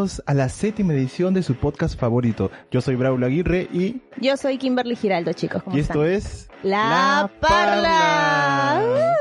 bienvenidos 0.00 0.22
a 0.24 0.34
la 0.34 0.48
séptima 0.48 0.94
edición 0.94 1.34
de 1.34 1.42
su 1.42 1.56
podcast 1.56 1.98
favorito. 1.98 2.50
Yo 2.70 2.80
soy 2.80 2.96
Braulio 2.96 3.26
Aguirre 3.26 3.68
y... 3.72 4.00
Yo 4.18 4.36
soy 4.36 4.56
Kimberly 4.56 4.96
Giraldo, 4.96 5.32
chicos. 5.34 5.62
¿cómo 5.62 5.76
y 5.76 5.80
están? 5.80 5.96
esto 5.98 6.06
es... 6.06 6.48
La, 6.62 7.30
Parla. 7.40 9.14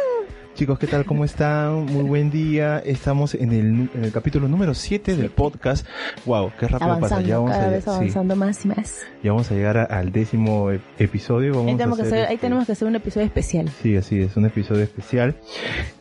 Chicos, 0.60 0.78
¿qué 0.78 0.88
tal? 0.88 1.05
¿Cómo 1.05 1.23
están? 1.23 1.86
Muy 1.86 2.04
buen 2.04 2.30
día. 2.30 2.80
Estamos 2.80 3.34
en 3.34 3.54
el, 3.54 3.78
nu- 3.78 3.89
en 3.96 4.04
el 4.04 4.12
capítulo 4.12 4.50
número 4.50 4.74
7 4.74 5.16
del 5.16 5.30
podcast. 5.30 5.88
Wow, 6.25 6.52
qué 6.60 6.68
rápido 6.68 7.00
pasa. 7.00 7.21
Ya 7.21 7.38
vamos, 7.38 7.52
cada 7.52 7.68
a, 7.68 7.70
vez 7.70 7.84
sí, 7.86 7.89
avanzando 7.89 8.36
más 8.36 8.66
y 8.66 8.68
más. 8.68 9.00
ya 9.24 9.32
vamos 9.32 9.50
a 9.50 9.54
llegar 9.56 9.78
a- 9.78 9.84
al 9.86 10.11
décimo 10.11 10.70
e- 10.71 10.82
episodio. 10.98 11.52
Vamos 11.54 11.68
Ahí 11.68 11.74
a 11.75 11.78
tenemos, 11.78 11.96
que 11.98 12.02
hacer, 12.04 12.14
hacer, 12.16 12.28
ahí 12.28 12.36
este, 12.36 12.47
tenemos 12.47 12.66
que 12.66 12.71
hacer 12.74 12.88
un 12.89 12.96
episodio 12.97 13.25
especial. 13.28 13.69
Sí, 13.82 13.96
así 13.96 14.19
es, 14.21 14.36
un 14.36 14.46
episodio 14.47 14.83
especial. 14.83 15.38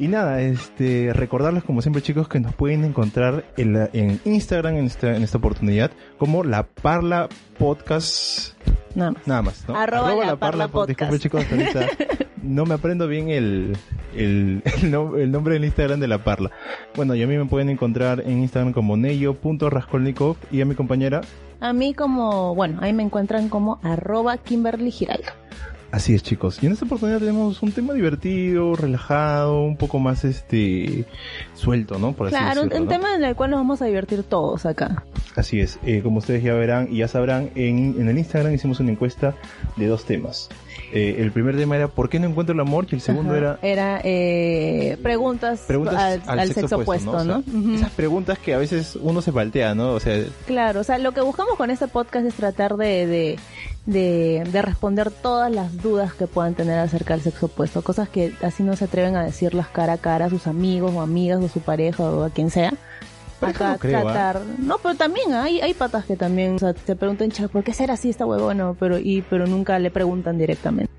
Y 0.01 0.09
nada, 0.09 0.41
este, 0.41 1.12
recordarles 1.12 1.62
como 1.62 1.80
siempre 1.80 2.02
chicos 2.02 2.27
que 2.27 2.40
nos 2.40 2.52
pueden 2.52 2.82
encontrar 2.82 3.45
en, 3.56 3.74
la- 3.74 3.90
en 3.93 4.18
Instagram 4.24 4.74
en 4.74 4.87
esta, 4.87 5.15
en 5.15 5.23
esta 5.23 5.38
oportunidad 5.38 5.93
como 6.18 6.43
La 6.43 6.65
Parla 6.66 7.29
Podcast, 7.59 8.54
Nada 8.96 9.12
más. 9.12 9.27
nada 9.29 9.43
más, 9.43 9.68
¿no? 9.68 9.77
Arroba 9.77 10.16
La 10.16 10.34
Parla 10.34 10.66
Pod- 10.66 10.88
Podcast. 10.88 11.16
Chicos, 11.23 11.43
hasta 11.45 11.54
ahorita 11.54 11.87
no 12.42 12.65
me 12.66 12.74
aprendo 12.74 13.06
bien 13.09 13.28
el, 13.30 13.77
el, 14.16 14.62
el, 14.83 14.91
no- 14.91 15.16
el 15.16 15.30
nombre 15.30 15.55
del 15.55 15.65
Instagram 15.65 16.01
de 16.01 16.09
La 16.09 16.24
Parla. 16.24 16.51
Bueno, 16.96 17.15
y 17.15 17.23
a 17.23 17.27
mí 17.27 17.37
me 17.37 17.46
pueden 17.46 17.69
encontrar 17.70 18.23
en 18.27 18.38
Instagram 18.41 18.73
como 18.73 18.96
neyo.raskolnikov 18.96 20.37
y 20.51 20.60
a 20.60 20.65
mi 20.65 20.74
compañera 20.74 21.20
A 21.60 21.73
mí 21.73 21.95
como, 21.95 22.55
bueno, 22.55 22.79
ahí 22.82 22.93
me 22.93 23.02
encuentran 23.02 23.48
como 23.48 23.79
arroba 23.82 24.37
Kimberly 24.38 24.91
Giraldo. 24.91 25.30
Así 25.91 26.15
es, 26.15 26.23
chicos. 26.23 26.62
Y 26.62 26.66
en 26.66 26.73
esta 26.73 26.84
oportunidad 26.84 27.19
tenemos 27.19 27.62
un 27.62 27.73
tema 27.73 27.95
divertido, 27.95 28.77
relajado, 28.77 29.62
un 29.62 29.79
poco 29.79 29.99
más 29.99 30.23
este 30.23 31.07
suelto, 31.55 31.99
¿no? 31.99 32.12
Por 32.12 32.27
así 32.27 32.37
Claro, 32.37 32.60
un, 32.65 32.68
decirlo, 32.68 32.77
un 32.77 32.84
¿no? 32.84 32.90
tema 32.90 33.15
en 33.16 33.24
el 33.24 33.34
cual 33.34 33.51
nos 33.52 33.60
vamos 33.60 33.80
a 33.80 33.87
divertir 33.87 34.23
todos 34.23 34.66
acá. 34.66 35.05
Así 35.34 35.60
es. 35.60 35.79
Eh, 35.87 36.02
como 36.02 36.18
ustedes 36.18 36.43
ya 36.43 36.52
verán 36.52 36.88
y 36.90 36.99
ya 36.99 37.09
sabrán, 37.09 37.49
en, 37.55 37.96
en 37.99 38.07
el 38.07 38.18
Instagram 38.18 38.52
hicimos 38.52 38.80
una 38.80 38.90
encuesta 38.93 39.34
de 39.77 39.87
dos 39.87 40.05
temas. 40.05 40.51
Eh, 40.92 41.16
el 41.18 41.32
primer 41.32 41.56
tema 41.56 41.76
era 41.76 41.88
¿por 41.88 42.08
qué 42.08 42.18
no 42.18 42.26
encuentro 42.28 42.54
el 42.54 42.60
amor? 42.60 42.86
Y 42.90 42.94
el 42.94 43.00
segundo 43.00 43.34
Ajá. 43.34 43.38
era 43.38 43.58
Era 43.62 44.00
eh, 44.04 44.96
preguntas, 45.02 45.64
preguntas 45.66 45.94
al, 45.94 46.22
al 46.38 46.52
sexo, 46.52 46.76
opuesto, 46.76 47.24
¿no? 47.24 47.42
Esas 47.74 47.90
preguntas 47.90 48.38
que 48.38 48.54
a 48.54 48.58
veces 48.58 48.96
uno 49.00 49.20
se 49.20 49.32
paltea, 49.32 49.74
¿no? 49.74 49.92
O 49.92 50.00
sea, 50.00 50.24
Claro, 50.46 50.80
o 50.80 50.84
sea, 50.84 50.98
lo 50.98 51.12
que 51.12 51.20
buscamos 51.20 51.56
con 51.56 51.70
este 51.70 51.88
podcast 51.88 52.26
es 52.26 52.34
tratar 52.34 52.76
de, 52.76 53.06
de, 53.06 53.38
de, 53.86 54.44
de 54.50 54.62
responder 54.62 55.10
todas 55.10 55.52
las 55.52 55.82
dudas 55.82 56.14
que 56.14 56.26
puedan 56.26 56.54
tener 56.54 56.78
acerca 56.78 57.14
del 57.14 57.22
sexo 57.22 57.46
opuesto, 57.46 57.82
cosas 57.82 58.09
que 58.09 58.32
así 58.42 58.62
no 58.62 58.74
se 58.76 58.84
atreven 58.84 59.16
a 59.16 59.24
decirlas 59.24 59.68
cara 59.68 59.94
a 59.94 59.98
cara 59.98 60.26
a 60.26 60.30
sus 60.30 60.46
amigos 60.46 60.92
o 60.94 61.00
amigas 61.00 61.42
o 61.42 61.48
su 61.48 61.60
pareja 61.60 62.02
o 62.04 62.24
a 62.24 62.30
quien 62.30 62.50
sea. 62.50 62.72
No 63.40 63.78
creo, 63.78 63.98
¿ah? 63.98 64.03
tratar, 64.03 64.41
no, 64.58 64.78
pero 64.78 64.94
también 64.94 65.32
hay, 65.32 65.60
hay 65.60 65.75
patas 65.75 66.04
que 66.04 66.16
también, 66.16 66.56
o 66.56 66.58
sea, 66.58 66.75
te 66.75 66.97
preguntan, 66.97 67.31
"Cha, 67.31 67.48
¿por 67.48 67.62
qué 67.64 67.72
será 67.72 67.94
así 67.94 68.10
esta 68.10 68.26
huevona? 68.26 68.75
Pero, 68.78 68.98
y, 68.98 69.22
pero 69.22 69.47
nunca 69.47 69.78
le 69.78 69.91
preguntan 69.91 70.38
directamente. 70.38 70.92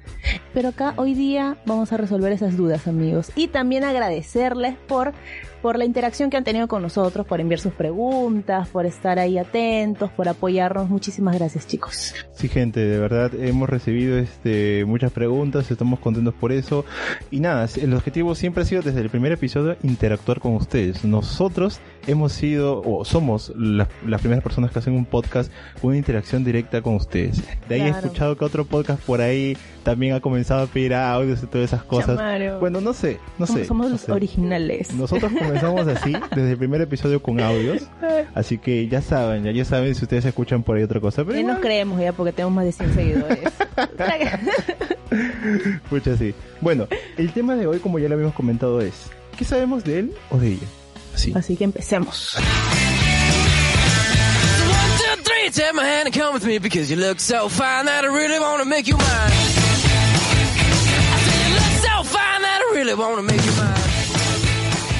Pero 0.53 0.69
acá 0.69 0.93
hoy 0.97 1.13
día 1.13 1.57
vamos 1.65 1.93
a 1.93 1.97
resolver 1.97 2.31
esas 2.31 2.57
dudas, 2.57 2.87
amigos. 2.87 3.31
Y 3.35 3.47
también 3.47 3.83
agradecerles 3.83 4.75
por, 4.87 5.13
por 5.61 5.77
la 5.77 5.85
interacción 5.85 6.29
que 6.29 6.37
han 6.37 6.43
tenido 6.43 6.67
con 6.67 6.81
nosotros, 6.81 7.25
por 7.25 7.41
enviar 7.41 7.59
sus 7.59 7.73
preguntas, 7.73 8.67
por 8.69 8.85
estar 8.85 9.19
ahí 9.19 9.37
atentos, 9.37 10.09
por 10.11 10.27
apoyarnos. 10.27 10.89
Muchísimas 10.89 11.35
gracias, 11.37 11.67
chicos. 11.67 12.15
Sí, 12.33 12.47
gente, 12.47 12.79
de 12.79 12.99
verdad 12.99 13.31
hemos 13.35 13.69
recibido 13.69 14.17
este 14.17 14.85
muchas 14.85 15.11
preguntas, 15.11 15.69
estamos 15.69 15.99
contentos 15.99 16.33
por 16.33 16.51
eso. 16.51 16.85
Y 17.31 17.39
nada, 17.39 17.67
el 17.81 17.93
objetivo 17.93 18.35
siempre 18.35 18.63
ha 18.63 18.65
sido 18.65 18.81
desde 18.81 19.01
el 19.01 19.09
primer 19.09 19.31
episodio 19.31 19.75
interactuar 19.83 20.39
con 20.39 20.55
ustedes. 20.55 21.03
Nosotros 21.03 21.79
hemos 22.07 22.33
sido 22.33 22.81
o 22.81 23.05
somos 23.05 23.53
las, 23.55 23.87
las 24.05 24.21
primeras 24.21 24.43
personas 24.43 24.71
que 24.71 24.79
hacen 24.79 24.93
un 24.93 25.05
podcast 25.05 25.51
con 25.81 25.89
una 25.89 25.97
interacción 25.97 26.43
directa 26.43 26.81
con 26.81 26.95
ustedes. 26.95 27.43
De 27.67 27.75
ahí 27.75 27.81
he 27.81 27.89
escuchado 27.89 28.37
que 28.37 28.45
otro 28.45 28.65
podcast 28.65 29.01
por 29.03 29.21
ahí 29.21 29.57
también 29.83 30.13
ha 30.13 30.19
comenzado 30.19 30.63
a 30.63 30.67
pedir 30.67 30.93
audios 30.93 31.43
y 31.43 31.47
todas 31.47 31.69
esas 31.69 31.83
cosas. 31.83 32.17
Chamario. 32.17 32.59
Bueno, 32.59 32.81
no 32.81 32.93
sé, 32.93 33.19
no 33.37 33.45
somos, 33.45 33.61
sé. 33.61 33.67
somos 33.67 33.85
no 33.87 33.91
los 33.93 34.01
sé. 34.01 34.11
originales. 34.11 34.93
Nosotros 34.93 35.31
comenzamos 35.49 35.87
así, 35.87 36.13
desde 36.35 36.51
el 36.51 36.57
primer 36.57 36.81
episodio 36.81 37.21
con 37.21 37.39
audios. 37.39 37.83
Así 38.35 38.57
que 38.57 38.87
ya 38.87 39.01
saben, 39.01 39.43
ya, 39.43 39.51
ya 39.51 39.65
saben 39.65 39.95
si 39.95 40.03
ustedes 40.03 40.25
escuchan 40.25 40.63
por 40.63 40.77
ahí 40.77 40.83
otra 40.83 40.99
cosa. 40.99 41.23
Pero 41.23 41.35
Ya 41.35 41.41
nos 41.41 41.51
igual, 41.57 41.61
creemos 41.61 41.99
ya 41.99 42.13
porque 42.13 42.31
tenemos 42.31 42.53
más 42.53 42.65
de 42.65 42.71
100 42.71 42.93
seguidores. 42.93 43.39
Pucha, 45.89 46.15
sí. 46.17 46.35
Bueno, 46.61 46.87
el 47.17 47.31
tema 47.31 47.55
de 47.55 47.65
hoy, 47.67 47.79
como 47.79 47.99
ya 47.99 48.07
lo 48.07 48.13
habíamos 48.15 48.35
comentado, 48.35 48.79
es 48.81 48.93
¿qué 49.37 49.45
sabemos 49.45 49.83
de 49.83 49.99
él 49.99 50.13
o 50.29 50.37
de 50.37 50.49
ella? 50.49 50.67
Así. 51.15 51.33
Así 51.35 51.55
que 51.55 51.63
empecemos. 51.63 52.37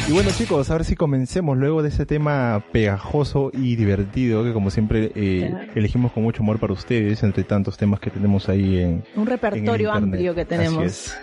Y 0.10 0.12
bueno 0.12 0.32
chicos, 0.36 0.72
ahora 0.72 0.84
sí 0.84 0.96
comencemos 0.96 1.56
luego 1.56 1.84
de 1.84 1.90
ese 1.90 2.04
tema 2.04 2.64
pegajoso 2.72 3.52
y 3.54 3.76
divertido 3.76 4.44
que 4.44 4.54
como 4.54 4.72
siempre 4.72 5.12
eh, 5.14 5.50
Claro. 5.52 5.72
elegimos 5.76 6.12
con 6.12 6.24
mucho 6.24 6.42
amor 6.42 6.58
para 6.60 6.74
ustedes 6.74 7.22
entre 7.22 7.44
tantos 7.44 7.78
temas 7.78 8.00
que 8.00 8.10
tenemos 8.10 8.50
ahí 8.50 8.80
en, 8.80 9.04
Un 9.16 9.28
repertorio 9.28 9.90
en 9.96 10.04
amplio 10.04 10.34
que 10.34 10.42
Así 10.42 10.50
tenemos. 10.50 10.84
es. 10.84 11.18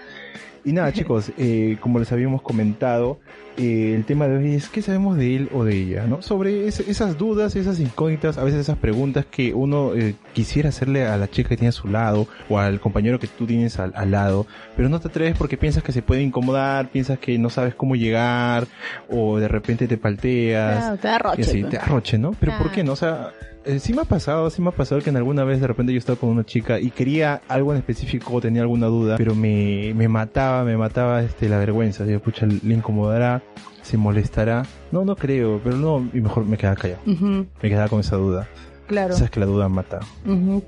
Y 0.64 0.72
nada 0.72 0.92
chicos, 0.92 1.32
eh, 1.36 1.76
como 1.80 1.98
les 1.98 2.12
habíamos 2.12 2.42
comentado, 2.42 3.18
eh, 3.56 3.94
el 3.96 4.04
tema 4.04 4.28
de 4.28 4.36
hoy 4.38 4.54
es 4.54 4.68
¿qué 4.68 4.82
sabemos 4.82 5.16
de 5.16 5.36
él 5.36 5.48
o 5.52 5.64
de 5.64 5.74
ella? 5.76 6.06
¿no? 6.06 6.22
Sobre 6.22 6.66
es- 6.68 6.80
esas 6.80 7.16
dudas, 7.18 7.56
esas 7.56 7.80
incógnitas, 7.80 8.38
a 8.38 8.44
veces 8.44 8.60
esas 8.60 8.76
preguntas 8.78 9.24
que 9.30 9.54
uno 9.54 9.94
eh, 9.94 10.14
quisiera 10.34 10.68
hacerle 10.68 11.06
a 11.06 11.16
la 11.16 11.28
chica 11.28 11.48
que 11.50 11.56
tiene 11.56 11.68
a 11.70 11.72
su 11.72 11.88
lado 11.88 12.26
o 12.48 12.58
al 12.58 12.80
compañero 12.80 13.18
que 13.18 13.26
tú 13.26 13.46
tienes 13.46 13.78
al, 13.78 13.92
al 13.96 14.10
lado, 14.10 14.46
pero 14.76 14.88
no 14.88 15.00
te 15.00 15.08
atreves 15.08 15.36
porque 15.36 15.56
piensas 15.56 15.82
que 15.82 15.92
se 15.92 16.02
puede 16.02 16.22
incomodar, 16.22 16.88
piensas 16.88 17.18
que 17.18 17.38
no 17.38 17.50
sabes 17.50 17.74
cómo 17.74 17.96
llegar 17.96 18.66
o 19.08 19.38
de 19.38 19.48
repente 19.48 19.86
te 19.88 19.96
palteas. 19.96 20.78
Claro, 20.78 20.96
te 20.98 21.08
da 21.08 21.18
roche, 21.18 21.40
Y 21.40 21.44
así, 21.44 21.60
pues. 21.60 21.70
te 21.70 21.78
arroche, 21.78 22.18
¿no? 22.18 22.32
Pero 22.38 22.52
¿por 22.52 22.60
Claro. 22.62 22.72
qué 22.74 22.84
no? 22.84 22.92
O 22.92 22.96
sea, 22.96 23.30
eh, 23.64 23.80
sí 23.80 23.92
me 23.92 24.02
ha 24.02 24.04
pasado, 24.04 24.48
sí 24.50 24.62
me 24.62 24.68
ha 24.68 24.72
pasado 24.72 25.00
que 25.00 25.10
en 25.10 25.16
alguna 25.16 25.42
vez 25.44 25.60
de 25.60 25.66
repente 25.66 25.92
yo 25.92 25.98
estaba 25.98 26.18
con 26.18 26.28
una 26.30 26.44
chica 26.44 26.78
y 26.78 26.90
quería 26.90 27.40
algo 27.48 27.72
en 27.72 27.78
específico 27.78 28.34
o 28.34 28.40
tenía 28.40 28.62
alguna 28.62 28.86
duda, 28.86 29.16
pero 29.16 29.34
me, 29.34 29.92
me 29.96 30.06
mataba, 30.08 30.62
me 30.64 30.76
mataba 30.76 31.20
este 31.22 31.48
la 31.48 31.58
vergüenza. 31.58 32.04
Digo, 32.04 32.20
pucha, 32.20 32.46
le 32.46 32.74
incomodará, 32.74 33.42
se 33.82 33.96
molestará. 33.96 34.64
No, 34.92 35.04
no 35.04 35.16
creo, 35.16 35.60
pero 35.62 35.76
no, 35.76 36.08
y 36.12 36.20
mejor 36.20 36.44
me 36.44 36.56
quedaba 36.56 36.76
callado. 36.76 37.00
Me 37.06 37.68
quedaba 37.68 37.88
con 37.88 38.00
esa 38.00 38.16
duda. 38.16 38.48
claro. 38.86 39.14
Sabes 39.14 39.30
que 39.30 39.40
la 39.40 39.46
duda 39.46 39.68
mata. 39.68 40.00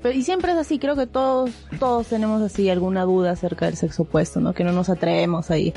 Pero- 0.01 0.11
Y 0.15 0.23
siempre 0.23 0.51
es 0.51 0.57
así, 0.57 0.77
creo 0.79 0.95
que 0.95 1.07
todos, 1.07 1.51
todos 1.79 2.07
tenemos 2.07 2.41
así 2.41 2.69
alguna 2.69 3.03
duda 3.03 3.31
acerca 3.31 3.65
del 3.65 3.75
sexo 3.77 4.03
opuesto, 4.03 4.39
¿no? 4.41 4.53
Que 4.53 4.63
no 4.63 4.71
nos 4.73 4.89
atrevemos 4.89 5.51
ahí 5.51 5.73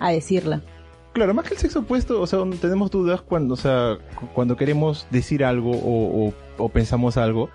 a 0.00 0.10
decirla. 0.10 0.62
Claro, 1.12 1.32
más 1.34 1.46
que 1.46 1.54
el 1.54 1.60
sexo 1.60 1.80
opuesto, 1.80 2.20
o 2.20 2.26
sea, 2.26 2.40
tenemos 2.60 2.90
dudas 2.90 3.20
cuando, 3.22 3.54
o 3.54 3.56
sea, 3.56 3.98
cu- 4.18 4.26
cuando 4.34 4.56
queremos 4.56 5.06
decir 5.10 5.44
algo 5.44 5.70
o, 5.70 6.26
o- 6.28 6.34
o 6.58 6.68
pensamos 6.68 7.16
algo 7.16 7.50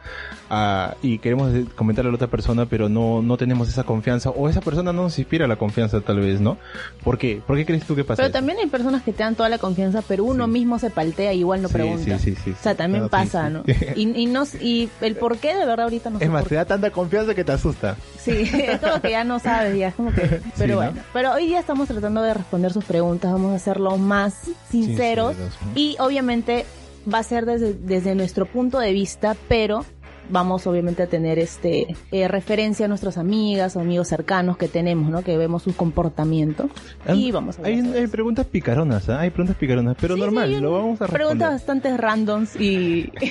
ah, 0.50 0.96
y 1.02 1.20
queremos 1.20 1.52
comentarle 1.76 2.10
a 2.10 2.12
la 2.12 2.16
otra 2.16 2.28
persona, 2.28 2.66
pero 2.66 2.90
no, 2.90 3.22
no 3.22 3.38
tenemos 3.38 3.70
esa 3.70 3.84
confianza 3.84 4.30
o 4.30 4.50
esa 4.50 4.62
persona 4.62 4.92
no 4.94 5.04
nos 5.04 5.18
inspira 5.20 5.48
la 5.48 5.56
confianza 5.56 6.02
tal 6.02 6.20
vez, 6.20 6.42
¿no? 6.42 6.58
¿Por 7.04 7.18
qué? 7.18 7.42
¿Por 7.46 7.56
qué 7.58 7.66
crees 7.66 7.86
tú 7.86 7.96
que 7.96 8.04
pasa? 8.04 8.18
Pero 8.18 8.28
eso? 8.28 8.34
también 8.34 8.58
hay 8.60 8.68
personas 8.68 9.04
que 9.04 9.14
te 9.14 9.24
dan 9.24 9.36
toda 9.36 9.50
la 9.50 9.58
confianza, 9.58 10.02
pero 10.08 10.24
uno 10.24 10.46
Sí. 10.46 10.52
mismo 10.52 10.80
se 10.80 10.90
paltea 10.90 11.34
y 11.34 11.40
igual 11.40 11.62
no 11.62 11.68
Sí, 11.68 11.74
pregunta. 11.74 12.20
sí, 12.20 12.36
sí, 12.36 12.42
sí, 12.44 12.52
O 12.52 12.64
sea, 12.64 12.76
también 12.76 13.04
No, 13.04 13.08
sí, 13.08 13.12
pasa, 13.12 13.48
sí. 13.48 13.54
¿no? 13.54 13.64
Y, 13.96 14.22
y, 14.24 14.26
no, 14.26 14.44
y 14.62 14.90
el 15.02 15.16
por 15.16 15.38
qué 15.38 15.50
de 15.56 15.66
verdad 15.66 15.82
ahorita 15.82 16.10
no 16.10 16.20
sé 16.20 16.26
Es 16.26 16.32
más, 16.32 16.42
por 16.42 16.50
te 16.50 16.56
da 16.56 16.66
tanta 16.66 16.92
confianza 16.92 17.34
que 17.36 17.44
te 17.44 17.52
asusta. 17.52 17.96
Sí, 18.20 18.32
es 18.54 18.80
como 18.80 19.02
que 19.02 19.12
ya 19.12 19.24
no 19.24 19.40
sabes, 19.40 19.78
ya 19.78 19.90
es 19.90 19.96
como 19.96 20.14
que... 20.14 20.42
Pero 20.58 20.76
¿no? 20.76 20.82
bueno, 20.82 21.02
pero 21.14 21.34
hoy 21.34 21.48
día 21.48 21.60
estamos 21.60 21.88
tratando 21.88 22.22
de 22.22 22.34
responder 22.34 22.74
sus 22.74 22.84
preguntas, 22.84 23.32
vamos 23.32 23.54
a 23.54 23.56
hacerlo 23.56 23.98
más 23.98 24.34
sinceros, 24.70 25.36
Sinceros, 25.36 25.36
¿no? 25.38 25.72
y 25.76 25.96
obviamente 26.00 26.66
va 27.12 27.20
a 27.20 27.24
ser 27.24 27.46
desde, 27.46 27.74
desde 27.74 28.16
nuestro 28.16 28.46
punto 28.46 28.80
de 28.80 28.94
vista, 28.94 29.36
pero 29.48 29.86
vamos 30.30 30.68
obviamente 30.68 31.04
a 31.04 31.08
tener 31.08 31.40
este 31.40 31.96
eh, 32.12 32.28
referencia 32.28 32.86
a 32.86 32.88
nuestras 32.88 33.18
amigas 33.18 33.76
o 33.76 33.80
amigos 33.80 34.08
cercanos 34.08 34.58
que 34.58 34.68
tenemos, 34.68 35.10
¿no? 35.10 35.24
Que 35.24 35.38
vemos 35.38 35.64
su 35.64 35.76
comportamiento 35.76 36.70
y 37.14 37.32
vamos 37.32 37.60
a 37.60 37.64
ver. 37.64 37.74
Hay, 37.74 37.94
hay 37.94 38.08
preguntas 38.08 38.46
picaronas, 38.46 39.10
¿ah? 39.10 39.20
hay 39.22 39.32
preguntas 39.32 39.58
picaronas, 39.58 39.98
pero 40.00 40.16
normal, 40.16 40.62
lo 40.62 40.72
vamos 40.72 41.02
a 41.02 41.08
responder. 41.08 41.18
Preguntas 41.18 41.52
bastante 41.52 41.98
randoms 41.98 42.56
y... 42.60 43.12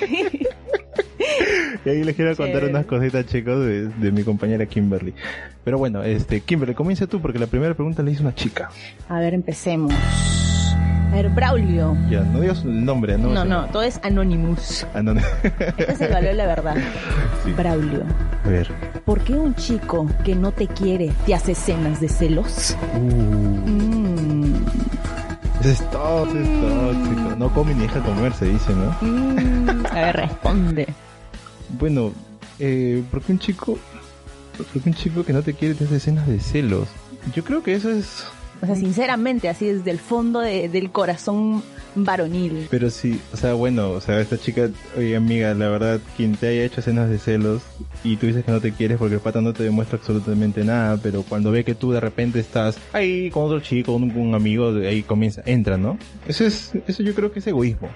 Y 1.84 1.90
ahí 1.90 2.02
les 2.02 2.16
quiero 2.16 2.34
contar 2.36 2.54
Chévere. 2.54 2.70
unas 2.70 2.86
cositas, 2.86 3.26
chicos, 3.26 3.64
de, 3.64 3.88
de 3.88 4.12
mi 4.12 4.22
compañera 4.22 4.66
Kimberly. 4.66 5.14
Pero 5.64 5.78
bueno, 5.78 6.02
este, 6.02 6.40
Kimberly, 6.40 6.74
comienza 6.74 7.06
tú, 7.06 7.20
porque 7.20 7.38
la 7.38 7.46
primera 7.46 7.74
pregunta 7.74 8.02
le 8.02 8.10
hizo 8.12 8.22
una 8.22 8.34
chica. 8.34 8.70
a 9.08 9.20
ver, 9.20 9.34
empecemos. 9.34 9.92
A 10.72 11.14
ver, 11.14 11.28
Braulio. 11.30 11.96
Ya, 12.10 12.20
no 12.20 12.40
digas 12.40 12.62
el 12.64 12.84
nombre, 12.84 13.16
¿no? 13.16 13.28
No, 13.30 13.44
no, 13.44 13.66
todo 13.66 13.82
es 13.82 13.98
Anonymous. 14.02 14.86
No, 14.94 15.14
no. 15.14 15.20
Este 15.42 15.92
es 15.92 16.00
el 16.00 16.12
valor 16.12 16.30
de 16.30 16.34
la 16.34 16.46
verdad. 16.46 16.76
Sí. 17.44 17.52
Braulio, 17.52 18.02
A 18.44 18.48
ver. 18.48 18.68
¿por 19.04 19.20
qué 19.20 19.32
un 19.34 19.54
chico 19.54 20.08
que 20.24 20.34
no 20.34 20.50
te 20.50 20.66
quiere 20.66 21.12
te 21.24 21.34
hace 21.36 21.52
escenas 21.52 22.00
de 22.00 22.08
celos? 22.08 22.76
Uh, 22.94 22.98
Mm. 23.68 24.64
Ese 25.60 25.70
es 25.72 25.90
tóxico, 25.90 26.38
es 26.40 26.60
tóxico. 26.60 27.36
No 27.38 27.48
come 27.54 27.74
ni 27.74 27.82
deja 27.82 28.00
comer, 28.00 28.32
se 28.32 28.46
dice, 28.46 28.72
¿no? 28.74 28.96
Mm, 29.00 29.86
a 29.86 29.94
ver, 29.94 30.16
responde. 30.16 30.88
Bueno, 31.78 32.12
eh, 32.58 33.02
¿por 33.10 33.22
qué 33.22 33.32
un 33.32 33.38
chico, 33.38 33.78
por 34.56 34.66
qué 34.82 34.88
un 34.88 34.94
chico 34.94 35.24
que 35.24 35.32
no 35.32 35.42
te 35.42 35.54
quiere 35.54 35.74
te 35.74 35.84
hace 35.84 35.96
escenas 35.96 36.26
de 36.26 36.40
celos? 36.40 36.88
Yo 37.34 37.44
creo 37.44 37.62
que 37.62 37.74
eso 37.74 37.90
es, 37.90 38.24
O 38.62 38.66
sea, 38.66 38.74
sinceramente, 38.74 39.48
así 39.48 39.66
desde 39.66 39.90
el 39.90 39.98
fondo 39.98 40.40
de- 40.40 40.68
del 40.68 40.90
corazón 40.90 41.62
varonil. 41.94 42.66
pero 42.70 42.90
sí, 42.90 43.20
o 43.32 43.36
sea, 43.36 43.54
bueno, 43.54 43.90
o 43.90 44.00
sea, 44.00 44.20
esta 44.20 44.38
chica, 44.38 44.68
oye 44.96 45.16
amiga, 45.16 45.52
la 45.54 45.68
verdad, 45.68 46.00
quien 46.16 46.34
te 46.36 46.48
haya 46.48 46.64
hecho 46.64 46.80
escenas 46.80 47.08
de 47.10 47.18
celos 47.18 47.62
y 48.04 48.16
tú 48.16 48.26
dices 48.26 48.44
que 48.44 48.52
no 48.52 48.60
te 48.60 48.72
quieres 48.72 48.98
porque 48.98 49.14
el 49.16 49.20
pata 49.20 49.40
no 49.40 49.52
te 49.52 49.62
demuestra 49.64 49.98
absolutamente 49.98 50.64
nada, 50.64 50.96
pero 51.02 51.22
cuando 51.22 51.50
ve 51.50 51.64
que 51.64 51.74
tú 51.74 51.90
de 51.92 52.00
repente 52.00 52.38
estás 52.40 52.78
ahí 52.92 53.30
con 53.30 53.44
otro 53.44 53.60
chico, 53.60 53.94
un 53.94 54.34
amigo, 54.34 54.72
de 54.72 54.86
ahí 54.88 55.02
comienza, 55.02 55.42
entra, 55.46 55.76
¿no? 55.76 55.98
Eso 56.28 56.44
es, 56.44 56.72
eso 56.86 57.02
yo 57.02 57.14
creo 57.14 57.32
que 57.32 57.38
es 57.40 57.46
egoísmo. 57.46 57.88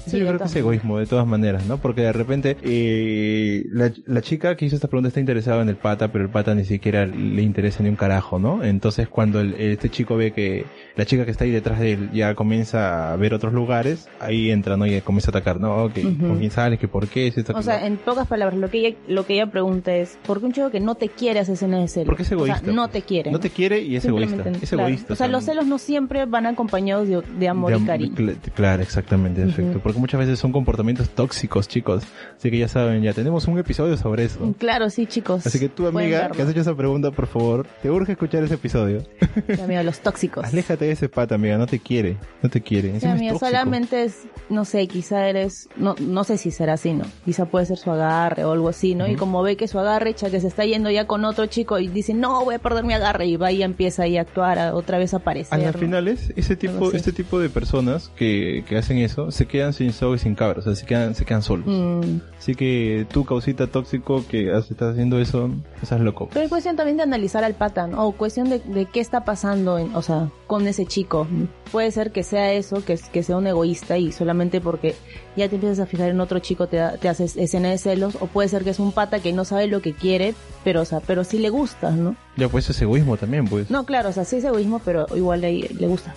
Eso 0.00 0.10
Sí, 0.10 0.18
yo 0.18 0.26
creo 0.26 0.38
que 0.38 0.44
es 0.44 0.56
egoísmo, 0.56 0.98
de 0.98 1.06
todas 1.06 1.26
maneras, 1.26 1.66
¿no? 1.66 1.78
Porque 1.78 2.02
de 2.02 2.12
repente 2.12 2.56
eh, 2.62 3.64
la, 3.70 3.92
la 4.06 4.20
chica 4.22 4.56
que 4.56 4.64
hizo 4.66 4.74
esta 4.76 4.88
pregunta 4.88 5.08
está 5.08 5.20
interesada 5.20 5.62
en 5.62 5.68
el 5.68 5.76
pata, 5.76 6.08
pero 6.12 6.24
el 6.24 6.30
pata 6.30 6.54
ni 6.54 6.64
siquiera 6.64 7.06
le 7.06 7.42
interesa 7.42 7.82
ni 7.82 7.88
un 7.88 7.96
carajo, 7.96 8.38
¿no? 8.38 8.62
Entonces 8.64 9.08
cuando 9.08 9.40
el- 9.40 9.54
este 9.54 9.88
chico 9.90 10.16
ve 10.16 10.32
que 10.32 10.64
la 10.96 11.04
chica 11.04 11.24
que 11.24 11.30
está 11.30 11.44
ahí 11.44 11.50
detrás 11.50 11.78
de 11.80 11.92
él 11.92 12.10
ya 12.12 12.34
comienza 12.34 13.12
a 13.12 13.16
ver 13.16 13.34
otros 13.34 13.52
lugares, 13.52 14.08
ahí 14.20 14.50
entra, 14.50 14.76
¿no? 14.76 14.86
Y 14.86 15.00
comienza 15.02 15.28
a 15.30 15.32
atacar, 15.36 15.60
¿no? 15.60 15.92
Que, 15.92 16.04
Ujú. 16.06 16.26
¿Con 16.28 16.38
quién 16.38 16.50
sales? 16.50 16.78
¿Que 16.78 16.88
por 16.88 17.06
qué? 17.08 17.26
Esto, 17.28 17.52
O 17.56 17.62
sea, 17.62 17.86
en 17.86 17.96
pocas 17.96 18.26
palabras, 18.26 18.58
lo 18.58 18.68
que 18.70 18.78
ella, 18.86 18.96
lo 19.08 19.24
que 19.26 19.34
ella 19.34 19.50
pregunta 19.50 19.94
es, 19.94 20.18
¿por 20.26 20.40
qué 20.40 20.46
un 20.46 20.52
chico 20.52 20.70
que 20.70 20.80
no 20.80 20.94
te 20.94 21.08
quiere 21.08 21.40
hace 21.40 21.52
escenas 21.52 21.80
de 21.82 21.88
celos? 21.88 22.06
Porque 22.06 22.22
es 22.22 22.32
egoísta. 22.32 22.60
O 22.60 22.64
sea, 22.64 22.72
no 22.72 22.88
te 22.88 23.02
quiere. 23.02 23.30
No 23.30 23.40
te 23.40 23.50
quiere 23.50 23.80
y 23.82 23.96
es 23.96 24.04
egoísta. 24.04 24.48
Es 24.60 24.70
claro. 24.70 24.88
egoísta. 24.88 25.12
O 25.12 25.16
sea, 25.16 25.28
los 25.28 25.44
celos 25.44 25.66
no 25.66 25.78
siempre 25.78 26.24
van 26.26 26.46
acompañados 26.46 27.08
de, 27.08 27.22
de 27.38 27.48
amor 27.48 27.72
De 27.72 27.78
y 27.78 27.84
cariño. 27.86 28.14
cl- 28.16 28.36
Claro, 28.54 28.82
exactamente, 28.82 29.42
perfecto. 29.42 29.80
Porque 29.82 29.98
muchas 30.00 30.20
veces 30.20 30.38
son 30.38 30.52
comportamientos 30.52 31.10
tóxicos, 31.10 31.68
chicos. 31.68 32.02
Así 32.36 32.50
que 32.50 32.58
ya 32.58 32.68
saben, 32.68 33.02
ya 33.02 33.12
tenemos 33.12 33.46
un 33.46 33.58
episodio 33.58 33.96
sobre 33.96 34.24
eso. 34.24 34.54
Claro, 34.58 34.90
sí, 34.90 35.06
chicos. 35.06 35.46
Así 35.46 35.58
que 35.58 35.68
Pueden 35.68 35.96
amiga, 35.96 36.30
que 36.30 36.42
has 36.42 36.48
hecho 36.48 36.60
esa 36.60 36.74
pregunta, 36.74 37.10
por 37.10 37.26
favor, 37.26 37.66
te 37.82 37.90
urge 37.90 38.12
escuchar 38.12 38.42
ese 38.42 38.54
episodio. 38.54 39.00
Sí, 39.00 39.60
amigo, 39.62 39.82
los 39.82 40.00
tóxicos. 40.00 40.44
Aléjate 40.44 40.86
de 40.86 40.92
ese 40.92 41.08
pata, 41.08 41.34
amiga, 41.34 41.56
no 41.58 41.66
te 41.66 41.78
quiere, 41.78 42.16
no 42.42 42.48
te 42.48 42.60
quiere. 42.60 42.96
Es 42.96 43.04
amigo, 43.04 43.34
tóxico. 43.34 43.46
solamente 43.46 44.04
es, 44.04 44.22
no 44.48 44.64
sé, 44.64 44.86
quizá 44.88 45.28
eres, 45.28 45.68
no, 45.76 45.94
no 46.00 46.24
sé 46.24 46.36
si 46.36 46.50
será 46.50 46.74
así, 46.74 46.92
¿no? 46.92 47.04
Quizá 47.24 47.46
puede 47.46 47.66
ser 47.66 47.78
su 47.78 47.90
agarre 47.90 48.44
o 48.44 48.52
algo 48.52 48.68
así, 48.68 48.94
¿no? 48.94 49.06
Y 49.06 49.16
como 49.16 49.42
ve 49.42 49.56
que 49.56 49.68
su 49.68 49.78
agarre, 49.78 50.14
cha, 50.14 50.30
que 50.30 50.40
se 50.40 50.48
está 50.48 50.64
yendo 50.64 50.90
ya 50.90 51.06
con 51.06 51.24
otro 51.24 51.46
chico 51.46 51.78
y 51.78 51.88
dice, 51.88 52.14
no, 52.14 52.44
voy 52.44 52.56
a 52.56 52.58
perder 52.58 52.84
mi 52.84 52.94
agarre 52.94 53.26
y 53.26 53.36
va 53.36 53.52
y 53.52 53.62
empieza 53.62 54.04
ahí 54.04 54.16
a 54.16 54.22
actuar, 54.22 54.58
a 54.58 54.74
otra 54.74 54.98
vez 54.98 55.14
a 55.14 55.18
aparecer. 55.18 55.54
A 55.54 55.58
las 55.58 55.74
¿no? 55.74 55.80
finales, 55.80 56.32
ese 56.36 56.56
tipo, 56.56 56.92
este 56.92 57.12
tipo 57.12 57.38
de 57.38 57.48
personas 57.48 58.10
que, 58.16 58.64
que 58.68 58.76
hacen 58.76 58.98
eso, 58.98 59.30
se 59.30 59.46
quedan 59.46 59.72
sin 59.80 59.92
soga 59.94 60.16
y 60.16 60.18
sin 60.18 60.34
cabra, 60.34 60.58
o 60.60 60.62
sea, 60.62 60.74
se 60.74 60.84
quedan, 60.84 61.14
se 61.14 61.24
quedan 61.24 61.42
solos. 61.42 61.64
Mm. 61.66 62.18
Así 62.38 62.54
que 62.54 63.06
tú, 63.10 63.24
causita 63.24 63.66
tóxico, 63.66 64.22
que 64.28 64.52
has- 64.52 64.70
estás 64.70 64.92
haciendo 64.92 65.18
eso, 65.18 65.50
estás 65.82 66.00
loco. 66.00 66.28
Pero 66.32 66.44
es 66.44 66.50
cuestión 66.50 66.76
también 66.76 66.98
de 66.98 67.02
analizar 67.04 67.44
al 67.44 67.54
pata, 67.54 67.86
¿no? 67.86 68.06
O 68.06 68.12
cuestión 68.12 68.50
de, 68.50 68.58
de 68.58 68.84
qué 68.86 69.00
está 69.00 69.24
pasando, 69.24 69.78
en, 69.78 69.94
o 69.94 70.02
sea, 70.02 70.28
con 70.46 70.66
ese 70.68 70.84
chico. 70.84 71.26
Puede 71.72 71.90
ser 71.92 72.12
que 72.12 72.22
sea 72.22 72.52
eso, 72.52 72.84
que, 72.84 72.98
que 73.12 73.22
sea 73.22 73.36
un 73.38 73.46
egoísta 73.46 73.96
y 73.96 74.12
solamente 74.12 74.60
porque 74.60 74.94
ya 75.36 75.48
te 75.48 75.54
empiezas 75.54 75.80
a 75.80 75.86
fijar 75.86 76.10
en 76.10 76.20
otro 76.20 76.38
chico 76.40 76.66
te, 76.66 76.78
te 77.00 77.08
haces 77.08 77.36
escena 77.36 77.70
de 77.70 77.78
celos, 77.78 78.16
o 78.20 78.26
puede 78.26 78.48
ser 78.48 78.64
que 78.64 78.70
es 78.70 78.78
un 78.80 78.92
pata 78.92 79.20
que 79.20 79.32
no 79.32 79.44
sabe 79.46 79.66
lo 79.66 79.80
que 79.80 79.94
quiere, 79.94 80.34
pero, 80.64 80.82
o 80.82 80.84
sea, 80.84 81.00
pero 81.00 81.24
sí 81.24 81.38
le 81.38 81.48
gusta, 81.50 81.90
¿no? 81.92 82.16
Ya, 82.36 82.48
pues 82.48 82.68
es 82.68 82.82
egoísmo 82.82 83.16
también, 83.16 83.46
pues. 83.46 83.70
No, 83.70 83.84
claro, 83.86 84.10
o 84.10 84.12
sea, 84.12 84.24
sí 84.24 84.36
es 84.36 84.44
egoísmo, 84.44 84.80
pero 84.84 85.06
igual 85.16 85.40
le, 85.40 85.52
le 85.78 85.86
gusta. 85.86 86.14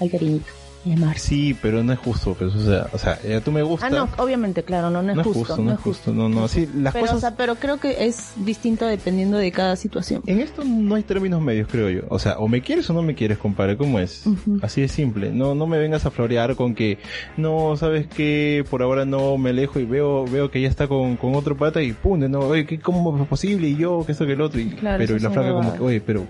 Al 0.00 0.10
cariñito. 0.10 0.46
Y 0.84 0.92
amar. 0.92 1.18
Sí, 1.18 1.56
pero 1.60 1.82
no 1.84 1.92
es 1.92 1.98
justo, 1.98 2.34
pues, 2.34 2.54
o 2.54 2.60
sea, 2.64 2.88
o 2.92 2.98
sea, 2.98 3.20
ya 3.22 3.40
tú 3.40 3.52
me 3.52 3.62
gusta. 3.62 3.86
Ah, 3.86 3.90
no, 3.90 4.08
obviamente, 4.16 4.64
claro, 4.64 4.90
no, 4.90 5.02
no 5.02 5.12
es 5.12 5.26
justo. 5.26 5.56
no 5.58 5.72
es 5.72 5.80
justo, 5.80 6.12
no, 6.12 6.28
no, 6.28 6.48
sí, 6.48 6.68
las 6.74 6.92
Pero, 6.92 7.06
cosas... 7.06 7.16
o 7.16 7.20
sea, 7.20 7.36
pero 7.36 7.54
creo 7.54 7.78
que 7.78 8.04
es 8.06 8.32
distinto 8.36 8.86
dependiendo 8.86 9.36
de 9.38 9.52
cada 9.52 9.76
situación. 9.76 10.22
En 10.26 10.40
esto 10.40 10.64
no 10.64 10.96
hay 10.96 11.04
términos 11.04 11.40
medios, 11.40 11.68
creo 11.70 11.88
yo. 11.88 12.02
O 12.08 12.18
sea, 12.18 12.38
o 12.38 12.48
me 12.48 12.62
quieres 12.62 12.90
o 12.90 12.94
no 12.94 13.02
me 13.02 13.14
quieres, 13.14 13.38
compadre. 13.38 13.76
¿Cómo 13.76 14.00
es? 14.00 14.26
Ujú. 14.26 14.58
Así 14.62 14.80
de 14.80 14.88
simple. 14.88 15.30
No, 15.30 15.54
no 15.54 15.66
me 15.66 15.78
vengas 15.78 16.04
a 16.04 16.10
florear 16.10 16.56
con 16.56 16.74
que, 16.74 16.98
no, 17.36 17.76
sabes 17.76 18.08
que 18.08 18.64
por 18.68 18.82
ahora 18.82 19.04
no 19.04 19.38
me 19.38 19.50
alejo 19.50 19.78
y 19.78 19.84
veo, 19.84 20.24
veo 20.26 20.50
que 20.50 20.58
ella 20.58 20.68
está 20.68 20.88
con, 20.88 21.16
con 21.16 21.34
otro 21.36 21.56
pata 21.56 21.80
y 21.80 21.92
pum, 21.92 22.18
de 22.18 22.28
no, 22.28 22.40
oye, 22.40 22.66
¿qué, 22.66 22.80
¿cómo 22.80 23.22
es 23.22 23.28
posible? 23.28 23.68
Y 23.68 23.76
yo, 23.76 24.04
que 24.04 24.12
esto, 24.12 24.26
que 24.26 24.32
el 24.32 24.40
otro. 24.40 24.60
Y, 24.60 24.70
Claro, 24.70 24.98
pero 24.98 25.16
eso 25.16 25.26
y 25.26 25.28
la 25.28 25.30
flaca 25.30 25.52
como 25.52 25.72
que, 25.74 25.80
oye, 25.80 26.00
pero 26.00 26.26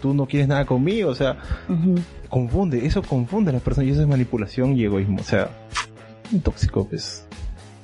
tú 0.00 0.14
no 0.14 0.26
quieres 0.26 0.48
nada 0.48 0.64
conmigo. 0.64 1.10
O 1.10 1.14
sea, 1.14 1.36
Ujú. 1.68 1.96
confunde, 2.28 2.86
eso 2.86 3.02
confunde 3.02 3.50
a 3.50 3.52
las 3.54 3.62
personas 3.62 3.88
y 3.88 3.92
eso 3.92 4.02
es 4.02 4.08
manipulación 4.08 4.76
y 4.76 4.84
egoísmo. 4.84 5.18
O 5.20 5.24
sea, 5.24 5.48
tóxico, 6.42 6.86
pues. 6.88 7.26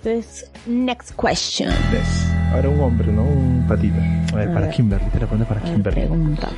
Entonces, 0.05 0.51
next 0.67 1.13
question. 1.21 1.71
Es. 1.71 2.27
Ahora 2.53 2.69
un 2.69 2.81
hombre, 2.81 3.13
¿no? 3.13 3.23
Un 3.23 3.65
patita. 3.69 3.99
A 4.33 4.37
ver, 4.37 4.49
A 4.49 4.53
para 4.55 4.67
ver. 4.67 4.75
Kimberly, 4.75 5.07
te 5.11 5.21
la 5.21 5.27
pones 5.27 5.47
para 5.47 5.61
Kimberly. 5.63 6.01
pregúntame. 6.01 6.57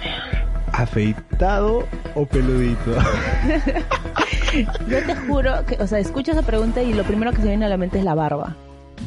¿Afeitado 0.72 1.86
o 2.14 2.26
peludito? 2.26 2.96
Yo 4.88 5.02
te 5.06 5.14
juro 5.26 5.64
que, 5.66 5.76
o 5.82 5.86
sea, 5.86 5.98
escucho 5.98 6.32
esa 6.32 6.42
pregunta 6.42 6.82
y 6.82 6.92
lo 6.94 7.04
primero 7.04 7.32
que 7.32 7.42
se 7.42 7.48
viene 7.48 7.66
a 7.66 7.68
la 7.68 7.76
mente 7.76 7.98
es 7.98 8.04
la 8.04 8.14
barba. 8.14 8.56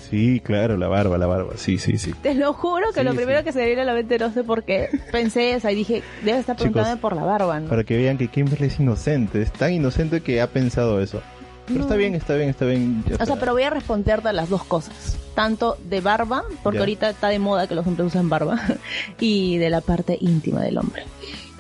Sí, 0.10 0.40
claro, 0.44 0.78
la 0.78 0.88
barba, 0.88 1.18
la 1.18 1.28
barba. 1.28 1.54
Sí, 1.58 1.78
sí, 1.78 1.98
sí. 1.98 2.14
Te 2.22 2.34
lo 2.36 2.54
juro 2.54 2.88
que 2.94 3.00
Sí, 3.02 3.06
lo 3.06 3.14
primero 3.16 3.40
sí. 3.40 3.46
que 3.46 3.52
se 3.54 3.60
me 3.60 3.66
viene 3.68 3.82
a 3.82 3.86
la 3.86 3.94
mente 3.94 4.18
no 4.20 4.32
sé 4.32 4.44
por 4.44 4.64
qué. 4.64 4.90
Pensé, 5.12 5.56
o 5.56 5.60
sea, 5.60 5.72
y 5.72 5.76
dije, 5.76 6.04
debe 6.24 6.40
estar 6.40 6.56
Chicos, 6.56 6.72
preguntándome 6.72 7.02
por 7.02 7.16
la 7.16 7.24
barba, 7.24 7.60
¿no? 7.60 7.70
Para 7.70 7.84
que 7.84 7.98
vean 7.98 8.18
que 8.18 8.28
Kimberly 8.28 8.68
es 8.68 8.80
inocente. 8.80 9.42
Es 9.42 9.52
tan 9.52 9.74
inocente 9.74 10.22
que 10.22 10.42
ha 10.42 10.48
pensado 10.48 11.02
eso. 11.02 11.22
Pero 11.68 11.80
No. 11.80 11.86
está 11.86 11.96
bien, 11.98 12.16
está 12.16 12.36
bien, 12.36 12.50
está 12.50 12.66
bien. 12.66 13.04
O 13.20 13.26
sea, 13.26 13.36
pero 13.36 13.52
voy 13.54 13.64
a 13.64 13.70
responderte 13.70 14.30
a 14.30 14.34
las 14.34 14.50
dos 14.50 14.64
cosas. 14.64 15.18
Tanto 15.36 15.78
de 15.84 16.00
barba, 16.02 16.44
porque 16.64 16.78
Ya. 16.78 16.82
ahorita 16.82 17.10
está 17.10 17.28
de 17.28 17.40
moda 17.40 17.68
que 17.68 17.76
los 17.76 17.86
hombres 17.86 18.08
usan 18.08 18.30
barba, 18.30 18.58
y 19.20 19.58
de 19.58 19.70
la 19.70 19.82
parte 19.82 20.18
íntima 20.22 20.62
del 20.62 20.78
hombre. 20.78 21.04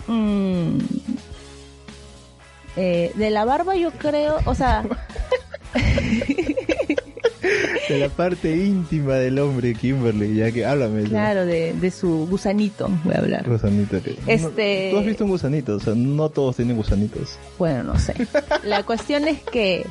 Mm. 0.07 0.77
Eh, 2.77 3.11
de 3.15 3.29
la 3.31 3.43
barba 3.43 3.75
yo 3.75 3.91
creo, 3.91 4.37
o 4.45 4.55
sea, 4.55 4.83
De 7.89 7.97
la 7.99 8.09
parte 8.09 8.55
íntima 8.55 9.15
del 9.15 9.39
hombre, 9.39 9.73
Kimberly, 9.73 10.35
ya 10.35 10.51
que 10.51 10.65
háblame. 10.65 11.03
¿no? 11.03 11.09
claro, 11.09 11.45
de, 11.45 11.73
de 11.73 11.91
su 11.91 12.27
gusanito 12.27 12.89
voy 13.03 13.13
a 13.15 13.19
hablar. 13.19 13.47
Gusanito. 13.49 13.97
Este- 14.27 14.89
Tú 14.91 14.97
has 14.99 15.05
visto 15.05 15.23
un 15.23 15.29
gusanito, 15.31 15.75
o 15.75 15.79
sea, 15.79 15.93
no 15.95 16.29
todos 16.29 16.55
tienen 16.57 16.75
gusanitos. 16.77 17.37
Bueno, 17.57 17.83
no 17.83 17.99
sé. 17.99 18.13
La 18.63 18.83
cuestión 18.83 19.27
es 19.27 19.41
que, 19.43 19.85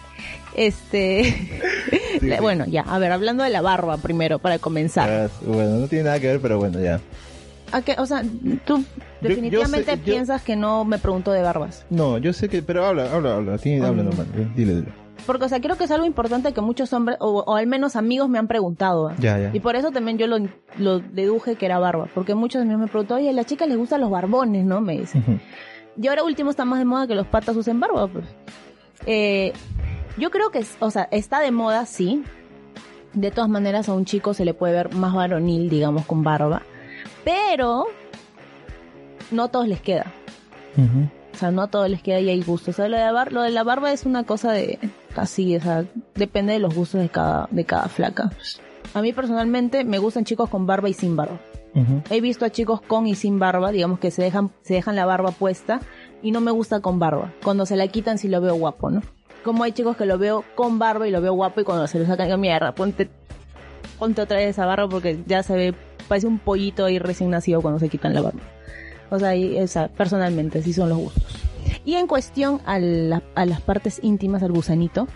este, 0.54 1.24
Sí, 2.20 2.26
la- 2.26 2.36
sí. 2.36 2.42
bueno, 2.42 2.64
ya, 2.66 2.82
a 2.82 2.98
ver, 2.98 3.12
hablando 3.12 3.44
de 3.44 3.50
la 3.50 3.60
barba 3.62 3.96
primero, 3.98 4.38
para 4.38 4.58
comenzar. 4.58 5.08
Ah, 5.10 5.28
bueno, 5.46 5.76
no 5.78 5.86
tiene 5.88 6.04
nada 6.04 6.20
que 6.20 6.26
ver, 6.28 6.40
pero 6.40 6.58
bueno, 6.58 6.80
ya. 6.80 7.00
¿A 7.72 7.82
qué? 7.82 7.96
O 7.98 8.06
sea, 8.06 8.22
tú 8.64 8.78
yo 8.78 8.84
definitivamente 9.28 9.92
sé- 9.92 9.98
yo- 9.98 10.04
piensas 10.04 10.42
que 10.42 10.54
no 10.54 10.84
me 10.84 10.98
pregunto 10.98 11.32
de 11.32 11.42
barbas. 11.42 11.84
No, 11.90 12.18
yo 12.18 12.32
sé 12.32 12.48
que, 12.48 12.62
pero 12.62 12.86
habla, 12.86 13.12
habla, 13.12 13.34
habla, 13.36 13.58
tiene, 13.58 13.84
habla 13.84 14.02
Mm. 14.02 14.06
normal, 14.06 14.26
dile, 14.54 14.74
dile. 14.76 15.05
Porque, 15.24 15.46
o 15.46 15.48
sea, 15.48 15.60
creo 15.60 15.76
que 15.76 15.84
es 15.84 15.90
algo 15.90 16.04
importante 16.06 16.52
que 16.52 16.60
muchos 16.60 16.92
hombres, 16.92 17.16
o, 17.20 17.40
o 17.46 17.56
al 17.56 17.66
menos 17.66 17.96
amigos, 17.96 18.28
me 18.28 18.38
han 18.38 18.46
preguntado. 18.48 19.10
¿eh? 19.10 19.14
Ya, 19.18 19.38
ya. 19.38 19.50
Y 19.52 19.60
por 19.60 19.74
eso 19.74 19.90
también 19.90 20.18
yo 20.18 20.26
lo, 20.26 20.38
lo 20.78 20.98
deduje 21.00 21.56
que 21.56 21.66
era 21.66 21.78
barba. 21.78 22.06
Porque 22.14 22.34
muchos 22.34 22.62
amigos 22.62 22.80
me 22.80 22.86
preguntan, 22.86 23.18
oye, 23.18 23.30
a 23.30 23.32
las 23.32 23.46
chicas 23.46 23.66
les 23.68 23.78
gustan 23.78 24.00
los 24.00 24.10
barbones, 24.10 24.64
¿no? 24.64 24.80
Me 24.80 24.98
dicen. 24.98 25.40
Y 26.00 26.06
ahora 26.08 26.22
último 26.22 26.50
está 26.50 26.64
más 26.64 26.78
de 26.78 26.84
moda 26.84 27.06
que 27.06 27.14
los 27.14 27.26
patas 27.26 27.56
usen 27.56 27.80
barba, 27.80 28.06
pues. 28.08 28.26
Eh, 29.06 29.52
yo 30.18 30.30
creo 30.30 30.50
que, 30.50 30.64
o 30.80 30.90
sea, 30.90 31.08
está 31.10 31.40
de 31.40 31.50
moda, 31.50 31.86
sí. 31.86 32.22
De 33.14 33.30
todas 33.30 33.48
maneras, 33.48 33.88
a 33.88 33.94
un 33.94 34.04
chico 34.04 34.34
se 34.34 34.44
le 34.44 34.52
puede 34.52 34.74
ver 34.74 34.94
más 34.94 35.14
varonil, 35.14 35.70
digamos, 35.70 36.04
con 36.04 36.22
barba. 36.22 36.62
Pero 37.24 37.86
no 39.30 39.44
a 39.44 39.48
todos 39.48 39.66
les 39.66 39.80
queda. 39.80 40.12
Ujú. 40.76 41.08
O 41.36 41.38
sea, 41.38 41.50
no 41.50 41.62
a 41.62 41.68
todos 41.68 41.88
les 41.90 42.02
queda 42.02 42.18
y 42.20 42.28
hay 42.30 42.42
gustos. 42.42 42.70
O 42.74 42.76
sea, 42.76 42.88
lo 42.88 42.96
de, 42.96 43.02
la 43.04 43.12
bar- 43.12 43.32
lo 43.32 43.42
de 43.42 43.50
la 43.50 43.62
barba 43.62 43.92
es 43.92 44.06
una 44.06 44.24
cosa 44.24 44.52
de 44.52 44.78
así, 45.16 45.54
o 45.56 45.60
sea, 45.60 45.84
depende 46.14 46.54
de 46.54 46.58
los 46.58 46.74
gustos 46.74 47.00
de 47.00 47.08
cada, 47.10 47.46
de 47.50 47.64
cada 47.64 47.88
flaca. 47.88 48.30
A 48.94 49.02
mí 49.02 49.12
personalmente 49.12 49.84
me 49.84 49.98
gustan 49.98 50.24
chicos 50.24 50.48
con 50.48 50.66
barba 50.66 50.88
y 50.88 50.94
sin 50.94 51.14
barba. 51.16 51.38
He 52.08 52.22
visto 52.22 52.46
a 52.46 52.50
chicos 52.50 52.80
con 52.80 53.06
y 53.06 53.14
sin 53.14 53.38
barba, 53.38 53.70
digamos 53.70 53.98
que 53.98 54.10
se 54.10 54.22
dejan, 54.22 54.50
se 54.62 54.72
dejan 54.72 54.96
la 54.96 55.04
barba 55.04 55.30
puesta 55.30 55.80
y 56.22 56.30
no 56.30 56.40
me 56.40 56.50
gusta 56.50 56.80
con 56.80 56.98
barba. 56.98 57.32
Cuando 57.44 57.66
se 57.66 57.76
la 57.76 57.86
quitan 57.88 58.16
sí 58.16 58.28
lo 58.28 58.40
veo 58.40 58.54
guapo, 58.54 58.90
¿no? 58.90 59.02
Como 59.44 59.62
hay 59.62 59.72
chicos 59.72 59.94
que 59.96 60.06
lo 60.06 60.16
veo 60.16 60.42
con 60.54 60.78
barba 60.78 61.06
y 61.06 61.10
lo 61.10 61.20
veo 61.20 61.34
guapo 61.34 61.60
y 61.60 61.64
cuando 61.64 61.86
se 61.86 61.98
lo 61.98 62.06
sacan, 62.06 62.28
digo, 62.28 62.38
mierda, 62.38 62.74
ponte, 62.74 63.10
ponte 63.98 64.22
otra 64.22 64.38
vez 64.38 64.48
esa 64.50 64.64
barba 64.64 64.88
porque 64.88 65.18
ya 65.26 65.42
se 65.42 65.54
ve, 65.54 65.74
parece 66.08 66.26
un 66.26 66.38
pollito 66.38 66.86
ahí 66.86 66.98
recién 66.98 67.28
nacido 67.28 67.60
cuando 67.60 67.78
se 67.78 67.90
quitan 67.90 68.14
la 68.14 68.22
barba. 68.22 68.40
O 69.10 69.18
sea, 69.18 69.32
o 69.62 69.66
sea, 69.66 69.88
personalmente, 69.88 70.62
sí 70.62 70.72
son 70.72 70.88
los 70.88 70.98
gustos. 70.98 71.24
Y 71.84 71.94
en 71.94 72.06
cuestión 72.06 72.60
a, 72.66 72.78
la- 72.78 73.22
a 73.34 73.46
las 73.46 73.60
partes 73.60 74.00
íntimas, 74.02 74.42
al 74.42 74.52
gusanito, 74.52 75.06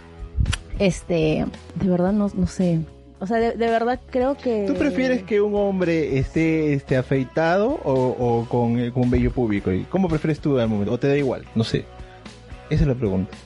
este, 0.78 1.44
de 1.75 1.88
verdad 1.88 2.12
no, 2.12 2.30
no 2.35 2.47
sé. 2.47 2.80
O 3.18 3.26
sea, 3.26 3.37
de, 3.38 3.52
de 3.52 3.66
verdad 3.66 4.00
creo 4.11 4.37
que... 4.37 4.64
¿Tú 4.66 4.75
prefieres 4.75 5.23
que 5.25 5.40
un 5.42 5.54
hombre 5.54 6.18
esté, 6.18 6.73
esté 6.73 6.97
afeitado 6.97 7.78
o, 7.85 7.92
o 8.18 8.47
con, 8.49 8.90
con 8.92 9.11
vello 9.11 9.30
público? 9.30 9.70
¿Y 9.73 9.82
¿Cómo 9.85 10.09
prefieres 10.09 10.40
tú 10.40 10.59
al 10.59 10.68
momento? 10.68 10.92
¿O 10.94 10.99
te 10.99 11.09
da 11.09 11.16
igual? 11.18 11.44
No 11.54 11.62
sé. 11.64 11.85
Esa 12.70 12.82
es 12.82 12.88
la 12.88 12.94
pregunta. 12.94 13.37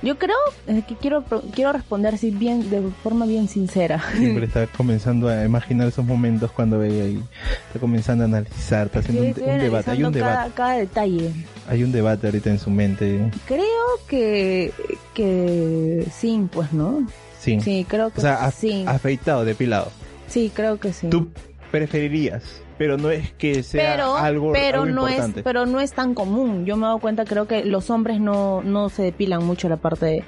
Yo 0.00 0.16
creo 0.16 0.36
eh, 0.68 0.82
que 0.86 0.94
quiero 0.94 1.24
quiero 1.54 1.72
responder 1.72 2.14
así 2.14 2.30
bien 2.30 2.70
de 2.70 2.80
forma 3.02 3.26
bien 3.26 3.48
sincera. 3.48 4.00
Siempre 4.16 4.46
está 4.46 4.66
comenzando 4.68 5.28
a 5.28 5.44
imaginar 5.44 5.88
esos 5.88 6.04
momentos 6.04 6.52
cuando 6.52 6.78
ve 6.78 6.88
ahí. 7.02 7.22
Está 7.66 7.80
comenzando 7.80 8.22
a 8.24 8.26
analizar, 8.28 8.86
está 8.86 9.00
haciendo 9.00 9.22
un, 9.22 9.28
un 9.50 9.58
debate. 9.58 9.90
Hay 9.90 10.04
un 10.04 10.12
debate. 10.12 10.34
cada, 10.34 10.50
cada 10.50 10.72
detalle. 10.78 11.32
Hay 11.68 11.82
un 11.82 11.90
debate 11.92 12.28
ahorita 12.28 12.48
en 12.50 12.58
su 12.60 12.70
mente. 12.70 13.30
Creo 13.46 13.64
que 14.08 14.72
que 15.14 16.06
sí, 16.14 16.46
pues, 16.52 16.72
¿no? 16.72 17.06
Sí. 17.40 17.60
Sí, 17.60 17.84
creo 17.88 18.10
que 18.10 18.18
O 18.18 18.22
sea, 18.22 18.40
af- 18.48 18.52
sí. 18.52 18.84
afeitado, 18.86 19.44
depilado. 19.44 19.90
Sí, 20.28 20.52
creo 20.54 20.78
que 20.78 20.92
sí. 20.92 21.08
Tú 21.08 21.28
preferirías, 21.70 22.62
pero 22.78 22.96
no 22.96 23.10
es 23.10 23.32
que 23.32 23.62
sea 23.62 23.94
pero 23.96 24.16
algo, 24.16 24.52
pero 24.52 24.82
algo 24.82 24.94
no 24.94 25.08
importante. 25.08 25.40
es 25.40 25.44
pero 25.44 25.66
no 25.66 25.80
es 25.80 25.92
tan 25.92 26.14
común 26.14 26.64
yo 26.66 26.76
me 26.76 26.82
he 26.82 26.86
dado 26.86 26.98
cuenta 26.98 27.24
creo 27.24 27.46
que 27.46 27.64
los 27.64 27.90
hombres 27.90 28.20
no 28.20 28.62
no 28.62 28.88
se 28.88 29.02
depilan 29.02 29.44
mucho 29.44 29.68
la 29.68 29.76
parte 29.76 30.06
de, 30.06 30.24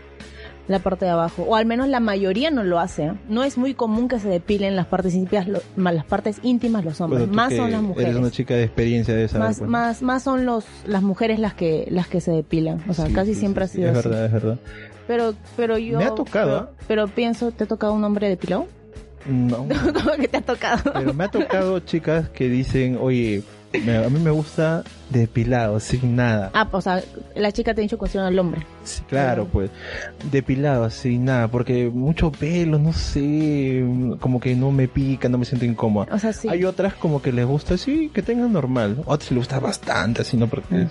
la 0.69 0.79
parte 0.79 1.05
de 1.05 1.11
abajo 1.11 1.43
o 1.49 1.57
al 1.57 1.67
menos 1.67 1.89
la 1.89 2.01
mayoría 2.01 2.51
no 2.51 2.63
lo 2.65 2.79
hace 2.79 3.13
no 3.29 3.43
es 3.45 3.57
muy 3.59 3.75
común 3.75 4.09
que 4.09 4.19
se 4.19 4.29
depilen 4.29 4.77
las 4.77 4.87
partes 4.87 5.15
íntimas 5.15 5.49
lo- 5.49 5.61
las 5.77 6.05
partes 6.05 6.39
íntimas 6.43 6.85
los 6.85 7.01
hombres 7.01 7.21
Bueno, 7.23 7.35
más 7.35 7.55
son 7.55 7.73
las 7.73 7.83
mujeres 7.83 8.11
Eres 8.11 8.21
una 8.21 8.31
chica 8.31 8.55
de 8.55 8.65
experiencia 8.65 9.15
de 9.15 9.29
saber. 9.29 9.47
más 9.49 9.61
más 9.63 10.03
más 10.03 10.23
son 10.23 10.45
los 10.47 10.65
las 10.87 11.03
mujeres 11.03 11.39
las 11.39 11.55
que 11.55 11.87
las 11.91 12.07
que 12.09 12.21
se 12.21 12.31
depilan 12.33 12.83
o 12.89 12.95
sea 12.95 13.07
Sí, 13.07 13.13
casi 13.13 13.35
sí, 13.35 13.41
siempre 13.41 13.67
sí, 13.69 13.83
ha 13.85 13.89
sido 13.89 13.91
Es 13.93 13.99
así 13.99 14.09
verdad, 14.09 14.25
es 14.27 14.33
verdad. 14.33 14.59
pero 15.07 15.35
pero 15.57 15.79
yo 15.79 15.99
Me 15.99 16.05
ha 16.05 16.15
tocado, 16.15 16.71
pero, 16.87 17.05
pero 17.07 17.09
pienso 17.09 17.51
te 17.53 17.65
ha 17.65 17.67
tocado 17.67 17.93
un 17.95 18.05
hombre 18.05 18.29
depilado 18.29 18.67
No, 19.27 19.67
¿Cómo 19.95 20.13
que 20.19 20.29
te 20.29 20.39
ha 20.39 20.41
tocado 20.43 20.93
pero 20.95 21.13
me 21.15 21.25
ha 21.25 21.29
tocado 21.29 21.79
chicas 21.81 22.29
que 22.31 22.49
dicen, 22.49 22.97
oye, 23.01 23.43
me- 23.85 23.99
a 23.99 24.09
mí 24.09 24.19
me 24.19 24.31
gusta 24.31 24.83
depilado, 25.11 25.79
sin 25.81 26.17
nada. 26.17 26.51
ah 26.55 26.67
o 26.73 26.81
sea 26.81 27.03
la 27.35 27.53
chica 27.53 27.75
te 27.75 27.81
ha 27.81 27.83
dicho 27.83 27.99
cuestión 27.99 28.25
al 28.25 28.39
hombre 28.39 28.63
Sí, 28.85 29.03
claro, 29.09 29.45
Claro. 29.45 29.49
pues, 29.53 29.71
depilado, 30.33 30.89
sin 30.91 31.27
nada, 31.27 31.49
porque 31.49 31.91
mucho 31.93 32.33
pelo, 32.33 32.79
no 32.79 32.93
sé, 32.93 33.85
como 34.21 34.41
que 34.41 34.55
no 34.57 34.71
me 34.73 34.89
pica, 34.89 35.29
no 35.29 35.37
me 35.39 35.45
siento 35.45 35.67
incómoda. 35.67 36.09
o 36.13 36.19
sea 36.19 36.33
sí 36.33 36.49
Hay 36.49 36.65
otras 36.65 36.95
como 36.95 37.21
que 37.21 37.31
les 37.33 37.45
gusta, 37.47 37.77
sí, 37.77 38.11
que 38.15 38.23
tengan 38.23 38.53
normal. 38.53 39.03
Otras 39.05 39.31
les 39.33 39.39
gusta 39.39 39.61
bastante, 39.61 40.23
así, 40.23 40.37
¿no? 40.37 40.47
Porque, 40.49 40.75
Mm. 40.75 40.89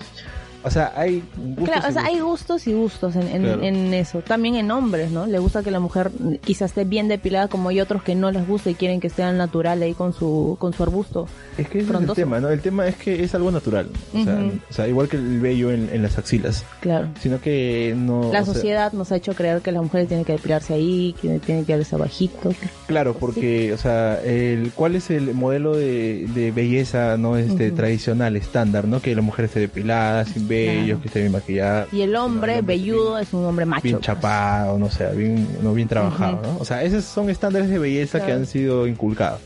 O 0.62 0.70
sea, 0.70 0.92
hay 0.96 1.22
gustos 1.36 1.64
Claro, 1.68 1.86
o 1.86 1.90
y 1.90 1.92
sea, 1.92 2.04
hay 2.04 2.18
gustos. 2.20 2.30
gustos 2.30 2.66
y 2.66 2.72
gustos 2.72 3.16
en, 3.16 3.28
en, 3.28 3.42
Claro. 3.42 3.62
en 3.62 3.94
eso. 3.94 4.20
También 4.20 4.54
en 4.56 4.70
hombres, 4.70 5.10
¿no? 5.10 5.26
Le 5.26 5.38
gusta 5.38 5.62
que 5.62 5.70
la 5.70 5.80
mujer 5.80 6.10
quizás 6.44 6.70
esté 6.70 6.84
bien 6.84 7.08
depilada, 7.08 7.48
como 7.48 7.68
hay 7.68 7.80
otros 7.80 8.02
que 8.02 8.14
no 8.14 8.30
les 8.30 8.46
gusta 8.46 8.70
y 8.70 8.74
quieren 8.74 9.00
que 9.00 9.08
esté 9.08 9.22
natural 9.32 9.82
ahí 9.82 9.94
con 9.94 10.12
su, 10.12 10.56
con 10.60 10.72
su 10.72 10.82
arbusto. 10.82 11.26
Es 11.58 11.68
que 11.68 11.80
ese 11.80 11.92
es 11.92 12.00
el 12.00 12.12
tema, 12.12 12.40
¿no? 12.40 12.48
El 12.48 12.60
tema 12.60 12.86
es 12.86 12.96
que 12.96 13.22
es 13.22 13.34
algo 13.34 13.50
natural. 13.50 13.88
O, 14.14 14.24
sea, 14.24 14.34
Ujú. 14.34 14.52
o 14.68 14.72
sea, 14.72 14.88
igual 14.88 15.08
que 15.08 15.16
el 15.16 15.40
vello 15.40 15.70
en, 15.70 15.88
en 15.92 16.02
las 16.02 16.18
axilas. 16.18 16.64
Claro. 16.80 17.08
Sino 17.20 17.40
que 17.40 17.94
no... 17.96 18.32
La 18.32 18.44
sea, 18.44 18.54
sociedad 18.54 18.92
nos 18.92 19.12
ha 19.12 19.16
hecho 19.16 19.34
creer 19.34 19.60
que 19.62 19.72
las 19.72 19.82
mujeres 19.82 20.08
tienen 20.08 20.24
que 20.24 20.32
depilarse 20.32 20.74
ahí, 20.74 21.14
que 21.20 21.38
tienen 21.40 21.64
que 21.64 21.76
darse 21.76 21.94
abajito. 21.96 22.52
Claro, 22.86 23.14
porque, 23.14 23.72
o 23.72 23.78
sea, 23.78 24.20
el, 24.22 24.72
¿cuál 24.74 24.94
es 24.96 25.10
el 25.10 25.34
modelo 25.34 25.74
de, 25.76 26.26
de 26.34 26.50
belleza 26.52 27.16
no 27.16 27.36
este 27.36 27.70
tradicional, 27.72 28.36
estándar, 28.36 28.86
no? 28.86 29.00
Que 29.00 29.14
la 29.14 29.22
mujer 29.22 29.46
esté 29.46 29.60
depilada, 29.60 30.24
sin 30.24 30.48
Claro. 30.84 31.00
que 31.00 31.08
esté 31.08 31.20
bien 31.20 31.32
maquillada, 31.32 31.86
Y 31.92 32.02
el 32.02 32.16
hombre 32.16 32.52
el 32.54 32.58
hombre 32.60 32.76
velludo 32.76 33.18
es 33.18 33.32
un 33.32 33.44
hombre 33.44 33.64
macho. 33.66 33.82
bien 33.82 33.96
pues. 33.96 34.06
chapado, 34.06 34.78
no 34.78 34.90
sé, 34.90 35.08
bien, 35.14 35.46
no 35.62 35.72
bien 35.74 35.88
trabajado. 35.88 36.40
¿no? 36.42 36.56
O 36.58 36.64
sea, 36.64 36.82
esos 36.82 37.04
son 37.04 37.30
estándares 37.30 37.68
de 37.70 37.78
belleza 37.78 38.24
que 38.24 38.32
han 38.32 38.46
sido 38.46 38.86
inculcados. 38.86 39.40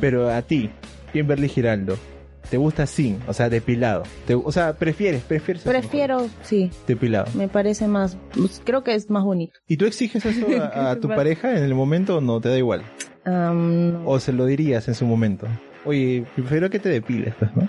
Pero 0.00 0.30
a 0.30 0.42
ti, 0.42 0.70
Kimberly 1.12 1.48
Giraldo, 1.48 1.96
¿te 2.50 2.56
gusta 2.56 2.86
sin, 2.86 3.18
o 3.26 3.32
sea, 3.32 3.48
depilado? 3.48 4.02
Te- 4.26 4.34
o 4.34 4.52
sea, 4.52 4.74
prefieres, 4.74 5.22
prefieres 5.22 5.62
Prefiero, 5.62 6.28
sí, 6.42 6.70
depilado. 6.86 7.26
me 7.34 7.48
parece 7.48 7.86
más, 7.88 8.16
pues, 8.34 8.60
creo 8.64 8.82
que 8.84 8.94
es 8.94 9.08
más 9.10 9.24
bonito. 9.24 9.58
¿Y 9.68 9.76
tú 9.76 9.86
exiges 9.86 10.24
eso 10.26 10.46
a, 10.60 10.90
a 10.92 10.96
tu 10.96 11.08
pareja 11.08 11.56
en 11.56 11.62
el 11.64 11.74
momento 11.74 12.18
o 12.18 12.20
no? 12.20 12.40
¿Te 12.40 12.48
da 12.48 12.58
igual? 12.58 12.82
No. 13.26 14.02
¿O 14.06 14.18
se 14.18 14.32
lo 14.32 14.46
dirías 14.46 14.88
en 14.88 14.94
su 14.94 15.04
momento? 15.06 15.46
Oye, 15.84 16.24
prefiero 16.34 16.68
que 16.70 16.78
te 16.78 16.88
depiles, 16.88 17.34
pues, 17.38 17.50
¿no? 17.56 17.68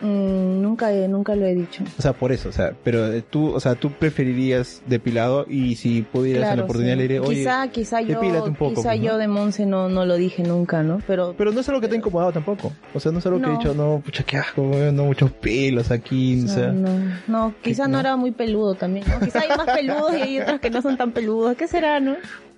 Mm, 0.00 0.53
nunca, 0.74 0.90
nunca 1.08 1.34
lo 1.36 1.46
he 1.46 1.54
dicho. 1.54 1.84
O 1.98 2.02
sea, 2.02 2.12
por 2.12 2.32
eso, 2.32 2.48
o 2.48 2.52
sea, 2.52 2.72
pero 2.82 3.12
eh, 3.12 3.22
tú, 3.22 3.52
o 3.54 3.60
sea, 3.60 3.74
tú 3.76 3.90
preferirías 3.90 4.82
depilado 4.86 5.46
y 5.48 5.76
si 5.76 6.02
pudieras 6.02 6.42
en 6.42 6.48
la 6.48 6.52
Claro, 6.54 6.64
oportunidad 6.64 6.94
sí. 6.94 6.98
le 6.98 7.02
diré, 7.02 7.20
oye, 7.20 7.34
quizá, 7.40 7.68
quizá 7.68 8.00
yo, 8.00 8.20
un 8.20 8.54
poco, 8.54 8.74
quizá 8.74 8.90
pues, 8.90 9.00
¿no? 9.00 9.06
yo 9.06 9.18
de 9.18 9.28
Monse 9.28 9.66
no, 9.66 9.88
no 9.88 10.04
lo 10.04 10.16
dije 10.16 10.42
nunca, 10.42 10.82
¿no? 10.82 11.00
Pero, 11.06 11.34
pero 11.38 11.52
no 11.52 11.60
es 11.60 11.68
algo 11.68 11.80
que 11.80 11.88
te 11.88 11.94
ha 11.94 11.98
incomodado 11.98 12.32
tampoco. 12.32 12.72
O 12.92 13.00
sea, 13.00 13.12
no 13.12 13.18
es 13.18 13.26
algo 13.26 13.40
que 13.40 13.46
he 13.46 13.50
dicho, 13.52 13.74
no, 13.74 14.02
pucha, 14.04 14.24
qué 14.24 14.36
asco, 14.36 14.62
no 14.62 15.04
muchos 15.04 15.30
pelos 15.32 15.90
aquí, 15.90 16.40
o 16.40 16.42
no, 16.44 16.48
sea. 16.48 16.68
no, 16.72 16.88
no, 17.28 17.54
quizá 17.62 17.84
¿no? 17.84 17.94
no 17.94 18.00
era 18.00 18.16
muy 18.16 18.32
peludo 18.32 18.74
también, 18.74 19.06
¿no? 19.08 19.20
Quizá 19.24 19.40
hay 19.40 19.48
más 19.48 19.66
peludos 19.66 20.14
y 20.16 20.22
hay 20.22 20.40
otros 20.40 20.60
que 20.60 20.70
no 20.70 20.82
son 20.82 20.96
tan 20.96 21.12
peludos. 21.12 21.56
¿Qué 21.56 21.68
será, 21.68 22.00
no? 22.00 22.16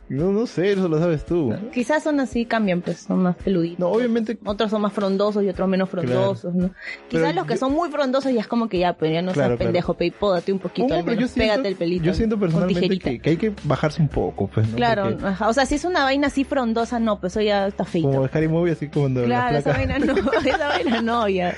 No, 0.09 0.31
no 0.31 0.47
sé, 0.47 0.73
eso 0.73 0.87
lo 0.89 1.01
sabes 1.01 1.25
tú. 1.27 1.53
Quizás 1.75 2.05
son 2.05 2.21
así, 2.21 2.45
cambian, 2.47 2.81
pues, 2.81 3.01
son 3.01 3.25
más 3.25 3.35
peluditos. 3.37 3.81
No, 3.81 3.89
obviamente, 3.89 4.39
Otros 4.45 4.71
son 4.71 4.83
más 4.83 4.93
frondosos 4.93 5.43
y 5.43 5.49
otros 5.49 5.69
menos 5.69 5.91
frondosos, 5.91 6.55
¿no? 6.55 6.71
Quizás 7.09 7.25
Pero 7.31 7.33
los 7.35 7.47
que 7.47 7.55
yo- 7.55 7.59
son 7.59 7.73
muy 7.73 7.91
frondosos 7.91 8.33
ya 8.33 8.41
es 8.41 8.47
como 8.47 8.69
que 8.69 8.79
ya, 8.79 8.93
pero 8.93 9.13
ya 9.13 9.21
no 9.23 9.33
Claro, 9.33 9.49
seas 9.49 9.59
claro. 9.59 9.73
pendejo, 9.73 9.95
pe, 9.95 10.13
pódate 10.13 10.53
un 10.53 10.61
poquito, 10.61 10.95
al 10.95 11.03
menos, 11.03 11.33
siento, 11.33 11.53
pégate 11.55 11.69
el 11.69 11.75
pelito. 11.77 12.05
yo 12.05 12.15
siento 12.15 12.39
personalmente 12.39 12.99
que, 13.01 13.19
que 13.19 13.31
hay 13.31 13.37
que 13.37 13.53
bajarse 13.65 14.01
un 14.01 14.09
poco, 14.09 14.47
pues, 14.47 14.69
¿no? 14.69 14.77
Claro, 14.77 15.11
Porque 15.11 15.27
ajá, 15.27 15.49
o 15.49 15.53
sea, 15.53 15.67
si 15.67 15.75
es 15.75 15.85
una 15.85 16.05
vaina 16.05 16.29
así 16.29 16.45
frondosa, 16.45 17.01
no, 17.01 17.19
pues 17.19 17.33
eso 17.33 17.41
ya 17.41 17.67
está 17.67 17.85
feito. 17.85 18.09
como 18.09 18.23
dejar 18.23 18.49
Movie 18.49 18.73
así 18.75 18.87
como 18.89 19.07
cuando 19.07 19.25
Claro, 19.25 19.53
la 19.55 19.59
esa 19.59 19.73
vaina 19.73 19.99
no, 19.99 20.15
esa 20.47 20.69
vaina 20.69 21.03
no, 21.03 21.29
ya, 21.29 21.53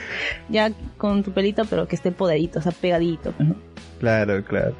ya 0.48 0.72
con 0.96 1.22
tu 1.22 1.32
pelito, 1.32 1.64
pero 1.66 1.86
que 1.86 1.96
esté 1.96 2.12
podadito, 2.12 2.60
o 2.60 2.62
sea, 2.62 2.72
pegadito, 2.72 3.32
pues, 3.32 3.46
¿no? 3.50 3.56
Claro, 4.00 4.42
claro. 4.42 4.74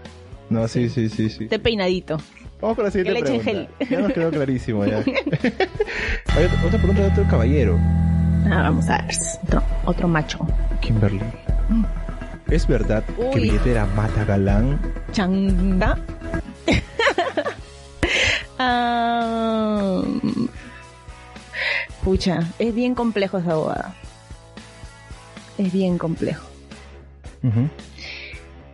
No, 0.49 0.67
sí, 0.69 0.89
sí, 0.89 1.11
sí, 1.11 1.29
sí. 1.29 1.45
esté 1.45 1.59
peinadito. 1.59 2.17
Vamos 2.61 2.77
con 2.77 2.85
la 2.85 2.91
siguiente 2.91 3.23
Que 3.23 3.39
pregunta. 3.39 3.73
Ya 3.89 4.01
nos 4.01 4.13
quedó 4.13 4.31
clarísimo 4.31 4.85
ya. 4.85 4.99
Hay 6.27 6.45
otra, 6.45 6.79
pregunta 6.79 7.03
de 7.03 7.09
otro 7.09 7.27
caballero. 7.29 7.79
Ah, 8.51 8.63
vamos 8.63 8.89
a 8.89 8.99
ver, 9.03 9.15
otro, 9.45 9.63
otro 9.85 10.09
macho. 10.09 10.39
Kimberly. 10.81 11.21
¿Es 12.51 12.67
verdad 12.67 13.05
que 13.05 13.39
Uy. 13.39 13.43
billetera 13.43 13.87
mata 13.87 14.25
galán? 14.25 14.81
Changa. 15.13 15.99
Ah, 18.61 20.03
pucha, 22.03 22.41
es 22.59 22.75
bien 22.75 22.97
complejo 22.97 23.39
esa 23.39 23.53
abogada. 23.53 23.95
Es 25.59 25.73
bien 25.73 25.97
complejo. 25.97 26.45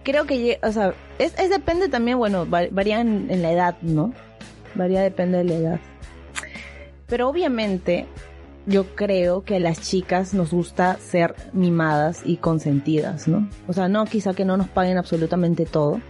Creo 0.04 0.26
que, 0.26 0.58
o 0.62 0.70
sea, 0.72 0.94
es, 1.18 1.36
es 1.38 1.50
depende 1.50 1.88
también, 1.88 2.18
bueno, 2.18 2.48
va- 2.48 2.68
varía 2.70 3.00
en, 3.00 3.26
la 3.42 3.50
edad, 3.50 3.76
¿no? 3.82 4.12
Varía 4.74 5.02
depende 5.02 5.38
de 5.38 5.44
la 5.44 5.54
edad. 5.54 5.80
Pero 7.06 7.28
obviamente, 7.28 8.06
yo 8.66 8.94
creo 8.94 9.42
que 9.42 9.56
a 9.56 9.60
las 9.60 9.80
chicas 9.80 10.32
nos 10.34 10.52
gusta 10.52 10.96
ser 10.98 11.34
mimadas 11.52 12.22
y 12.24 12.36
consentidas, 12.36 13.28
¿no? 13.28 13.48
O 13.68 13.72
sea, 13.72 13.88
no 13.88 14.04
quizá 14.06 14.32
que 14.34 14.44
no 14.44 14.56
nos 14.56 14.68
paguen 14.68 14.96
absolutamente 14.96 15.66
todo, 15.66 16.00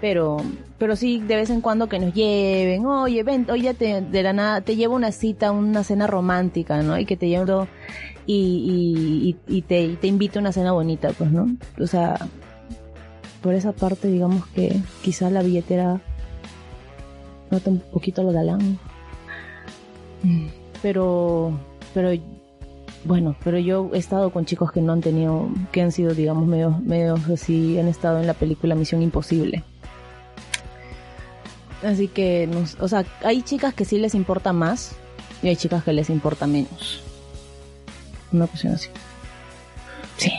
pero, 0.00 0.38
pero 0.78 0.96
sí 0.96 1.20
de 1.20 1.36
vez 1.36 1.50
en 1.50 1.60
cuando 1.60 1.88
que 1.88 1.98
nos 1.98 2.14
lleven, 2.14 2.86
oye, 2.86 3.22
ven, 3.22 3.46
oye, 3.50 3.74
te, 3.74 4.00
de 4.00 4.22
la 4.22 4.32
nada, 4.32 4.60
te 4.60 4.76
llevo 4.76 4.94
una 4.94 5.12
cita, 5.12 5.52
una 5.52 5.84
cena 5.84 6.06
romántica, 6.06 6.82
¿no? 6.82 6.98
Y 6.98 7.04
que 7.04 7.16
te 7.16 7.28
llevo 7.28 7.66
y, 8.26 9.36
y, 9.48 9.56
y 9.56 9.62
te, 9.62 9.82
y 9.82 9.96
te 9.96 10.06
invito 10.06 10.38
a 10.38 10.40
una 10.40 10.52
cena 10.52 10.72
bonita, 10.72 11.10
pues, 11.16 11.30
¿no? 11.30 11.46
O 11.80 11.86
sea, 11.86 12.18
por 13.42 13.54
esa 13.54 13.72
parte, 13.72 14.08
digamos 14.08 14.46
que 14.48 14.76
quizá 15.02 15.30
la 15.30 15.42
billetera 15.42 16.00
nota 17.50 17.70
un 17.70 17.78
poquito 17.80 18.22
lo 18.22 18.32
galán. 18.32 18.78
Mm, 20.22 20.46
Pero, 20.82 21.52
pero, 21.94 22.10
bueno, 23.04 23.36
pero 23.44 23.58
yo 23.58 23.90
he 23.94 23.98
estado 23.98 24.30
con 24.30 24.44
chicos 24.46 24.72
que 24.72 24.80
no 24.80 24.92
han 24.92 25.00
tenido, 25.00 25.48
que 25.72 25.80
han 25.82 25.92
sido, 25.92 26.12
digamos, 26.14 26.46
medio, 26.46 26.70
medio 26.84 27.14
así, 27.32 27.78
han 27.78 27.88
estado 27.88 28.20
en 28.20 28.26
la 28.26 28.34
película 28.34 28.74
Misión 28.74 29.02
Imposible. 29.02 29.62
Así 31.84 32.08
que, 32.08 32.46
nos- 32.46 32.76
o 32.80 32.88
sea, 32.88 33.04
hay 33.22 33.42
chicas 33.42 33.74
que 33.74 33.84
sí 33.84 33.98
les 33.98 34.14
importa 34.14 34.52
más 34.52 34.92
y 35.42 35.48
hay 35.48 35.56
chicas 35.56 35.84
que 35.84 35.92
les 35.92 36.10
importa 36.10 36.46
menos. 36.46 37.00
Una 38.32 38.46
cuestión 38.46 38.74
así. 38.74 38.88
Sí. 40.16 40.32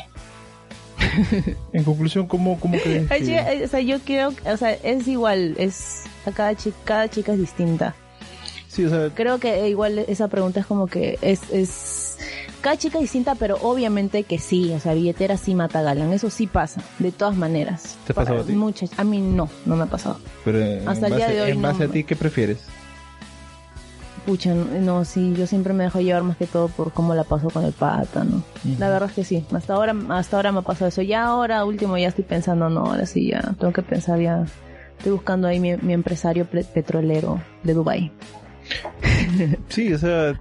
En 1.73 1.83
conclusión, 1.83 2.27
¿cómo, 2.27 2.59
cómo 2.59 2.77
crees 2.79 3.09
que- 3.09 3.63
o 3.65 3.67
sea, 3.67 3.79
yo 3.81 3.99
creo, 3.99 4.35
que- 4.35 4.49
o 4.51 4.57
sea, 4.57 4.71
es 4.73 5.07
igual, 5.07 5.55
es 5.57 6.03
a 6.25 6.31
cada 6.31 6.55
chica, 6.55 6.77
cada 6.85 7.09
chica 7.09 7.33
es 7.33 7.39
distinta. 7.39 7.95
Sí, 8.67 8.85
o 8.85 8.89
sea, 8.89 9.09
Creo 9.15 9.39
que 9.39 9.67
igual 9.69 9.97
esa 9.99 10.27
pregunta 10.27 10.59
es 10.59 10.65
como 10.67 10.85
que 10.87 11.17
es, 11.21 11.41
es 11.51 12.17
cada 12.61 12.77
chica 12.77 12.97
es 12.99 13.03
distinta, 13.03 13.33
pero 13.35 13.57
obviamente 13.61 14.23
que 14.23 14.37
sí, 14.39 14.71
o 14.73 14.79
sea, 14.79 14.93
billetera 14.93 15.35
sí 15.37 15.55
mata 15.55 15.81
galán, 15.81 16.13
eso 16.13 16.29
sí 16.29 16.45
pasa, 16.47 16.81
de 16.99 17.11
todas 17.11 17.35
maneras. 17.35 17.97
¿Te 18.05 18.11
ha 18.11 18.15
pasado 18.15 18.41
a 18.41 18.43
ti? 18.43 18.51
Muchas, 18.53 18.91
a 18.97 19.03
mí 19.03 19.19
no, 19.19 19.49
no 19.65 19.75
me 19.75 19.83
ha 19.83 19.87
pasado. 19.87 20.19
pero 20.45 20.59
en 20.59 20.87
Hasta 20.87 21.07
el 21.07 21.13
base, 21.13 21.25
día 21.25 21.35
de 21.35 21.41
hoy 21.41 21.51
en 21.51 21.61
no 21.61 21.67
base 21.69 21.83
a 21.85 21.87
ti, 21.87 22.03
¿qué 22.03 22.15
prefieres? 22.15 22.59
Pucha, 24.27 24.53
no, 24.53 25.05
sí, 25.05 25.33
yo 25.35 25.47
siempre 25.47 25.73
me 25.73 25.85
dejo 25.85 26.01
llevar 26.01 26.21
más 26.21 26.35
que 26.37 26.45
todo 26.45 26.67
por 26.67 26.91
cómo 26.91 27.15
la 27.15 27.23
paso 27.23 27.49
con 27.49 27.63
el 27.63 27.71
pata, 27.71 28.23
¿no? 28.25 28.43
La 28.77 28.89
verdad 28.89 29.09
es 29.09 29.15
que 29.15 29.23
sí, 29.23 29.45
hasta 29.53 29.73
ahora, 29.73 29.95
hasta 30.09 30.35
ahora 30.35 30.51
me 30.51 30.59
ha 30.59 30.63
pasado 30.63 30.89
eso. 30.89 31.01
Ya 31.01 31.23
ahora, 31.25 31.63
último, 31.65 31.97
ya 31.97 32.09
estoy 32.09 32.25
pensando, 32.25 32.69
no, 32.69 32.81
ahora 32.87 33.05
sí, 33.05 33.29
ya 33.31 33.41
tengo 33.59 33.71
que 33.73 33.81
pensar 33.81 34.19
ya. 34.19 34.45
Estoy 34.97 35.13
buscando 35.13 35.47
ahí 35.47 35.59
mi, 35.59 35.77
mi 35.77 35.93
empresario 35.93 36.45
pe- 36.45 36.65
petrolero 36.65 37.39
de 37.63 37.73
Dubai. 37.73 38.11
Sí, 39.69 39.93
o 39.93 39.97
sea, 39.97 40.39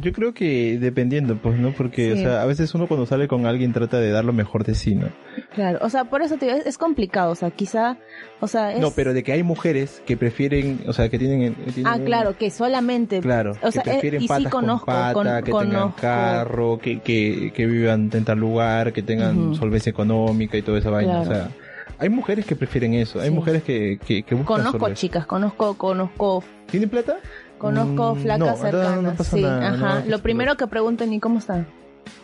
yo 0.00 0.12
creo 0.12 0.32
que 0.34 0.78
dependiendo, 0.80 1.36
pues, 1.36 1.58
¿no? 1.58 1.72
Porque, 1.72 2.14
Sí. 2.14 2.20
o 2.20 2.24
sea, 2.24 2.42
a 2.42 2.46
veces 2.46 2.74
uno 2.74 2.86
cuando 2.86 3.06
sale 3.06 3.28
con 3.28 3.46
alguien 3.46 3.72
trata 3.72 3.98
de 3.98 4.10
dar 4.10 4.24
lo 4.24 4.32
mejor 4.32 4.64
de 4.64 4.74
sí, 4.74 4.94
¿no? 4.94 5.08
Claro, 5.54 5.78
o 5.82 5.88
sea, 5.90 6.04
por 6.04 6.22
eso 6.22 6.36
te 6.36 6.46
digo, 6.46 6.58
es, 6.58 6.66
es 6.66 6.78
complicado, 6.78 7.30
o 7.32 7.34
sea, 7.34 7.50
quizá, 7.50 7.96
o 8.40 8.46
sea, 8.46 8.72
es... 8.72 8.80
No, 8.80 8.90
pero 8.92 9.12
de 9.14 9.22
que 9.22 9.32
hay 9.32 9.42
mujeres 9.42 10.02
que 10.06 10.16
prefieren, 10.16 10.80
o 10.86 10.92
sea, 10.92 11.08
que 11.08 11.18
tienen... 11.18 11.54
tienen 11.74 11.86
Ah, 11.86 11.98
claro, 12.04 12.36
que 12.36 12.50
solamente... 12.50 13.20
Claro, 13.20 13.52
o 13.62 13.70
sea, 13.70 13.82
que 13.82 13.90
eh, 13.90 13.92
prefieren 13.94 14.20
y 14.22 14.24
sí 14.24 14.28
patas 14.28 14.52
conozco, 14.52 14.86
con 14.86 14.94
pata, 14.94 15.12
con- 15.12 15.26
que 15.44 15.52
tengan 15.52 15.68
conozco. 15.80 16.00
carro, 16.00 16.78
que, 16.78 17.00
que, 17.00 17.52
que 17.54 17.66
vivan 17.66 18.10
en 18.12 18.24
tal 18.24 18.38
lugar, 18.38 18.92
que 18.92 19.02
tengan 19.02 19.38
Ujú. 19.38 19.54
solvencia 19.56 19.90
económica 19.90 20.56
y 20.56 20.62
toda 20.62 20.78
esa 20.78 20.90
vaina. 20.90 21.22
Claro. 21.24 21.30
O 21.30 21.34
sea, 21.34 21.50
hay 22.00 22.08
mujeres 22.08 22.46
que 22.46 22.54
prefieren 22.56 22.94
eso, 22.94 23.20
hay 23.20 23.28
Sí. 23.28 23.34
mujeres 23.34 23.62
que, 23.64 23.98
que, 24.06 24.22
que 24.22 24.34
buscan 24.34 24.58
Conozco 24.64 24.92
chicas, 24.94 25.26
conozco, 25.26 25.74
conozco, 25.76 26.44
¿Tienen 26.70 26.88
plata? 26.90 27.16
Conozco 27.58 28.14
Mm, 28.14 28.18
flacas 28.18 28.48
no, 28.48 28.56
cercanas, 28.56 29.02
no 29.02 29.14
pasa 29.14 29.36
sí, 29.36 29.42
nada, 29.42 29.68
ajá. 29.68 30.04
Lo 30.06 30.20
primero 30.20 30.56
que 30.56 30.66
preguntan, 30.66 31.12
¿y 31.12 31.20
cómo 31.20 31.38
está? 31.38 31.66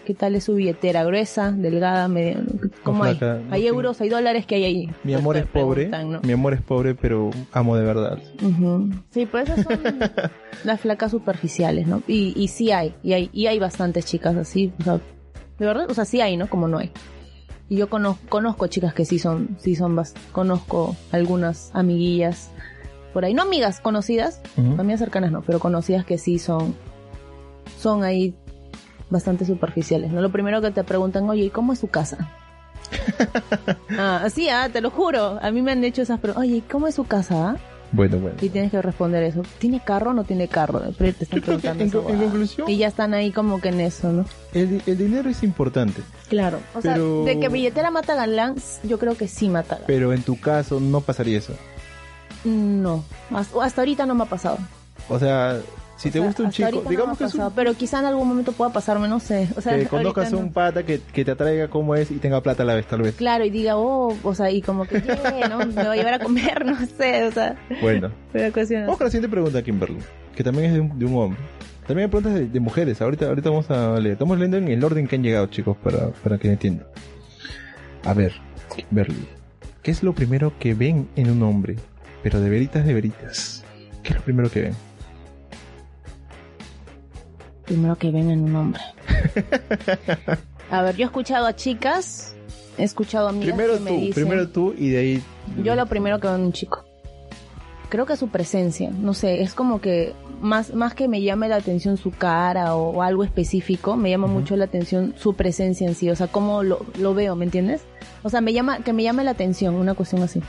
¿Qué 0.07 0.15
tal 0.15 0.35
es 0.35 0.45
su 0.45 0.55
billetera? 0.55 1.03
¿Gruesa? 1.05 1.51
¿Delgada? 1.53 2.09
Medio, 2.09 2.39
¿Cómo 2.83 3.05
hay? 3.05 3.17
flaca, 3.17 3.41
¿Hay 3.51 3.67
euros? 3.67 4.01
¿Hay 4.01 4.09
dólares? 4.09 4.45
¿Qué 4.47 4.57
hay 4.57 4.65
ahí? 4.65 4.91
Mi 5.03 5.15
amor 5.15 5.37
es 5.37 5.47
pobre, 5.47 5.91
mi 6.23 6.33
amor 6.33 6.55
es 6.55 6.63
pobre, 6.63 6.95
pero 6.95 7.31
amo 7.53 7.77
de 7.77 7.85
verdad. 7.85 8.19
Sí, 9.11 9.27
pues 9.27 9.49
esas 9.49 9.65
son 9.65 9.81
las 10.65 10.81
flacas 10.81 11.11
superficiales, 11.11 11.87
¿no? 11.87 12.03
Y, 12.07 12.33
y 12.37 12.49
sí 12.49 12.71
hay, 12.71 12.95
y 13.03 13.15
hay, 13.15 13.31
y 13.33 13.47
hay 13.47 13.59
bastantes 13.59 14.05
chicas 14.05 14.37
así, 14.37 14.73
o 14.81 14.83
sea, 14.85 15.01
de 15.59 15.67
verdad, 15.67 15.91
o 15.91 15.95
sea, 15.95 16.05
sí 16.05 16.21
hay, 16.21 16.37
¿no? 16.37 16.49
Como 16.49 16.69
no 16.69 16.79
hay. 16.79 16.91
Y 17.69 17.77
yo 17.77 17.89
conozco, 17.89 18.23
conozco 18.29 18.67
chicas 18.67 18.93
que 18.93 19.05
sí 19.07 19.19
son, 19.19 19.57
sí 19.59 19.75
son, 19.75 19.99
conozco 20.33 20.97
algunas 21.13 21.71
amiguillas 21.73 22.51
por 23.15 23.25
ahí, 23.25 23.33
no 23.33 23.41
amigas, 23.43 23.81
conocidas, 23.81 24.43
Ujú. 24.59 24.79
amigas 24.79 24.99
cercanas 25.01 25.33
no, 25.33 25.41
pero 25.41 25.59
conocidas 25.61 26.05
que 26.05 26.19
sí 26.19 26.39
son, 26.39 26.75
son 27.81 28.05
ahí 28.05 28.35
bastante 29.09 29.47
superficiales, 29.47 30.11
¿no? 30.13 30.21
Lo 30.21 30.31
primero 30.31 30.61
que 30.61 30.71
te 30.71 30.85
preguntan, 30.85 31.31
oye, 31.31 31.45
¿y 31.45 31.51
cómo 31.51 31.73
es 31.73 31.79
su 31.79 31.89
casa? 31.89 32.29
ah, 33.99 34.27
sí, 34.33 34.49
ah, 34.49 34.69
te 34.73 34.81
lo 34.81 34.91
juro, 34.91 35.39
a 35.41 35.51
mí 35.51 35.63
me 35.63 35.73
han 35.73 35.85
hecho 35.85 36.03
esas 36.03 36.21
preguntas, 36.21 36.43
oye, 36.47 36.57
¿y 36.57 36.61
cómo 36.61 36.87
es 36.87 36.95
su 36.97 37.05
casa? 37.05 37.51
ah? 37.51 37.57
Bueno, 37.93 38.19
bueno. 38.19 38.37
Y 38.41 38.49
tienes 38.49 38.73
que 38.73 38.83
responder 38.83 39.23
eso. 39.23 39.43
¿Tiene 39.61 39.79
carro 39.79 40.11
o 40.11 40.15
no 40.15 40.25
tiene 40.25 40.49
carro? 40.49 40.81
Pero 40.99 41.13
te 41.15 41.25
están 41.25 41.41
preguntando 41.43 41.83
en, 41.85 41.89
eso, 41.91 42.05
en 42.09 42.19
conclusión, 42.19 42.69
Y 42.69 42.77
ya 42.77 42.89
están 42.89 43.15
ahí 43.15 43.31
como 43.31 43.61
que 43.61 43.69
en 43.69 43.81
eso, 43.81 44.11
¿no? 44.13 44.25
el, 44.53 44.83
el 44.85 44.99
dinero 44.99 45.31
es 45.31 45.45
importante, 45.45 46.03
Claro. 46.29 46.59
O 46.75 46.81
sea, 46.81 46.95
Pero- 46.95 47.25
de 47.25 47.39
que 47.39 47.49
billetera 47.49 47.93
mata 47.93 48.17
galán, 48.17 48.57
yo 48.83 48.99
creo 48.99 49.17
que 49.17 49.29
sí 49.29 49.49
mata 49.49 49.75
galán. 49.77 49.87
pero 49.87 50.13
en 50.13 50.23
tu 50.23 50.41
caso 50.41 50.81
no 50.81 51.03
pasaría 51.03 51.39
eso. 51.39 51.53
No. 52.45 53.05
Hasta, 53.31 53.65
hasta 53.65 53.81
ahorita 53.83 54.07
no 54.07 54.15
me 54.15 54.23
ha 54.25 54.27
pasado. 54.27 54.59
O 55.09 55.19
sea, 55.19 55.61
si 55.97 56.09
O 56.09 56.13
te 56.13 56.19
sea, 56.19 56.27
gusta 56.27 56.43
un 56.43 56.51
chico, 56.51 56.83
no 56.85 56.91
digamos 56.91 57.19
que, 57.19 57.25
es 57.25 57.35
un- 57.35 57.53
Pero 57.53 57.75
quizá 57.75 58.01
en 58.01 58.07
algún 58.07 58.27
momento 58.29 58.53
pueda 58.53 58.73
pasarme, 58.73 59.09
no 59.09 59.21
sé. 59.21 59.49
O 59.57 59.61
sea, 59.61 59.79
que 59.79 59.87
conozcas 59.87 60.33
a 60.33 60.37
un 60.37 60.47
no. 60.47 60.53
pata 60.53 60.83
que, 60.83 61.01
que 61.01 61.25
te 61.25 61.31
atraiga 61.31 61.69
como 61.69 61.95
es 61.95 62.11
y 62.11 62.17
tenga 62.17 62.41
plata 62.43 62.63
a 62.63 62.67
la 62.67 62.75
vez, 62.75 62.87
tal 62.87 63.03
vez. 63.03 63.15
Claro, 63.15 63.45
y 63.45 63.51
diga, 63.51 63.77
oh, 63.77 64.15
o 64.23 64.35
sea, 64.35 64.51
y 64.51 64.61
como 64.63 64.87
que, 64.87 65.01
yeah, 65.01 65.49
¿no? 65.49 65.59
Me 65.67 65.73
va 65.85 65.93
a 65.93 65.97
llevar 65.97 66.15
a 66.15 66.19
comer, 66.19 66.65
no 66.67 66.77
sé, 66.87 67.27
o 67.27 67.33
sea, 67.33 67.57
Bueno, 67.81 68.11
pero 68.33 68.53
vamos 68.55 68.97
con 68.99 69.05
la 69.07 69.11
siguiente 69.11 69.29
pregunta, 69.29 69.63
Kimberly, 69.63 69.99
que 70.35 70.43
también 70.45 70.67
es 70.67 70.73
de 70.75 70.81
un, 70.81 70.99
de 70.99 71.05
un 71.07 71.17
hombre. 71.17 71.41
También 71.87 72.07
hay 72.07 72.11
preguntas 72.11 72.35
de, 72.35 72.47
de 72.49 72.61
mujeres, 72.61 73.03
ahorita, 73.03 73.27
ahorita 73.29 73.51
vamos 73.51 73.71
a 73.71 73.99
leer. 74.01 74.15
Estamos 74.15 74.39
leyendo 74.39 74.57
en 74.57 74.69
el 74.69 74.83
orden 74.83 75.07
que 75.07 75.17
han 75.17 75.23
llegado, 75.23 75.47
chicos, 75.49 75.77
para, 75.77 76.09
para 76.23 76.39
que 76.39 76.49
entiendan. 76.49 76.87
A 78.05 78.15
ver, 78.15 78.33
Kimberly, 78.75 79.29
¿qué 79.83 79.91
es 79.91 80.03
lo 80.03 80.15
primero 80.15 80.53
que 80.59 80.73
ven 80.75 81.09
en 81.17 81.31
un 81.31 81.43
hombre? 81.43 81.77
Pero 82.25 82.41
de 82.41 82.49
veritas, 82.49 82.87
de 82.87 82.95
veritas. 82.95 83.63
¿Qué 84.03 84.09
es 84.09 84.17
lo 84.17 84.23
primero 84.23 84.51
que 84.51 84.63
ven? 84.63 84.75
Primero 87.67 87.97
que 87.97 88.11
ven 88.11 88.31
en 88.31 88.45
un 88.45 88.57
hombre. 88.57 88.81
A 90.71 90.83
ver, 90.83 90.97
yo 90.97 91.03
he 91.03 91.05
escuchado 91.05 91.47
a 91.47 91.55
chicas, 91.55 92.35
he 92.79 92.83
escuchado 92.83 93.27
a 93.27 93.31
amigas 93.31 93.55
Primero 93.55 93.75
que 93.75 93.81
me 93.81 93.91
tú, 93.91 93.97
dicen... 93.97 94.15
primero 94.15 94.49
tú 94.49 94.75
y 94.77 94.89
de 94.89 94.99
ahí... 94.99 95.23
Yo 95.63 95.77
lo 95.77 95.85
primero 95.87 96.19
que 96.19 96.27
veo 96.27 96.37
en 96.37 96.45
un 96.45 96.53
chico. 96.53 96.83
Creo 97.91 98.07
que 98.07 98.17
su 98.17 98.29
presencia, 98.29 98.91
no 98.91 99.13
sé, 99.13 99.43
es 99.43 99.53
como 99.53 99.83
que 99.83 100.15
más, 100.41 100.73
más 100.73 100.95
que 100.95 101.07
me 101.07 101.21
llame 101.21 101.49
la 101.49 101.57
atención 101.57 101.99
su 101.99 102.11
cara 102.11 102.75
o, 102.75 102.89
o 102.97 103.03
algo 103.03 103.23
específico, 103.23 103.97
me 103.97 104.09
llama 104.09 104.27
mucho 104.27 104.57
la 104.57 104.65
atención 104.65 105.15
su 105.19 105.35
presencia 105.35 105.87
en 105.87 105.95
sí, 105.95 106.09
o 106.09 106.17
sea, 106.17 106.27
cómo 106.27 106.63
lo, 106.63 106.85
lo 106.99 107.15
veo, 107.15 107.37
¿me 107.37 107.45
entiendes? 107.45 107.83
O 108.23 108.31
sea, 108.31 108.41
me 108.41 108.55
llama, 108.55 108.79
que 108.79 108.95
me 108.95 109.03
llame 109.03 109.23
la 109.25 109.33
atención, 109.33 109.75
una 109.75 109.95
cuestión 109.95 110.23
así. 110.23 110.41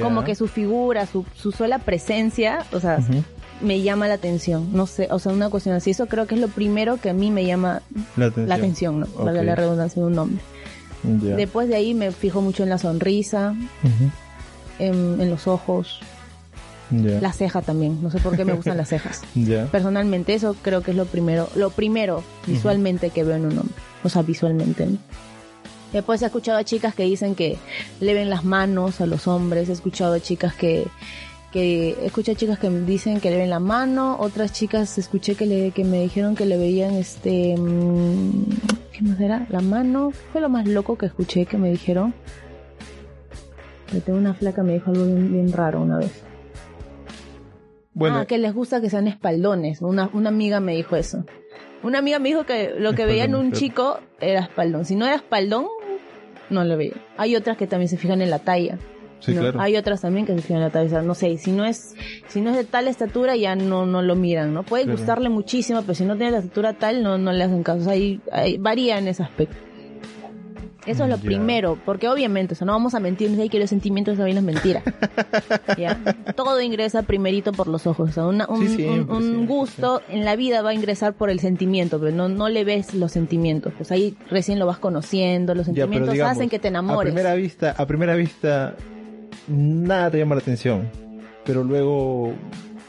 Como 0.00 0.24
que 0.24 0.34
su 0.34 0.46
figura, 0.48 1.06
su, 1.06 1.24
su 1.34 1.52
sola 1.52 1.78
presencia, 1.78 2.64
o 2.72 2.80
sea, 2.80 2.98
me 3.60 3.82
llama 3.82 4.08
la 4.08 4.14
atención, 4.14 4.68
no 4.72 4.86
sé, 4.86 5.08
o 5.10 5.18
sea, 5.18 5.32
una 5.32 5.50
cuestión 5.50 5.74
así. 5.74 5.90
Eso 5.90 6.06
creo 6.06 6.26
que 6.26 6.34
es 6.34 6.40
lo 6.40 6.48
primero 6.48 6.96
que 6.98 7.10
a 7.10 7.14
mí 7.14 7.30
me 7.30 7.44
llama 7.44 7.82
La 8.16 8.26
atención. 8.26 8.48
la 8.48 8.54
atención, 8.54 9.00
¿no? 9.00 9.06
Valga 9.24 9.42
la 9.42 9.54
redundancia 9.54 10.00
de 10.02 10.08
un 10.08 10.14
nombre. 10.14 10.42
Después 11.02 11.68
de 11.68 11.76
ahí 11.76 11.92
me 11.94 12.10
fijo 12.12 12.40
mucho 12.40 12.62
en 12.62 12.70
la 12.70 12.78
sonrisa, 12.78 13.54
en, 14.78 15.20
en 15.20 15.30
los 15.30 15.46
ojos, 15.46 16.00
la 16.90 17.32
ceja 17.32 17.62
también. 17.62 18.02
No 18.02 18.10
sé 18.10 18.18
por 18.20 18.36
qué 18.36 18.44
me 18.44 18.52
gustan 18.52 18.76
las 18.76 18.88
cejas. 18.88 19.22
Personalmente 19.72 20.34
eso 20.34 20.54
creo 20.62 20.82
que 20.82 20.92
es 20.92 20.96
lo 20.96 21.06
primero, 21.06 21.48
lo 21.56 21.70
primero 21.70 22.22
visualmente 22.46 23.10
que 23.10 23.24
veo 23.24 23.36
en 23.36 23.46
un 23.46 23.58
hombre. 23.58 23.74
O 24.02 24.08
sea, 24.08 24.22
visualmente. 24.22 24.86
¿no? 24.86 24.98
Después 25.94 26.20
he 26.22 26.26
escuchado 26.26 26.58
a 26.58 26.64
chicas 26.64 26.94
que 26.94 27.04
dicen 27.04 27.34
que 27.34 27.56
le 28.00 28.14
ven 28.14 28.28
las 28.28 28.44
manos 28.44 29.00
a 29.00 29.06
los 29.06 29.26
hombres. 29.28 29.68
He 29.68 29.72
escuchado 29.72 30.14
a 30.14 30.20
chicas 30.20 30.54
que 30.54 30.86
que 31.52 31.96
escuché 32.04 32.34
chicas 32.34 32.58
que 32.58 32.68
me 32.68 32.80
dicen 32.80 33.20
que 33.20 33.30
le 33.30 33.36
ven 33.36 33.48
la 33.48 33.60
mano, 33.60 34.16
otras 34.18 34.52
chicas 34.52 34.98
escuché 34.98 35.36
que 35.36 35.46
le 35.46 35.70
que 35.70 35.84
me 35.84 36.02
dijeron 36.02 36.34
que 36.34 36.46
le 36.46 36.56
veían 36.58 36.94
este 36.94 37.56
mm, 37.56 38.44
¿qué 38.92 39.02
más 39.02 39.20
era? 39.20 39.46
La 39.50 39.60
mano, 39.60 40.10
fue 40.32 40.40
lo 40.40 40.48
más 40.48 40.66
loco 40.66 40.98
que 40.98 41.06
escuché 41.06 41.46
que 41.46 41.56
me 41.56 41.70
dijeron. 41.70 42.12
Que 43.90 44.00
tengo 44.00 44.18
una 44.18 44.34
flaca 44.34 44.64
me 44.64 44.72
dijo 44.72 44.90
algo 44.90 45.04
bien, 45.06 45.32
bien 45.32 45.52
raro 45.52 45.80
una 45.80 45.98
vez. 45.98 46.24
Bueno, 47.92 48.18
Ah, 48.18 48.26
que 48.26 48.38
les 48.38 48.52
gusta 48.52 48.80
que 48.80 48.90
sean 48.90 49.06
espaldones. 49.06 49.80
Una, 49.80 50.10
una 50.12 50.30
amiga 50.30 50.58
me 50.58 50.74
dijo 50.74 50.96
eso. 50.96 51.24
Una 51.84 51.98
amiga 51.98 52.18
me 52.18 52.30
dijo 52.30 52.44
que 52.46 52.74
lo 52.78 52.94
que 52.94 53.04
veía 53.04 53.24
en 53.24 53.34
un 53.34 53.52
chico 53.52 54.00
era 54.18 54.40
espaldón. 54.40 54.84
Si 54.84 54.96
no 54.96 55.06
era 55.06 55.16
espaldón, 55.16 55.66
no 56.50 56.64
lo 56.64 56.76
veía. 56.76 56.94
Hay 57.16 57.36
otras 57.36 57.56
que 57.56 57.66
también 57.66 57.88
se 57.88 57.96
fijan 57.96 58.20
en 58.22 58.30
la 58.30 58.38
talla. 58.38 58.78
sí, 59.20 59.32
¿no? 59.32 59.40
claro. 59.40 59.60
Hay 59.60 59.76
otras 59.76 60.02
también 60.02 60.26
que 60.26 60.34
se 60.34 60.40
fijan 60.42 60.58
en 60.58 60.62
la 60.64 60.70
talla. 60.70 60.86
O 60.86 60.90
sea, 60.90 61.02
no 61.02 61.14
sé, 61.14 61.36
si 61.38 61.50
no 61.52 61.64
es, 61.64 61.94
si 62.28 62.40
no 62.40 62.50
es 62.50 62.56
de 62.56 62.64
tal 62.64 62.88
estatura, 62.88 63.36
ya 63.36 63.56
no, 63.56 63.86
no 63.86 64.02
lo 64.02 64.14
miran, 64.16 64.52
¿no? 64.52 64.62
Puede 64.64 64.84
Claro. 64.84 64.98
gustarle 64.98 65.28
muchísimo, 65.30 65.80
pero 65.82 65.94
si 65.94 66.04
no 66.04 66.16
tiene 66.16 66.32
la 66.32 66.38
estatura 66.38 66.74
tal, 66.74 67.02
no, 67.02 67.16
no 67.18 67.32
le 67.32 67.44
hacen 67.44 67.62
caso. 67.62 67.80
O 67.80 67.84
sea, 67.84 67.92
ahí- 67.94 68.20
ahí 68.32 68.58
varía 68.58 68.98
en 68.98 69.08
ese 69.08 69.22
aspecto. 69.22 69.56
Eso 70.86 71.04
es 71.04 71.10
lo 71.10 71.16
Ya. 71.16 71.22
primero, 71.22 71.78
porque 71.84 72.08
obviamente, 72.08 72.52
o 72.54 72.56
sea, 72.56 72.66
no 72.66 72.72
vamos 72.72 72.94
a 72.94 73.00
mentir, 73.00 73.30
hay 73.40 73.48
que 73.48 73.58
los 73.58 73.70
sentimientos 73.70 74.16
también 74.16 74.36
es 74.38 74.44
mentira. 74.44 74.82
¿Ya? 75.78 75.98
Todo 76.36 76.60
ingresa 76.60 77.02
primerito 77.02 77.52
por 77.52 77.68
los 77.68 77.86
ojos. 77.86 78.10
O 78.10 78.12
sea, 78.12 78.26
una- 78.26 78.46
un, 78.48 78.60
Sí, 78.68 78.76
siempre, 78.76 79.00
un- 79.02 79.10
un 79.10 79.22
siempre, 79.22 79.46
gusto 79.46 80.02
en 80.08 80.24
la 80.24 80.36
vida 80.36 80.62
va 80.62 80.70
a 80.70 80.74
ingresar 80.74 81.14
por 81.14 81.30
el 81.30 81.40
sentimiento, 81.40 81.98
pero 81.98 82.14
no, 82.14 82.28
no 82.28 82.48
le 82.48 82.64
ves 82.64 82.92
los 82.94 83.12
sentimientos. 83.12 83.72
Pues 83.76 83.90
ahí 83.92 84.16
recién 84.30 84.58
lo 84.58 84.66
vas 84.66 84.78
conociendo, 84.78 85.54
los 85.54 85.66
Ya, 85.66 85.72
sentimientos 85.74 86.12
digamos, 86.12 86.32
hacen 86.36 86.48
que 86.50 86.58
te 86.58 86.68
A 86.68 86.70
enamores. 86.70 87.12
primera 87.12 87.34
vista, 87.34 87.74
a 87.76 87.86
primera 87.86 88.14
vista, 88.14 88.74
nada 89.48 90.10
te 90.10 90.18
llama 90.18 90.34
la 90.34 90.40
atención. 90.42 90.88
Pero 91.44 91.64
luego 91.64 92.32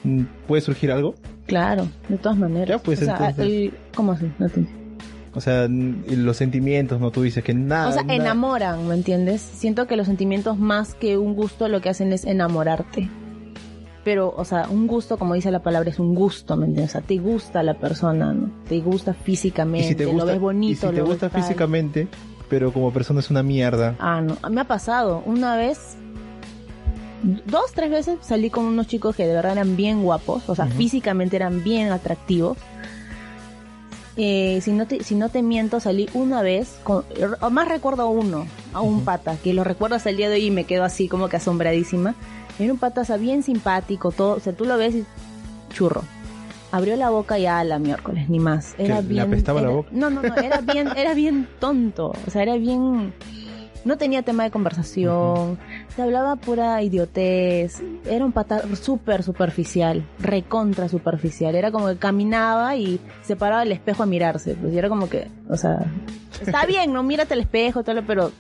mm, 0.03 0.21
puede 0.47 0.61
surgir 0.61 0.91
algo. 0.91 1.15
Claro, 1.45 1.87
de 2.09 2.17
todas 2.17 2.37
maneras. 2.37 2.69
Ya, 2.69 2.77
pues, 2.79 3.01
O 3.01 3.05
sea, 3.05 3.29
entonces- 3.29 3.71
¿Cómo 3.95 4.11
así? 4.13 4.31
No 4.39 4.49
te. 4.49 4.65
O 5.35 5.41
sea, 5.41 5.65
y 5.65 6.15
los 6.15 6.37
sentimientos, 6.37 6.99
no 7.01 7.11
tú 7.11 7.21
dices 7.21 7.43
que 7.43 7.53
nada. 7.53 7.89
o 7.89 7.91
sea, 7.91 8.03
nada- 8.03 8.15
enamoran, 8.15 8.87
¿me 8.87 8.95
entiendes? 8.95 9.41
Siento 9.41 9.85
que 9.85 9.95
los 9.97 10.07
sentimientos 10.07 10.57
más 10.57 10.95
que 10.95 11.17
un 11.17 11.35
gusto 11.35 11.67
lo 11.67 11.81
que 11.81 11.89
hacen 11.89 12.13
es 12.13 12.23
enamorarte. 12.25 13.09
Pero, 14.05 14.33
o 14.37 14.45
sea, 14.45 14.67
un 14.69 14.85
gusto, 14.87 15.17
como 15.17 15.33
dice 15.33 15.49
la 15.51 15.63
palabra, 15.63 15.89
es 15.89 15.99
un 15.99 16.13
gusto, 16.15 16.55
¿me 16.55 16.67
entiendes? 16.67 16.91
O 16.91 16.99
sea, 16.99 17.01
te 17.01 17.17
gusta 17.17 17.63
la 17.63 17.73
persona, 17.73 18.33
¿no? 18.33 18.49
Te 18.69 18.79
gusta 18.79 19.11
Y 19.19 19.23
físicamente, 19.23 19.87
si 19.89 19.95
te 19.95 20.05
gusta, 20.05 20.19
lo 20.19 20.25
ves 20.27 20.39
bonito, 20.39 20.85
y 20.87 20.89
si 20.89 20.95
te 20.95 21.01
gusta 21.01 21.29
tal. 21.29 21.41
físicamente, 21.41 22.07
pero 22.47 22.71
como 22.71 22.93
persona 22.93 23.19
es 23.19 23.29
una 23.31 23.41
mierda. 23.43 23.95
Ah, 23.99 24.21
no. 24.21 24.37
Me 24.49 24.61
ha 24.61 24.65
pasado. 24.65 25.23
Una 25.25 25.57
vez, 25.57 25.97
dos, 27.47 27.71
tres 27.73 27.89
veces 27.89 28.17
salí 28.21 28.49
con 28.51 28.65
unos 28.65 28.87
chicos 28.87 29.15
que 29.15 29.25
de 29.25 29.33
verdad 29.33 29.53
eran 29.53 29.75
bien 29.75 30.03
guapos. 30.03 30.47
O 30.49 30.55
sea, 30.55 30.67
físicamente 30.67 31.35
eran 31.35 31.63
bien 31.63 31.91
atractivos. 31.91 32.57
Eh, 34.17 34.59
si, 34.61 34.71
no 34.71 34.87
te, 34.87 35.03
si 35.03 35.13
no 35.15 35.27
te 35.29 35.41
miento, 35.41 35.79
salí 35.81 36.07
una 36.13 36.41
vez, 36.41 36.77
con, 36.83 37.03
o 37.41 37.49
más 37.49 37.67
recuerdo 37.67 38.07
uno, 38.09 38.47
a 38.73 38.79
un 38.81 39.03
pata, 39.03 39.35
que 39.43 39.53
lo 39.53 39.63
recuerdo 39.65 39.95
hasta 39.97 40.09
el 40.09 40.17
día 40.17 40.29
de 40.29 40.35
hoy 40.35 40.45
y 40.45 40.51
me 40.51 40.63
quedo 40.63 40.83
así 40.85 41.07
como 41.09 41.27
que 41.27 41.35
asombradísima. 41.37 42.15
Era 42.57 42.71
un 42.71 42.79
pata, 42.79 43.01
o 43.01 43.05
sea, 43.05 43.17
bien 43.17 43.43
simpático, 43.43 44.11
todo, 44.11 44.35
o 44.37 44.39
sea, 44.39 44.53
tú 44.53 44.63
lo 44.65 44.77
ves 44.77 44.95
y 44.95 45.05
churro. 45.73 46.03
abrió 46.71 46.95
la 46.95 47.09
boca 47.09 47.37
y 47.39 47.45
a 47.45 47.61
la 47.65 47.77
miércoles, 47.79 48.29
ni 48.29 48.39
más. 48.39 48.73
Era 48.77 48.97
¿Que 48.97 49.01
le 49.03 49.07
bien. 49.09 49.23
apestaba 49.27 49.59
la 49.61 49.67
era- 49.67 49.75
boca? 49.75 49.89
No, 49.91 50.09
no, 50.09 50.21
no, 50.21 50.35
era 50.37 50.61
bien, 50.61 50.87
era 50.95 51.13
bien 51.13 51.47
tonto. 51.59 52.13
O 52.25 52.31
sea, 52.31 52.41
era 52.43 52.55
bien. 52.55 53.13
No 53.83 53.97
tenía 53.97 54.23
tema 54.23 54.43
de 54.45 54.51
conversación, 54.51 55.59
te 55.95 56.01
hablaba 56.01 56.35
pura 56.35 56.81
idiotez, 56.81 57.81
era 58.05 58.25
un 58.25 58.31
pata 58.31 58.63
súper 58.75 59.23
superficial, 59.23 60.05
recontra 60.19 60.89
superficial, 60.89 61.55
era 61.55 61.71
como 61.71 61.87
que 61.87 61.97
caminaba 61.97 62.75
y 62.75 62.99
se 63.23 63.35
paraba 63.35 63.61
al 63.61 63.71
espejo 63.71 64.03
a 64.03 64.05
mirarse, 64.05 64.55
pues 64.55 64.73
y 64.73 64.77
era 64.77 64.89
como 64.89 65.09
que, 65.09 65.29
o 65.49 65.55
sea, 65.55 65.85
está 66.41 66.65
bien, 66.67 66.91
no 66.91 67.01
mírate 67.03 67.33
al 67.33 67.39
espejo, 67.39 67.83
tal, 67.83 68.03
pero 68.05 68.31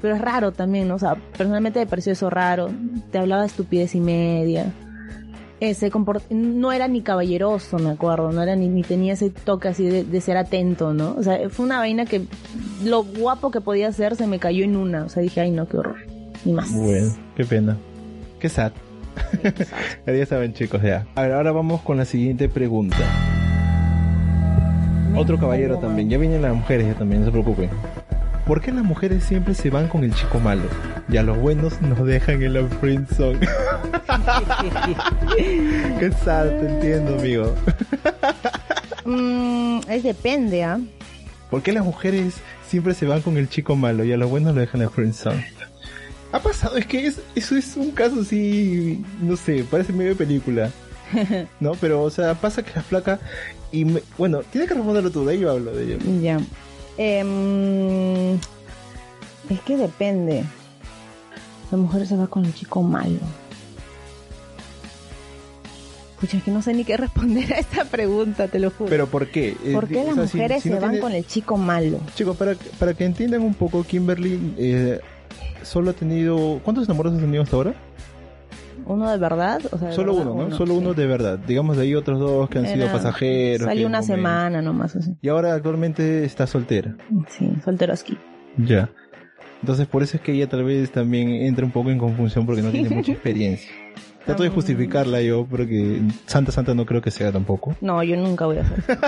pero 0.00 0.16
es 0.16 0.20
raro 0.20 0.52
también, 0.52 0.86
¿no? 0.86 0.96
O 0.96 0.98
sea, 0.98 1.14
personalmente 1.14 1.78
me 1.78 1.86
pareció 1.86 2.12
eso 2.12 2.28
raro. 2.28 2.68
Te 3.10 3.16
hablaba 3.16 3.40
de 3.40 3.46
estupidez 3.46 3.94
y 3.94 4.00
media. 4.00 4.70
Ese 5.60 5.90
comport 5.90 6.30
no 6.30 6.72
era 6.72 6.88
ni 6.88 7.00
caballeroso, 7.00 7.78
me 7.78 7.88
acuerdo, 7.88 8.30
no 8.30 8.42
era 8.42 8.54
ni, 8.54 8.68
ni 8.68 8.82
tenía 8.82 9.14
ese 9.14 9.30
toque 9.30 9.68
así 9.68 9.86
de, 9.86 10.04
de 10.04 10.20
ser 10.20 10.36
atento, 10.36 10.92
¿no? 10.92 11.14
O 11.16 11.22
sea, 11.22 11.48
fue 11.48 11.64
una 11.64 11.78
vaina 11.78 12.04
que 12.04 12.26
lo 12.84 13.02
guapo 13.02 13.50
que 13.50 13.62
podía 13.62 13.90
ser 13.92 14.14
se 14.14 14.26
me 14.26 14.38
cayó 14.38 14.62
en 14.62 14.76
una. 14.76 15.04
O 15.04 15.08
sea, 15.08 15.22
dije, 15.22 15.40
ay 15.40 15.52
no, 15.52 15.66
qué 15.66 15.78
horror. 15.78 16.13
Ni 16.44 16.52
más. 16.52 16.72
Bueno, 16.72 17.14
qué 17.36 17.44
pena. 17.44 17.76
Qué 18.38 18.48
sad. 18.48 18.72
ya 20.06 20.26
saben 20.26 20.52
chicos, 20.52 20.82
ya. 20.82 21.06
A 21.14 21.22
ver, 21.22 21.32
ahora 21.32 21.52
vamos 21.52 21.80
con 21.82 21.96
la 21.96 22.04
siguiente 22.04 22.48
pregunta. 22.48 22.96
Otro 25.16 25.38
caballero 25.38 25.78
también. 25.78 26.10
Ya 26.10 26.18
vienen 26.18 26.42
las 26.42 26.54
mujeres 26.54 26.88
ya 26.88 26.94
también, 26.94 27.20
no 27.20 27.26
se 27.26 27.32
preocupen. 27.32 27.70
¿Por 28.46 28.60
qué 28.60 28.72
las 28.72 28.84
mujeres 28.84 29.24
siempre 29.24 29.54
se 29.54 29.70
van 29.70 29.88
con 29.88 30.04
el 30.04 30.12
chico 30.14 30.38
malo? 30.38 30.64
Y 31.08 31.16
a 31.16 31.22
los 31.22 31.38
buenos 31.38 31.80
nos 31.80 32.04
dejan 32.04 32.42
en 32.42 32.52
la 32.54 32.66
friendzone. 32.66 33.40
qué 35.98 36.12
sad, 36.24 36.48
te 36.48 36.68
entiendo, 36.68 37.18
amigo. 37.18 37.54
Mm, 39.06 39.80
es 39.88 40.02
depende, 40.02 40.64
¿ah? 40.64 40.78
¿Por 41.50 41.62
qué 41.62 41.72
las 41.72 41.84
mujeres 41.84 42.34
siempre 42.68 42.92
se 42.92 43.06
van 43.06 43.22
con 43.22 43.38
el 43.38 43.48
chico 43.48 43.76
malo 43.76 44.04
y 44.04 44.12
a 44.12 44.16
los 44.16 44.28
buenos 44.28 44.54
lo 44.54 44.60
dejan 44.60 44.80
en 44.80 44.86
la 44.86 44.92
friendzone? 44.92 45.46
Ha 46.34 46.40
pasado, 46.40 46.76
es 46.76 46.86
que 46.86 47.06
es, 47.06 47.20
eso 47.36 47.54
es 47.56 47.76
un 47.76 47.92
caso 47.92 48.22
así, 48.22 49.04
no 49.22 49.36
sé, 49.36 49.64
parece 49.70 49.92
medio 49.92 50.16
película. 50.16 50.68
¿No? 51.60 51.72
Pero, 51.80 52.02
o 52.02 52.10
sea, 52.10 52.34
pasa 52.34 52.64
que 52.64 52.72
la 52.74 52.82
flaca 52.82 53.20
y 53.70 53.84
me- 53.84 54.02
bueno, 54.18 54.40
tienes 54.50 54.68
que 54.68 54.74
responderlo 54.74 55.10
tú, 55.12 55.24
de 55.24 55.34
ello 55.36 55.50
hablo, 55.52 55.70
de 55.72 55.84
ello. 55.84 55.98
Ya. 56.20 56.40
Em, 56.98 58.34
es 59.48 59.60
que 59.64 59.76
depende. 59.76 60.42
La 61.70 61.78
mujer 61.78 62.04
se 62.06 62.16
va 62.16 62.26
con 62.26 62.44
el 62.44 62.52
chico 62.54 62.82
malo. 62.82 63.18
Pucha, 66.20 66.38
es 66.38 66.42
que 66.44 66.50
no 66.50 66.62
sé 66.62 66.72
ni 66.74 66.84
qué 66.84 66.96
responder 66.96 67.52
a 67.52 67.58
esta 67.58 67.84
pregunta, 67.84 68.48
te 68.48 68.58
lo 68.58 68.70
juro. 68.70 68.88
Pero 68.88 69.06
¿por 69.08 69.28
qué? 69.28 69.56
¿Por 69.72 69.86
qué 69.88 69.98
o 69.98 70.04
las 70.06 70.14
sea, 70.14 70.24
mujeres 70.24 70.62
si 70.62 70.68
se 70.68 70.74
no 70.74 70.80
van 70.80 70.90
tiene- 70.92 71.00
con 71.02 71.12
el 71.12 71.26
chico 71.26 71.56
malo? 71.56 72.00
Chicos, 72.14 72.36
para, 72.36 72.54
para 72.78 72.94
que 72.94 73.04
entiendan 73.04 73.42
un 73.42 73.54
poco, 73.54 73.84
Kimberly 73.84 74.54
eh, 74.56 75.00
solo 75.64 75.90
ha 75.90 75.94
tenido... 75.94 76.60
¿Cuántos 76.62 76.86
enamorados 76.86 77.18
has 77.18 77.24
tenido 77.24 77.42
hasta 77.42 77.56
ahora? 77.56 77.74
¿Uno 78.86 79.10
de 79.10 79.18
verdad? 79.18 79.62
O 79.70 79.78
sea, 79.78 79.88
de 79.88 79.94
Solo 79.94 80.16
verdad, 80.16 80.32
uno, 80.32 80.48
¿no? 80.48 80.56
Solo 80.56 80.74
uno 80.74 80.94
de 80.94 81.06
verdad. 81.06 81.38
Digamos 81.38 81.76
de 81.76 81.84
ahí 81.84 81.94
otros 81.94 82.18
dos 82.18 82.48
que 82.48 82.58
han 82.58 82.66
sido 82.66 82.86
pasajeros. 82.88 83.66
Salió 83.66 83.82
que 83.82 83.86
una 83.86 84.02
semana 84.02 84.60
nomás, 84.60 84.96
así. 84.96 85.16
Y 85.22 85.28
ahora 85.28 85.54
actualmente 85.54 86.24
está 86.24 86.46
soltera. 86.46 86.96
Sí, 87.28 87.50
solteroski. 87.64 88.18
Ya. 88.58 88.90
Entonces 89.60 89.86
por 89.86 90.02
eso 90.02 90.18
es 90.18 90.22
que 90.22 90.32
ella 90.32 90.48
tal 90.48 90.64
vez 90.64 90.90
también 90.90 91.30
entra 91.30 91.64
un 91.64 91.72
poco 91.72 91.90
en 91.90 91.98
confusión 91.98 92.44
porque 92.44 92.60
no 92.60 92.70
tiene 92.70 92.90
mucha 92.90 93.12
experiencia. 93.12 93.70
Trato 94.26 94.42
de 94.42 94.48
justificarla 94.48 95.20
yo 95.20 95.46
porque 95.46 96.02
Santa 96.26 96.52
Santa 96.52 96.74
no 96.74 96.86
creo 96.86 97.00
que 97.00 97.10
sea 97.10 97.32
tampoco. 97.32 97.74
No, 97.80 98.02
yo 98.02 98.16
nunca 98.16 98.46
voy 98.46 98.58
a 98.58 98.62
hacer. 98.62 98.84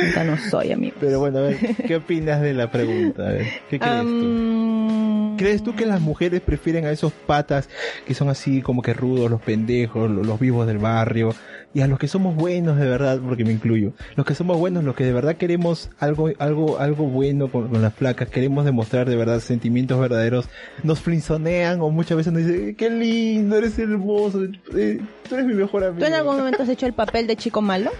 Santa 0.00 0.24
no 0.24 0.36
soy, 0.38 0.72
amigo. 0.72 0.96
Pero 1.00 1.18
bueno, 1.20 1.38
a 1.38 1.42
ver, 1.42 1.56
¿qué 1.86 1.96
opinas 1.96 2.40
de 2.40 2.54
la 2.54 2.70
pregunta? 2.70 3.26
A 3.28 3.32
ver, 3.32 3.46
¿qué 3.70 3.78
crees 3.78 4.04
tú? 4.04 5.34
¿Crees 5.38 5.62
tú 5.62 5.74
que 5.76 5.86
las 5.86 6.00
mujeres 6.00 6.40
prefieren 6.40 6.84
a 6.84 6.90
esos 6.90 7.12
patas 7.12 7.68
que 8.06 8.14
son 8.14 8.28
así 8.28 8.60
como 8.60 8.82
que 8.82 8.92
rudos, 8.92 9.30
los 9.30 9.40
pendejos, 9.40 10.10
lo- 10.10 10.24
los 10.24 10.40
vivos 10.40 10.66
del 10.66 10.78
barrio, 10.78 11.32
y 11.72 11.80
a 11.80 11.86
los 11.86 11.98
que 12.00 12.08
somos 12.08 12.34
buenos 12.34 12.76
de 12.76 12.88
verdad, 12.88 13.20
porque 13.24 13.44
me 13.44 13.52
incluyo, 13.52 13.92
los 14.16 14.26
que 14.26 14.34
somos 14.34 14.58
buenos, 14.58 14.82
los 14.82 14.96
que 14.96 15.04
de 15.04 15.12
verdad 15.12 15.36
queremos 15.36 15.90
algo, 16.00 16.30
algo, 16.40 16.78
algo 16.80 17.04
bueno 17.06 17.52
con, 17.52 17.68
con 17.68 17.82
las 17.82 17.94
flacas, 17.94 18.28
queremos 18.30 18.64
demostrar 18.64 19.08
de 19.08 19.14
verdad 19.14 19.38
sentimientos 19.38 20.00
verdaderos, 20.00 20.48
nos 20.82 20.98
flinzonean 21.00 21.80
o 21.82 21.90
muchas 21.90 22.16
veces 22.16 22.32
nos 22.32 22.44
dicen, 22.44 22.74
qué 22.74 22.90
lindo, 22.90 23.56
eres 23.58 23.78
hermoso, 23.78 24.42
eh, 24.74 25.00
tú 25.28 25.34
eres 25.36 25.46
mi 25.46 25.54
mejor 25.54 25.84
amigo. 25.84 26.00
¿Tú 26.00 26.06
en 26.06 26.14
algún 26.14 26.36
momento 26.36 26.64
has 26.64 26.68
hecho 26.68 26.86
el 26.86 26.94
papel 26.94 27.28
de 27.28 27.36
chico 27.36 27.62
malo? 27.62 27.90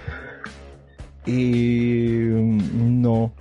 Y 1.29 2.29
no. 2.31 3.33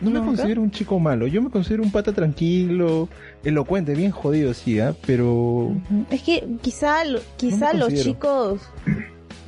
No 0.00 0.10
me 0.10 0.20
considero 0.20 0.62
un 0.62 0.70
chico 0.70 1.00
malo. 1.00 1.26
Yo 1.26 1.42
me 1.42 1.50
considero 1.50 1.82
un 1.82 1.90
pata 1.90 2.12
tranquilo, 2.12 3.08
elocuente, 3.42 3.94
bien 3.94 4.12
jodido, 4.12 4.54
sí, 4.54 4.78
¿ah? 4.78 4.94
Pero 5.06 5.72
Es 6.10 6.22
que 6.22 6.46
quizá, 6.62 6.98
quizá 7.36 7.72
No 7.72 7.80
los 7.80 7.94
chicos, 7.94 8.60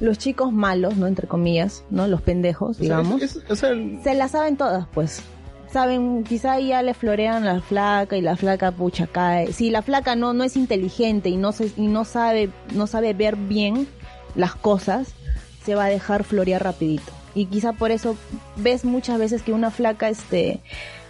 los 0.01 0.19
chicos 0.19 0.53
malos, 0.53 0.97
¿no? 0.97 1.07
Entre 1.07 1.29
comillas, 1.29 1.85
¿no? 1.91 2.09
Los 2.09 2.21
pendejos, 2.23 2.71
o 2.71 2.75
sea, 2.75 2.83
digamos. 2.83 3.23
es- 3.23 3.37
es- 3.37 3.51
o 3.51 3.55
sea, 3.55 3.69
el- 3.71 4.01
Se 4.03 4.15
la 4.15 4.27
saben 4.27 4.57
todas, 4.57 4.87
pues. 4.93 5.23
Saben, 5.73 6.25
quizá 6.25 6.59
ya 6.59 6.83
le 6.83 6.95
florean 6.95 7.45
la 7.45 7.61
flaca 7.61 8.17
y 8.17 8.21
la 8.21 8.35
flaca 8.37 8.73
pucha 8.73 9.07
cae. 9.07 9.53
Si 9.53 9.71
la 9.71 9.83
flaca 9.83 10.17
no, 10.17 10.33
no 10.33 10.43
es 10.43 10.57
inteligente 10.57 11.29
y 11.29 11.37
no 11.37 11.53
se, 11.53 11.71
y 11.77 11.87
no 11.87 12.05
sabe, 12.05 12.51
no 12.75 12.89
sabe 12.89 13.15
ver 13.15 13.37
bien 13.37 13.87
las 14.35 14.57
cosas, 14.57 15.15
se 15.65 15.77
va 15.77 15.85
a 15.85 15.89
dejar 15.89 16.25
florear 16.25 16.65
rapidito. 16.65 17.13
Y 17.35 17.47
quizá 17.47 17.73
por 17.73 17.91
eso 17.91 18.17
ves 18.57 18.85
muchas 18.85 19.19
veces 19.19 19.43
que 19.43 19.53
una 19.53 19.71
flaca, 19.71 20.09
este, 20.09 20.61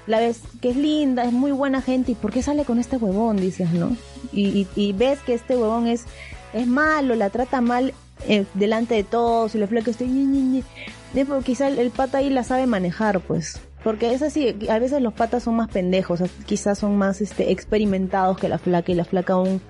la 0.06 0.18
ves 0.20 0.40
que 0.60 0.70
es 0.70 0.76
linda, 0.76 1.24
es 1.24 1.32
muy 1.32 1.50
buena 1.52 1.80
gente, 1.82 2.12
¿y 2.12 2.14
por 2.14 2.30
qué 2.32 2.42
sale 2.42 2.64
con 2.64 2.78
este 2.78 2.96
huevón? 2.96 3.36
Dices, 3.36 3.70
¿no? 3.72 3.96
Y, 4.32 4.48
y, 4.48 4.68
y 4.76 4.92
ves 4.92 5.18
que 5.20 5.34
este 5.34 5.56
huevón 5.56 5.86
es, 5.86 6.04
es 6.52 6.66
malo, 6.66 7.14
la 7.14 7.30
trata 7.30 7.60
mal 7.60 7.94
eh, 8.28 8.44
delante 8.54 8.94
de 8.94 9.04
todos, 9.04 9.54
y 9.54 9.58
la 9.58 9.66
flaca 9.66 9.90
está. 9.90 10.04
Es 10.04 11.26
porque 11.26 11.44
quizá 11.44 11.68
el, 11.68 11.90
pata 11.90 12.18
ahí 12.18 12.30
la 12.30 12.44
sabe 12.44 12.66
manejar, 12.66 13.20
pues. 13.20 13.60
Porque 13.82 14.12
es 14.12 14.20
así, 14.20 14.54
a 14.68 14.78
veces 14.78 15.00
los 15.00 15.14
patas 15.14 15.44
son 15.44 15.56
más 15.56 15.70
pendejos, 15.70 16.20
quizás 16.44 16.78
son 16.78 16.98
más 16.98 17.22
este 17.22 17.50
experimentados 17.50 18.36
que 18.36 18.46
la 18.50 18.58
flaca 18.58 18.92
y 18.92 18.94
la 18.94 19.06
flaca 19.06 19.32
aún 19.32 19.62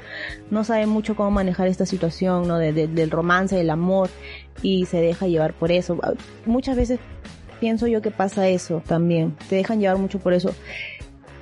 no 0.51 0.65
sabe 0.65 0.87
mucho 0.87 1.15
cómo 1.15 1.31
manejar 1.31 1.69
esta 1.69 1.87
situación, 1.87 2.49
¿no? 2.49 2.59
De, 2.59 2.73
de- 2.73 2.89
del 2.89 3.13
romance, 3.13 3.55
del 3.55 3.71
amor 3.71 4.11
y 4.63 4.87
se 4.87 5.01
deja 5.01 5.27
llevar 5.27 5.55
por 5.55 5.71
eso. 5.73 5.99
Muchas 6.47 6.77
veces 6.77 6.99
pienso 7.61 7.87
yo 7.87 8.01
que 8.03 8.11
pasa 8.11 8.49
eso 8.49 8.83
también, 8.87 9.35
te 9.49 9.57
dejan 9.57 9.81
llevar 9.81 9.99
mucho 9.99 10.19
por 10.19 10.33
eso. 10.33 10.55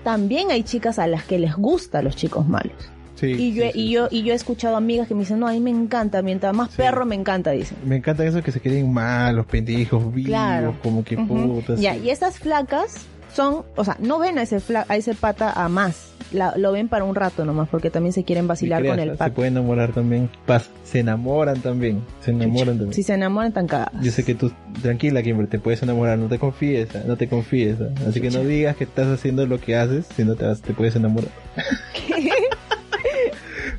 También 0.05 0.51
hay 0.51 0.63
chicas 0.63 0.99
a 0.99 1.07
las 1.07 1.25
que 1.25 1.39
les 1.39 1.55
gustan 1.57 2.05
los 2.05 2.17
chicos 2.17 2.47
malos. 2.49 2.73
sí, 3.17 3.27
Y 3.33 3.53
yo, 3.55 3.65
sí, 3.65 3.71
sí, 3.73 3.79
y 3.81 3.91
yo, 3.91 4.09
y 4.11 4.23
yo 4.23 4.33
he 4.33 4.37
escuchado 4.37 4.77
amigas 4.77 5.09
que 5.09 5.15
me 5.15 5.21
dicen, 5.21 5.39
no, 5.41 5.49
a 5.49 5.53
mí 5.53 5.61
me 5.61 5.71
encanta, 5.71 6.23
mientras 6.23 6.55
más 6.55 6.71
perro 6.71 7.05
me 7.05 7.15
encanta, 7.17 7.51
dicen. 7.51 7.77
Me 7.85 7.97
encantan 7.97 8.27
esos 8.29 8.43
que 8.43 8.53
se 8.53 8.61
creen 8.61 8.93
malos, 8.93 9.45
pendejos, 9.47 10.13
vivos, 10.15 10.29
Claro. 10.31 10.77
como 10.83 11.05
que 11.05 11.17
putas. 11.19 11.81
Ya, 11.81 11.97
y 11.97 12.11
esas 12.11 12.39
flacas 12.39 13.07
son, 13.39 13.63
o 13.77 13.85
sea, 13.85 13.97
no 14.01 14.19
ven 14.19 14.37
a 14.39 14.43
ese, 14.43 14.59
fla- 14.59 14.85
a 14.89 14.97
ese 14.97 15.15
pata 15.15 15.53
a 15.53 15.69
más. 15.69 16.11
La- 16.33 16.55
lo 16.57 16.73
ven 16.73 16.89
para 16.89 17.05
un 17.05 17.15
rato 17.15 17.45
nomás, 17.45 17.69
porque 17.69 17.89
también 17.89 18.13
se 18.13 18.25
quieren 18.25 18.49
vacilar 18.49 18.81
creas, 18.81 18.97
con 18.97 19.01
el 19.05 19.11
Se 19.13 19.17
pata. 19.17 19.33
pueden 19.35 19.53
enamorar 19.57 19.93
también. 19.93 20.29
Paz, 20.45 20.69
se 20.83 20.99
enamoran 20.99 21.61
también. 21.61 22.03
Se 22.25 22.33
enamoran 22.33 22.77
también. 22.79 22.93
Si 22.95 23.05
se 23.05 23.15
enamoran, 23.15 23.53
tan 23.53 23.69
cagadas. 23.69 24.03
Yo 24.03 24.11
sé 24.11 24.25
que 24.25 24.35
tú, 24.35 24.51
tranquila, 24.83 25.23
Kimber, 25.23 25.47
te 25.47 25.61
puedes 25.61 25.81
enamorar, 25.85 26.19
no 26.19 26.27
te 26.27 26.39
confíes, 26.41 26.89
no 27.07 27.17
te 27.17 27.29
confíes. 27.29 27.77
Así 28.09 28.21
que 28.21 28.31
no 28.31 28.41
digas 28.41 28.75
que 28.77 28.83
estás 28.85 29.07
haciendo 29.07 29.47
lo 29.47 29.61
que 29.61 29.77
haces, 29.77 30.07
si 30.17 30.25
no 30.25 30.35
te, 30.35 30.45
vas- 30.45 30.61
te 30.61 30.75
puedes 30.75 30.97
enamorar. 30.97 31.31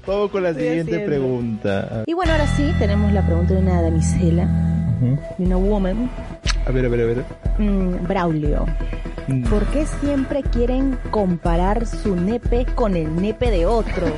Vamos 0.08 0.32
con 0.32 0.42
la 0.42 0.50
Estoy 0.50 0.66
siguiente 0.70 0.96
haciendo. 0.96 1.18
pregunta. 1.18 2.04
Y 2.08 2.14
bueno, 2.14 2.32
ahora 2.32 2.48
sí, 2.56 2.72
tenemos 2.80 3.12
la 3.14 3.24
pregunta 3.26 3.54
de 3.54 3.60
una 3.62 3.82
damisela, 3.82 4.96
Ujú. 4.98 5.20
de 5.38 5.46
una 5.46 5.58
woman, 5.58 6.10
A 6.66 6.72
ver, 6.72 6.86
a 6.86 6.90
ver, 6.90 7.02
a 7.02 7.06
ver. 7.06 7.24
mm, 7.60 8.08
Braulio. 8.08 8.66
Mm. 9.30 9.44
¿Por 9.44 9.66
qué 9.68 9.86
siempre 10.02 10.42
quieren 10.44 10.98
comparar 11.12 11.86
su 11.86 12.16
nepe 12.16 12.66
con 12.76 12.96
el 12.96 13.16
nepe 13.16 13.52
de 13.52 13.66
otro? 13.66 14.08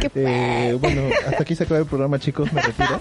¿Qué? 0.00 0.10
Eh, 0.14 0.78
bueno, 0.80 1.02
hasta 1.26 1.42
aquí 1.42 1.54
se 1.54 1.64
acaba 1.64 1.80
el 1.80 1.86
programa, 1.86 2.18
chicos, 2.18 2.52
me 2.52 2.62
retiro. 2.62 3.00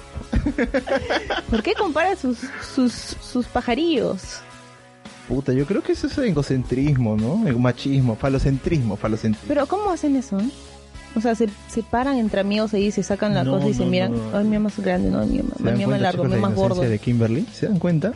¿Por 1.49 1.61
qué 1.63 1.73
compara 1.73 2.15
sus, 2.15 2.37
sus, 2.73 2.91
sus 2.93 3.45
pajarillos? 3.47 4.39
Puta, 5.27 5.53
yo 5.53 5.65
creo 5.65 5.81
que 5.81 5.93
eso 5.93 6.07
es 6.07 6.17
egocentrismo, 6.19 7.15
¿no? 7.17 7.47
El 7.47 7.57
machismo, 7.57 8.15
falocentrismo, 8.15 8.95
falocentrismo. 8.95 9.47
Pero 9.47 9.65
¿cómo 9.65 9.89
hacen 9.91 10.15
eso? 10.15 10.37
O 11.15 11.21
sea, 11.21 11.33
se, 11.33 11.47
se 11.67 11.81
paran 11.81 12.17
entre 12.17 12.41
amigos 12.41 12.73
ahí, 12.73 12.91
se 12.91 13.01
sacan 13.01 13.33
la 13.33 13.43
No, 13.43 13.53
cosa 13.53 13.69
y 13.69 13.73
se 13.73 13.85
no, 13.85 13.89
miran. 13.91 14.11
no. 14.11 14.37
Ay, 14.37 14.45
mío 14.45 14.59
más 14.59 14.77
grande, 14.79 15.09
no, 15.09 15.23
¿Se 15.23 15.27
dan 15.27 15.31
mío 15.33 15.43
más 15.43 15.85
cuenta, 15.85 15.97
largo, 15.99 16.23
mío 16.25 16.35
la 16.35 16.41
más 16.41 16.55
gordo. 16.55 16.81
de 16.81 16.99
Kimberly? 16.99 17.47
¿Se 17.53 17.67
dan 17.67 17.79
cuenta? 17.79 18.13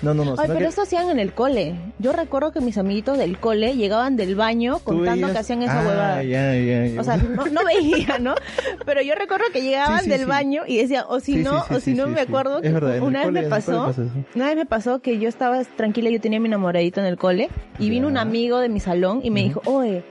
No, 0.00 0.14
no, 0.14 0.24
no. 0.24 0.32
Ay, 0.38 0.46
pero 0.46 0.60
que 0.60 0.66
eso 0.66 0.82
hacían 0.82 1.10
en 1.10 1.18
el 1.18 1.32
cole. 1.32 1.74
Yo 1.98 2.12
recuerdo 2.12 2.52
que 2.52 2.60
mis 2.60 2.78
amiguitos 2.78 3.18
del 3.18 3.38
cole 3.38 3.74
llegaban 3.76 4.16
del 4.16 4.36
baño 4.36 4.78
contando 4.78 5.26
veías- 5.26 5.32
que 5.32 5.38
hacían 5.38 5.62
esa 5.62 5.80
Ah, 5.80 5.86
huevada. 5.88 6.22
ya, 6.22 6.54
ya, 6.54 6.86
ya. 6.86 7.00
O 7.00 7.04
sea, 7.04 7.16
no, 7.16 7.44
no 7.46 7.64
veía, 7.64 8.18
¿no? 8.20 8.34
Pero 8.86 9.02
yo 9.02 9.14
recuerdo 9.16 9.46
que 9.52 9.60
llegaban 9.62 9.98
Sí, 9.98 10.04
sí, 10.04 10.10
del 10.10 10.20
sí. 10.20 10.26
baño 10.26 10.62
y 10.66 10.76
decían, 10.78 11.04
o 11.08 11.18
si 11.20 11.36
no, 11.36 11.64
o 11.70 11.80
si 11.80 11.94
no 11.94 12.06
me 12.06 12.20
acuerdo 12.20 12.60
que 12.60 12.68
verdad, 12.70 13.02
una 13.02 13.18
vez 13.20 13.28
cole- 13.28 13.42
me 13.42 13.48
pasó, 13.48 13.94
una 14.34 14.46
vez 14.46 14.56
me 14.56 14.66
pasó 14.66 15.00
que 15.00 15.18
yo 15.18 15.28
estaba 15.28 15.62
tranquila, 15.64 16.10
yo 16.10 16.20
tenía 16.20 16.38
mi 16.38 16.46
enamoradito 16.46 17.00
en 17.00 17.06
el 17.06 17.16
cole 17.16 17.48
y 17.80 17.90
vino 17.90 18.06
un 18.06 18.18
amigo 18.18 18.58
de 18.60 18.68
mi 18.68 18.78
salón 18.80 19.20
y 19.24 19.30
me 19.30 19.42
dijo, 19.42 19.62
oye, 19.64 20.04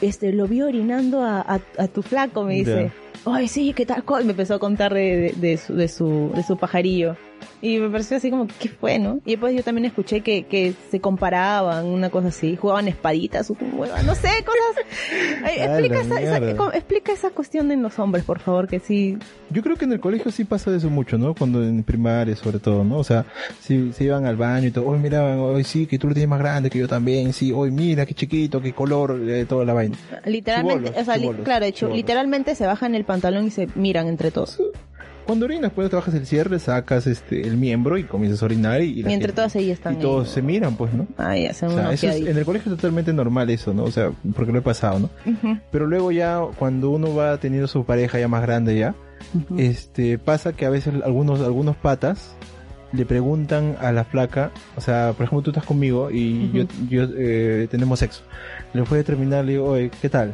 este, 0.00 0.32
lo 0.32 0.46
vi 0.46 0.62
orinando 0.62 1.22
a, 1.22 1.40
a, 1.40 1.60
a 1.78 1.88
tu 1.88 2.02
flaco, 2.02 2.44
me 2.44 2.54
dice. 2.54 2.90
Ay, 3.26 3.48
sí, 3.48 3.72
¿qué 3.74 3.86
tal? 3.86 4.04
co-?" 4.04 4.20
Y 4.20 4.24
me 4.24 4.30
empezó 4.32 4.54
a 4.54 4.58
contar 4.58 4.94
de, 4.94 5.34
de, 5.36 5.48
de 5.48 5.56
su, 5.56 5.74
de, 5.74 5.88
su, 5.88 6.32
de 6.34 6.42
su 6.42 6.56
pajarillo. 6.56 7.16
Y 7.62 7.78
me 7.78 7.90
pareció 7.90 8.16
así 8.16 8.30
como, 8.30 8.46
¿qué 8.58 8.68
fue, 8.70 8.98
no? 8.98 9.20
Y 9.24 9.32
después 9.32 9.54
yo 9.54 9.62
también 9.62 9.84
escuché 9.86 10.22
que, 10.22 10.44
que 10.44 10.72
se 10.90 11.00
comparaban, 11.00 11.84
una 11.86 12.08
cosa 12.08 12.28
así, 12.28 12.56
jugaban 12.56 12.88
espaditas, 12.88 13.50
o 13.50 13.56
no 13.60 14.14
sé, 14.14 14.28
cosas. 14.44 14.84
Ay, 15.44 15.56
explica, 15.58 16.00
esa, 16.00 16.20
esa- 16.20 16.70
explica 16.76 17.12
esa 17.12 17.30
cuestión 17.30 17.70
en 17.70 17.82
los 17.82 17.98
hombres, 17.98 18.24
por 18.24 18.40
favor, 18.40 18.66
que 18.66 18.78
sí. 18.80 19.18
Yo 19.50 19.62
creo 19.62 19.76
que 19.76 19.84
en 19.84 19.92
el 19.92 20.00
colegio 20.00 20.30
sí 20.30 20.44
pasa 20.44 20.74
eso 20.74 20.88
mucho, 20.88 21.18
¿no? 21.18 21.34
Cuando 21.34 21.62
en 21.62 21.82
primaria, 21.82 22.34
sobre 22.36 22.60
todo, 22.60 22.82
¿no? 22.84 22.98
O 22.98 23.04
sea, 23.04 23.26
si 23.60 23.92
se 23.92 24.04
iban 24.04 24.24
al 24.26 24.36
baño 24.36 24.68
y 24.68 24.70
todo, 24.70 24.86
hoy 24.86 24.98
mira, 24.98 25.36
hoy 25.38 25.64
sí, 25.64 25.86
que 25.86 25.98
tú 25.98 26.08
lo 26.08 26.14
tienes 26.14 26.28
más 26.30 26.38
grande 26.38 26.70
que 26.70 26.78
yo 26.78 26.88
también, 26.88 27.32
sí, 27.34 27.52
hoy 27.52 27.70
mira, 27.70 28.06
qué 28.06 28.14
chiquito, 28.14 28.60
qué 28.62 28.72
color, 28.72 29.20
eh, 29.28 29.44
toda 29.46 29.64
la 29.66 29.74
vaina. 29.74 29.96
Literalmente, 30.24 30.84
Chibolos, 30.90 31.02
o 31.02 31.04
sea, 31.04 31.18
chibolos, 31.18 31.44
claro, 31.44 31.64
de 31.64 31.68
hecho, 31.70 31.78
chibolos. 31.86 31.96
literalmente 31.96 32.54
se 32.54 32.66
bajan 32.66 32.94
el 32.94 33.04
pantalón 33.12 33.46
y 33.46 33.50
se 33.50 33.68
miran 33.74 34.06
entre 34.08 34.30
todos. 34.30 34.58
Cuando 35.26 35.44
orinas, 35.46 35.70
pues 35.72 35.88
trabajas 35.90 36.14
el 36.14 36.26
cierre, 36.26 36.58
sacas 36.58 37.06
este 37.06 37.42
el 37.46 37.56
miembro 37.56 37.98
y 37.98 38.04
comienzas 38.04 38.42
a 38.42 38.46
orinar 38.46 38.80
y, 38.82 38.86
y 38.86 39.02
la 39.02 39.12
entre 39.12 39.28
gente- 39.28 39.32
todas 39.34 39.54
ellas 39.56 39.78
están 39.78 39.94
y 39.94 39.96
todos 39.98 40.26
ahí. 40.28 40.34
se 40.34 40.42
miran, 40.42 40.76
pues, 40.76 40.92
¿no? 40.92 41.06
Ay, 41.18 41.46
hacen 41.46 41.68
O 41.68 41.72
sea, 41.72 41.92
eso 41.92 42.08
es- 42.08 42.26
en 42.26 42.36
el 42.36 42.44
colegio 42.44 42.72
es 42.72 42.76
totalmente 42.76 43.12
normal 43.12 43.48
eso, 43.50 43.72
¿no? 43.72 43.84
O 43.84 43.90
sea, 43.92 44.10
porque 44.34 44.50
lo 44.50 44.58
he 44.58 44.62
pasado, 44.62 44.98
¿no? 44.98 45.10
Pero 45.70 45.86
luego 45.86 46.10
ya, 46.10 46.40
cuando 46.58 46.90
uno 46.90 47.14
va 47.14 47.36
teniendo 47.38 47.68
su 47.68 47.84
pareja 47.84 48.18
ya 48.18 48.26
más 48.28 48.42
grande 48.42 48.76
ya, 48.76 48.94
este, 49.56 50.18
pasa 50.18 50.52
que 50.52 50.66
a 50.66 50.70
veces 50.70 50.94
algunos, 51.04 51.40
algunos 51.40 51.76
patas 51.76 52.34
le 52.92 53.06
preguntan 53.06 53.76
a 53.80 53.92
la 53.92 54.02
flaca, 54.04 54.50
o 54.76 54.80
sea, 54.80 55.12
por 55.16 55.24
ejemplo, 55.26 55.42
tú 55.42 55.50
estás 55.50 55.64
conmigo 55.64 56.10
y 56.10 56.50
yo, 56.52 56.64
yo 56.88 57.04
eh, 57.16 57.68
tenemos 57.70 58.00
sexo. 58.00 58.22
Le 58.72 58.82
puede 58.82 59.04
terminar, 59.04 59.44
le 59.44 59.52
digo, 59.52 59.66
oye, 59.66 59.90
¿qué 60.02 60.08
tal? 60.08 60.32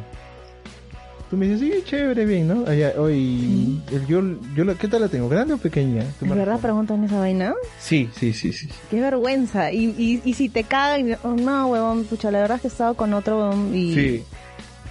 Tú 1.29 1.35
me 1.35 1.45
dices, 1.47 1.59
sí, 1.59 1.83
chévere, 1.83 2.25
bien, 2.25 2.47
¿no? 2.47 2.65
Allá, 2.65 2.91
el- 2.91 3.81
yo, 4.07 4.21
yo, 4.55 4.63
la- 4.63 4.75
¿qué 4.75 4.87
tal 4.87 5.01
la 5.01 5.09
tengo? 5.09 5.27
¿Grande 5.27 5.55
o 5.55 5.57
pequeña? 5.57 6.05
¿De 6.21 6.29
verdad 6.33 6.57
preguntan 6.59 7.03
esa 7.03 7.19
vaina? 7.19 7.53
Sí, 7.79 8.09
sí, 8.15 8.31
sí, 8.31 8.53
sí. 8.53 8.69
Qué 8.89 9.01
vergüenza. 9.01 9.71
Y, 9.73 9.93
y, 9.97 10.21
y 10.23 10.33
si 10.35 10.47
te 10.47 10.63
cagan, 10.63 11.17
oh, 11.23 11.31
no, 11.35 11.67
huevón, 11.67 12.05
pucha, 12.05 12.31
la 12.31 12.39
verdad 12.39 12.55
es 12.55 12.61
que 12.61 12.67
he 12.69 12.71
estado 12.71 12.93
con 12.93 13.13
otro 13.13 13.37
huevón 13.39 13.75
y 13.75 13.93
Sí, 13.93 14.23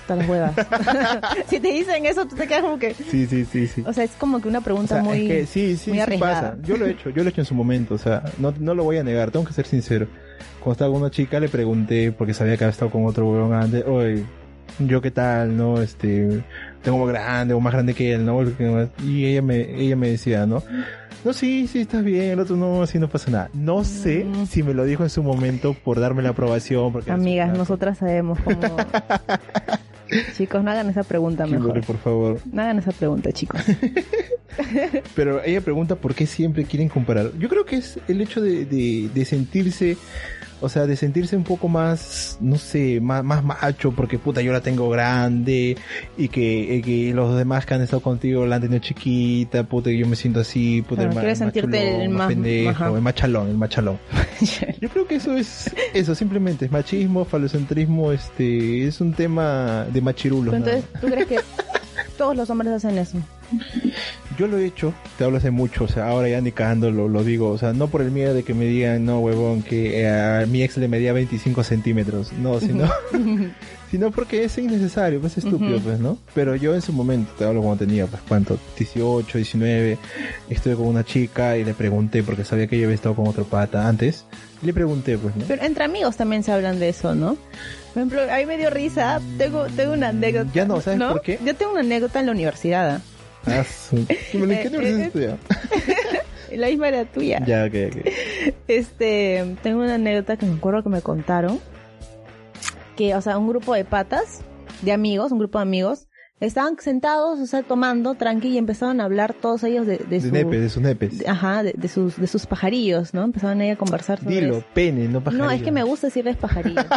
hasta 0.03 0.16
las 0.16 0.29
huevas. 0.29 0.55
si 1.49 1.59
te 1.59 1.68
dicen 1.72 2.05
eso, 2.05 2.27
tú 2.27 2.37
te 2.37 2.46
quedas 2.46 2.62
como 2.64 2.79
que... 2.79 2.92
sí, 2.92 3.27
sí, 3.27 3.46
sí, 3.51 3.66
sí. 3.66 3.83
O 3.87 3.94
sea, 3.94 4.05
es 4.05 4.11
como 4.12 4.38
que 4.42 4.49
una 4.49 4.59
O 4.59 4.62
pregunta 4.62 4.96
sea, 4.96 5.03
muy... 5.03 5.22
es 5.22 5.29
que 5.29 5.46
sí, 5.46 5.77
sí, 5.79 5.88
muy 5.90 5.99
sí 5.99 6.03
arriesgada. 6.03 6.51
pasa. 6.53 6.57
Yo 6.66 6.77
lo 6.77 6.87
he 6.87 6.90
hecho, 6.90 7.09
yo 7.09 7.22
lo 7.22 7.31
he 7.31 7.33
hecho 7.33 7.40
en 7.40 7.46
su 7.46 7.55
momento, 7.55 7.94
o 7.94 7.99
sea, 7.99 8.22
no, 8.38 8.53
no 8.61 8.75
lo 8.75 8.85
voy 8.85 8.99
a 8.99 9.03
negar, 9.05 9.31
tengo 9.31 9.46
que 9.46 9.55
ser 9.55 9.66
sincero. 9.66 10.07
Cuando 10.61 10.72
estaba 10.72 10.92
con 10.92 11.01
una 11.01 11.11
chica 11.11 11.40
le 11.40 11.49
pregunté, 11.49 12.12
porque 12.12 12.35
sabía 12.35 12.59
que 12.59 12.64
había 12.64 12.72
estado 12.72 12.90
con 12.90 13.07
otro 13.07 13.27
huevón 13.31 13.55
antes, 13.55 13.85
oye, 13.87 14.22
yo 14.79 15.00
qué 15.00 15.11
tal, 15.11 15.57
¿no? 15.57 15.81
Este, 15.81 16.42
tengo 16.83 16.98
más 16.98 17.09
grande 17.09 17.55
o 17.55 17.61
más 17.61 17.72
grande 17.72 17.94
que 17.94 18.12
él, 18.12 18.24
¿no? 18.24 18.42
Y 19.05 19.24
ella 19.26 19.42
me, 19.42 19.81
ella 19.81 19.96
me 19.96 20.11
decía, 20.11 20.46
¿no? 20.46 20.62
No, 21.24 21.33
sí, 21.33 21.66
sí, 21.66 21.81
estás 21.81 22.05
bien, 22.05 22.31
el 22.31 22.38
otro 22.40 22.55
no, 22.57 22.83
así 22.83 22.98
no 23.00 23.09
pasa 23.09 23.31
nada. 23.31 23.50
No 23.52 23.83
sé 23.83 24.24
Mm. 24.24 24.46
si 24.46 24.62
me 24.62 24.74
lo 24.74 24.85
dijo 24.85 25.02
en 25.02 25.11
su 25.11 25.22
momento 25.24 25.74
por 25.74 25.98
darme 25.98 26.22
la 26.22 26.29
aprobación, 26.31 26.92
porque... 26.92 27.11
Amigas, 27.11 27.57
nosotras 27.57 27.98
sabemos 27.98 28.38
cómo... 28.44 28.61
chicos, 30.37 30.62
no 30.62 30.70
hagan 30.70 30.88
esa 30.90 31.02
pregunta 31.02 31.46
mejor. 31.46 31.81
por 31.85 31.98
favor. 31.98 32.38
No 32.52 32.62
hagan 32.62 32.79
esa 32.79 32.92
pregunta, 32.92 33.33
chicos. 33.33 33.61
Pero 35.16 35.42
ella 35.44 35.61
pregunta 35.61 35.96
por 35.96 36.14
qué 36.14 36.26
siempre 36.26 36.64
quieren 36.64 36.88
comparar. 36.88 37.33
Yo 37.38 37.48
creo 37.48 37.64
que 37.64 37.76
es 37.76 37.98
el 38.09 38.20
hecho 38.20 38.40
de, 38.40 38.64
de, 38.64 39.11
de 39.12 39.24
sentirse, 39.24 39.96
o 40.60 40.68
sea, 40.68 40.86
de 40.86 40.96
sentirse 40.96 41.36
un 41.36 41.44
poco 41.44 41.68
más, 41.68 42.38
no 42.40 42.56
sé, 42.56 43.00
más, 43.00 43.22
más 43.24 43.44
macho, 43.44 43.92
porque 43.92 44.18
puta, 44.18 44.40
yo 44.42 44.52
la 44.52 44.60
tengo 44.60 44.88
grande, 44.88 45.76
y 46.16 46.28
que, 46.28 46.76
y 46.76 46.82
que 46.82 47.12
los 47.14 47.36
demás 47.36 47.66
que 47.66 47.74
han 47.74 47.82
estado 47.82 48.00
contigo 48.00 48.46
la 48.46 48.56
han 48.56 48.62
tenido 48.62 48.80
chiquita, 48.80 49.64
puta, 49.64 49.90
y 49.90 49.98
yo 49.98 50.06
me 50.06 50.16
siento 50.16 50.40
así, 50.40 50.82
puta, 50.82 51.02
Claro, 51.08 51.20
el 51.20 51.26
más, 51.28 51.38
sentirte 51.38 51.78
chulón, 51.78 52.00
el 52.02 52.08
más 52.10 52.18
más- 52.18 52.28
pendejo, 52.28 52.70
ajá. 52.70 52.88
el 52.94 53.02
machalón, 53.02 53.48
el 53.48 53.56
machalón. 53.58 53.98
Yo 54.80 54.88
creo 54.90 55.06
que 55.06 55.16
eso 55.16 55.34
es, 55.36 55.70
eso 55.94 56.14
simplemente, 56.14 56.66
es 56.66 56.70
machismo, 56.70 57.24
falocentrismo, 57.24 58.12
este, 58.12 58.86
es 58.86 59.00
un 59.00 59.12
tema 59.12 59.86
de 59.92 60.00
machirulos. 60.00 60.54
Entonces, 60.54 60.84
¿tú 61.00 61.06
crees 61.08 61.26
que 61.26 61.38
todos 62.18 62.36
los 62.36 62.48
hombres 62.50 62.72
hacen 62.72 62.96
eso? 62.98 63.18
Yo 64.38 64.46
lo 64.46 64.59
he 64.59 64.66
hecho, 64.66 64.92
te 65.16 65.24
hablo 65.24 65.38
hace 65.38 65.50
mucho, 65.50 65.85
o 65.85 65.88
sea, 65.88 66.09
ahora 66.09 66.28
ya 66.28 66.40
ni 66.42 66.52
cagando 66.52 66.90
lo, 66.90 67.09
lo 67.09 67.24
digo, 67.24 67.50
o 67.50 67.59
sea, 67.59 67.72
no 67.72 67.88
por 67.88 68.02
el 68.02 68.11
miedo 68.11 68.35
de 68.35 68.42
que 68.42 68.52
me 68.52 68.66
digan, 68.66 69.04
no, 69.06 69.20
huevón, 69.20 69.62
que 69.62 70.02
eh, 70.02 70.09
a 70.09 70.46
mi 70.46 70.62
ex 70.62 70.76
le 70.76 70.88
medía 70.88 71.14
25 71.14 71.64
centímetros, 71.64 72.32
no, 72.35 72.61
sino, 72.61 72.90
sino 73.90 74.11
porque 74.11 74.44
es 74.44 74.59
innecesario, 74.59 75.20
pues 75.20 75.38
es 75.38 75.44
estúpido, 75.44 75.80
pues, 75.80 76.00
¿no? 76.00 76.18
Pero 76.35 76.54
yo 76.54 76.74
en 76.74 76.82
su 76.82 76.92
momento, 76.92 77.32
te 77.38 77.44
hablo 77.44 77.62
cuando 77.62 77.87
tenía, 77.87 78.06
pues, 78.06 78.20
¿cuánto? 78.28 78.59
18, 78.76 79.38
19, 79.38 79.98
estuve 80.50 80.74
con 80.76 80.87
una 80.87 81.04
chica 81.04 81.56
y 81.56 81.64
le 81.64 81.72
pregunté, 81.72 82.22
porque 82.22 82.44
sabía 82.44 82.66
que 82.66 82.78
yo 82.78 82.85
había 82.85 82.96
estado 82.96 83.14
con 83.14 83.28
otro 83.28 83.44
pata 83.44 83.88
antes, 83.88 84.26
y 84.62 84.66
le 84.66 84.74
pregunté, 84.74 85.16
pues, 85.16 85.35
¿no? 85.35 85.44
Pero 85.48 85.62
entre 85.62 85.85
amigos 85.85 86.16
también 86.16 86.42
se 86.42 86.52
hablan 86.52 86.78
de 86.78 86.90
eso, 86.90 87.14
¿no? 87.14 87.38
Por 87.94 88.02
ejemplo, 88.02 88.20
a 88.30 88.37
mí 88.37 88.44
me 88.44 88.59
dio 88.59 88.68
risa, 88.68 89.22
tengo, 89.38 89.64
tengo 89.74 89.94
una 89.94 90.09
anécdota. 90.09 90.50
Ya 90.52 90.66
no, 90.66 90.82
¿sabes 90.82 91.00
por 91.00 91.22
qué? 91.22 91.38
Yo 91.42 91.54
tengo 91.54 91.72
una 91.72 91.80
anécdota 91.80 92.20
en 92.20 92.26
la 92.26 92.32
universidad. 92.32 93.00
Ah, 93.46 93.64
su- 93.64 94.06
¿Qué 94.06 94.16
Eh, 94.32 94.68
universidad 94.68 95.35
eh? 95.35 95.38
La 96.56 96.68
misma 96.68 96.88
era 96.88 97.04
tuya. 97.04 97.44
Ya, 97.44 97.64
ok, 97.64 97.74
ok. 97.92 98.06
Este, 98.68 99.56
tengo 99.62 99.82
una 99.82 99.94
anécdota 99.96 100.37
que 100.37 100.46
me 100.46 100.54
acuerdo 100.56 100.82
que 100.82 100.88
me 100.88 101.02
contaron. 101.02 101.59
Que, 102.96 103.14
o 103.14 103.20
sea, 103.20 103.37
un 103.38 103.48
grupo 103.48 103.74
de 103.74 103.85
patas, 103.85 104.40
de 104.82 104.92
amigos, 104.92 105.32
un 105.32 105.38
grupo 105.38 105.59
de 105.59 105.62
amigos, 105.62 106.06
estaban 106.40 106.77
sentados, 106.79 107.38
o 107.40 107.46
sea, 107.46 107.62
tomando 107.62 108.14
tranqui 108.14 108.49
y 108.49 108.59
empezaron 108.59 109.01
a 109.01 109.05
hablar 109.05 109.33
todos 109.35 109.64
ellos 109.64 109.87
de, 109.87 109.99
de 109.99 110.20
De 110.20 110.42
su... 110.42 110.51
de 110.51 110.68
sus 110.68 110.83
nepes. 110.83 111.18
de- 111.18 111.29
ajá, 111.29 111.62
de, 111.62 111.72
de 111.77 111.88
sus, 111.88 112.16
de 112.20 112.27
sus 112.27 112.46
pajarillos, 112.46 113.14
¿no? 113.14 113.25
Empezaban 113.25 113.61
ahí 113.61 113.70
a 113.70 113.77
conversar 113.77 114.18
sobre 114.20 114.35
Dilo, 114.40 114.57
eso. 114.59 114.66
pene, 114.75 115.09
no 115.09 115.22
pajarillo. 115.22 115.44
No, 115.44 115.51
es 115.51 115.62
que 115.62 115.72
me 115.72 115.83
gusta 115.83 116.09
decirles 116.09 116.37
pajarillos. 116.37 116.85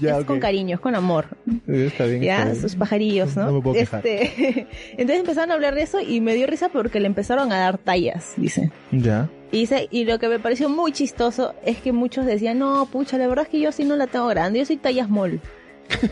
Ya, 0.00 0.18
es 0.18 0.24
con 0.26 0.38
cariño, 0.38 0.76
es 0.76 0.80
con 0.80 0.94
amor. 0.94 1.26
Está 1.66 2.04
bien. 2.04 2.22
Ya, 2.22 2.34
está 2.38 2.50
bien. 2.50 2.62
sus 2.62 2.76
pajarillos, 2.76 3.34
¿no? 3.36 3.46
No 3.46 3.52
me 3.54 3.60
puedo 3.62 3.74
quejar. 3.74 4.06
Este, 4.06 4.68
entonces 4.92 5.18
empezaron 5.20 5.50
a 5.50 5.54
hablar 5.54 5.74
de 5.74 5.82
eso 5.82 5.98
y 6.00 6.20
me 6.20 6.34
dio 6.34 6.46
risa 6.46 6.68
porque 6.68 7.00
le 7.00 7.06
empezaron 7.06 7.50
a 7.52 7.58
dar 7.58 7.76
tallas, 7.78 8.34
dice. 8.36 8.70
Ya. 8.92 9.28
Y, 9.50 9.60
dice, 9.60 9.88
y 9.90 10.04
lo 10.04 10.20
que 10.20 10.28
me 10.28 10.38
pareció 10.38 10.68
muy 10.68 10.92
chistoso 10.92 11.54
es 11.64 11.78
que 11.78 11.92
muchos 11.92 12.26
decían, 12.26 12.60
no, 12.60 12.86
pucha, 12.86 13.18
la 13.18 13.26
verdad 13.26 13.44
es 13.46 13.50
que 13.50 13.58
yo 13.60 13.72
sí 13.72 13.84
no 13.84 13.96
la 13.96 14.06
tengo 14.06 14.28
grande, 14.28 14.60
yo 14.60 14.66
soy 14.66 14.76
talla 14.76 15.04
small. 15.06 15.40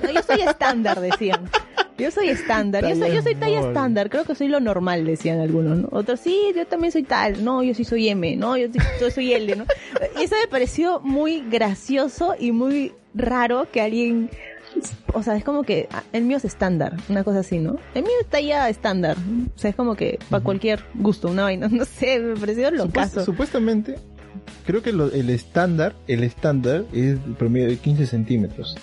No, 0.02 0.10
yo 0.10 0.22
soy 0.22 0.40
estándar, 0.42 1.00
decían. 1.00 1.48
Yo 1.96 2.10
soy 2.10 2.28
estándar, 2.28 2.82
yo 2.88 2.96
soy, 2.96 3.14
yo 3.14 3.22
soy 3.22 3.36
talla 3.36 3.60
estándar, 3.60 4.10
creo 4.10 4.24
que 4.24 4.34
soy 4.34 4.48
lo 4.48 4.58
normal, 4.58 5.04
decían 5.04 5.38
algunos, 5.38 5.78
¿no? 5.78 5.88
Otros, 5.92 6.18
sí, 6.18 6.36
yo 6.56 6.66
también 6.66 6.90
soy 6.90 7.04
tal, 7.04 7.44
no, 7.44 7.62
yo 7.62 7.72
sí 7.72 7.84
soy 7.84 8.08
M, 8.08 8.34
no, 8.34 8.56
yo, 8.56 8.66
yo 9.00 9.10
soy 9.12 9.32
L, 9.32 9.54
¿no? 9.54 9.64
Y 10.18 10.24
eso 10.24 10.34
me 10.42 10.48
pareció 10.48 10.98
muy 11.00 11.44
gracioso 11.48 12.34
y 12.36 12.50
muy 12.50 12.92
raro 13.14 13.68
que 13.70 13.80
alguien, 13.80 14.28
o 15.12 15.22
sea, 15.22 15.36
es 15.36 15.44
como 15.44 15.62
que 15.62 15.88
ah, 15.92 16.02
el 16.12 16.24
mío 16.24 16.36
es 16.38 16.44
estándar, 16.44 16.96
una 17.08 17.22
cosa 17.22 17.38
así, 17.40 17.58
¿no? 17.60 17.76
El 17.94 18.02
mío 18.02 18.12
es 18.20 18.26
talla 18.26 18.68
estándar, 18.68 19.16
o 19.54 19.58
sea, 19.58 19.70
es 19.70 19.76
como 19.76 19.94
que 19.94 20.18
para 20.30 20.42
cualquier 20.42 20.82
gusto, 20.94 21.28
una 21.28 21.44
vaina, 21.44 21.68
no 21.70 21.84
sé, 21.84 22.18
me 22.18 22.34
pareció 22.34 22.70
Supuest- 22.70 22.76
locazo. 22.76 23.24
supuestamente, 23.24 23.94
creo 24.66 24.82
que 24.82 24.90
lo- 24.92 25.12
el 25.12 25.30
estándar, 25.30 25.94
el 26.08 26.24
estándar 26.24 26.86
es 26.92 27.18
el 27.24 27.34
promedio 27.38 27.68
de 27.68 27.76
15 27.76 28.06
centímetros. 28.08 28.76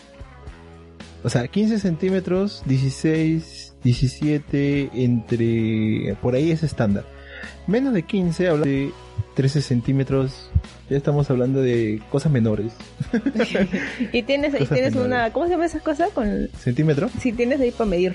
O 1.23 1.29
sea, 1.29 1.47
15 1.47 1.79
centímetros, 1.79 2.63
16, 2.65 3.73
17, 3.83 4.89
entre... 4.93 6.15
Por 6.21 6.35
ahí 6.35 6.51
es 6.51 6.63
estándar. 6.63 7.05
Menos 7.67 7.93
de 7.93 8.03
15, 8.03 8.47
habla 8.47 8.65
de 8.65 8.91
13 9.35 9.61
centímetros. 9.61 10.49
Ya 10.89 10.97
estamos 10.97 11.29
hablando 11.29 11.61
de 11.61 12.01
cosas 12.11 12.31
menores. 12.31 12.73
Y 14.11 14.23
tienes, 14.23 14.53
y 14.59 14.65
tienes 14.65 14.93
menores. 14.93 14.95
una, 14.95 15.31
¿cómo 15.31 15.45
se 15.45 15.51
llama 15.51 15.65
esas 15.65 15.81
cosas? 15.81 16.09
Con, 16.11 16.49
¿Centímetro? 16.59 17.09
si 17.19 17.31
tienes 17.31 17.59
ahí 17.61 17.71
para 17.71 17.89
medir. 17.89 18.13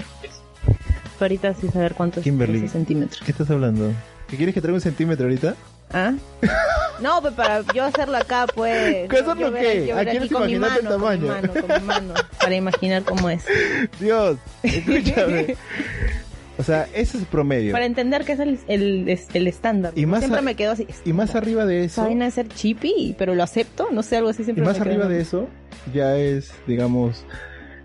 Para 1.18 1.26
ahorita 1.26 1.54
sí 1.54 1.68
saber 1.68 1.94
cuántos 1.94 2.22
Kimberly. 2.24 2.58
ese 2.58 2.68
centímetro. 2.68 3.20
¿Qué 3.24 3.32
estás 3.32 3.50
hablando? 3.50 3.90
¿Que 4.28 4.36
quieres 4.36 4.54
que 4.54 4.60
traiga 4.60 4.74
un 4.74 4.80
centímetro 4.82 5.26
ahorita? 5.26 5.54
¿Ah? 5.92 6.12
No, 7.00 7.20
pues 7.20 7.34
para 7.34 7.62
yo 7.74 7.84
hacerlo 7.84 8.16
acá, 8.16 8.46
pues. 8.54 9.08
¿Qué 9.08 9.16
hacerlo 9.18 9.52
qué? 9.52 9.92
¿A 9.92 10.04
mi 10.04 10.26
imaginarte 10.26 10.50
el 10.50 10.58
mano, 10.60 10.98
con 10.98 11.20
mi 11.20 11.26
tamaño? 11.26 11.26
mano, 11.26 11.52
con 11.52 11.80
mi 11.82 11.86
mano, 11.86 12.14
para 12.40 12.54
imaginar 12.54 13.02
cómo 13.04 13.30
es. 13.30 13.44
Dios, 14.00 14.38
escúchame. 14.62 15.56
O 16.58 16.62
sea, 16.62 16.84
ese 16.94 17.02
es 17.02 17.14
el 17.16 17.26
promedio. 17.26 17.72
Para 17.72 17.84
entender 17.84 18.24
que 18.24 18.32
es 18.32 18.40
el, 18.40 18.58
el, 18.66 19.08
es 19.10 19.26
el 19.34 19.46
estándar. 19.46 19.92
Y 19.94 20.06
más 20.06 20.20
siempre 20.20 20.38
a- 20.38 20.42
me 20.42 20.54
quedo 20.54 20.72
así. 20.72 20.86
Y 21.04 21.12
más 21.12 21.34
arriba 21.34 21.66
de 21.66 21.84
eso, 21.84 22.02
de 22.06 22.30
ser 22.30 22.48
chippy, 22.48 23.14
pero 23.18 23.34
lo 23.34 23.42
acepto, 23.42 23.88
no 23.92 24.02
sé, 24.02 24.16
algo 24.16 24.30
así 24.30 24.40
y 24.40 24.44
siempre 24.46 24.64
más 24.64 24.78
me 24.78 24.84
quedo. 24.84 24.92
arriba 24.94 25.08
de 25.08 25.20
eso, 25.20 25.48
ya 25.92 26.16
es, 26.16 26.52
digamos, 26.66 27.24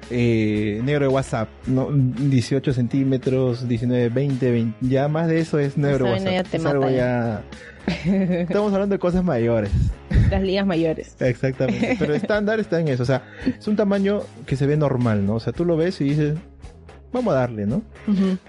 eh, 0.09 0.79
negro 0.85 1.01
de 1.07 1.13
WhatsApp, 1.13 1.49
¿no? 1.67 1.89
18 1.91 2.71
centímetros, 2.73 3.67
19, 3.67 4.07
20, 4.07 4.51
20, 4.51 4.77
ya 4.81 5.07
más 5.09 5.27
de 5.27 5.39
eso 5.41 5.59
es 5.59 5.77
negro 5.77 6.05
de 6.05 6.11
WhatsApp. 6.13 6.31
ya 6.31 6.43
te 6.43 6.57
Es 6.57 6.63
mata 6.63 6.75
algo 6.77 6.89
ya. 6.89 6.95
ya- 6.95 7.43
Estamos 8.05 8.73
hablando 8.73 8.93
de 8.95 8.99
cosas 8.99 9.23
mayores. 9.23 9.71
Las 10.29 10.41
ligas 10.41 10.65
mayores. 10.65 11.15
Exactamente. 11.19 11.95
Pero 11.99 12.13
estándar 12.13 12.59
está 12.59 12.79
en 12.79 12.87
eso. 12.87 13.03
O 13.03 13.05
sea, 13.05 13.23
es 13.57 13.67
un 13.67 13.75
tamaño 13.75 14.21
que 14.45 14.55
se 14.55 14.65
ve 14.65 14.77
normal, 14.77 15.25
¿no? 15.25 15.35
O 15.35 15.39
sea, 15.39 15.51
tú 15.53 15.65
lo 15.65 15.75
ves 15.77 15.99
y 16.01 16.05
dices, 16.05 16.35
vamos 17.11 17.33
a 17.33 17.37
darle, 17.37 17.65
¿no? 17.65 17.81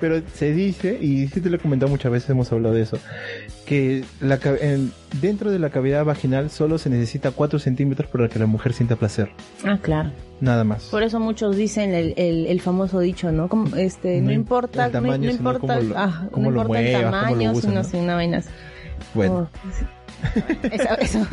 Pero 0.01 0.23
se 0.35 0.53
dice, 0.53 0.97
y 1.01 1.27
sí 1.29 1.41
te 1.41 1.51
lo 1.51 1.57
he 1.57 1.59
comentado 1.59 1.91
muchas 1.91 2.13
veces, 2.13 2.31
hemos 2.31 2.53
hablado 2.53 2.75
de 2.75 2.83
eso, 2.83 2.99
que 3.67 4.05
la, 4.21 4.39
dentro 5.21 5.51
de 5.51 5.59
la 5.59 5.71
cavidad 5.71 6.05
vaginal 6.05 6.51
solo 6.51 6.79
se 6.79 6.89
necesita 6.91 7.31
4 7.33 7.59
centímetros 7.59 8.09
para 8.11 8.29
que 8.29 8.39
la 8.39 8.47
mujer 8.47 8.73
sienta 8.73 8.95
placer. 8.97 9.31
Ah, 9.65 9.79
claro. 9.83 10.11
Nada 10.41 10.63
más. 10.65 10.85
Por 10.85 11.03
eso 11.05 11.19
muchos 11.21 11.57
dicen 11.57 11.95
el, 11.95 12.15
el, 12.17 12.47
el 12.47 12.61
famoso 12.61 12.99
dicho, 13.01 13.31
¿no? 13.33 13.49
Como, 13.49 13.75
este, 13.77 14.21
no, 14.21 14.27
No 14.27 14.31
im- 14.33 14.35
importa, 14.37 14.87
el 14.87 14.93
no- 14.93 14.99
tamaño, 15.01 15.27
no, 15.31 15.37
sino 15.37 15.51
importa, 15.53 15.81
lo- 15.81 15.99
ah, 15.99 16.29
no 16.37 16.49
importa 16.49 16.81
el 16.81 16.93
muevas, 16.93 17.03
tamaño, 17.13 17.55
sino 17.57 17.73
¿no? 17.75 17.85
sin 17.85 18.01
una 18.01 18.15
vaina 18.17 18.39
así. 18.39 18.49
Bueno, 19.15 19.49
Oh. 19.51 19.73
Eso, 20.71 20.99
eso. 21.01 21.27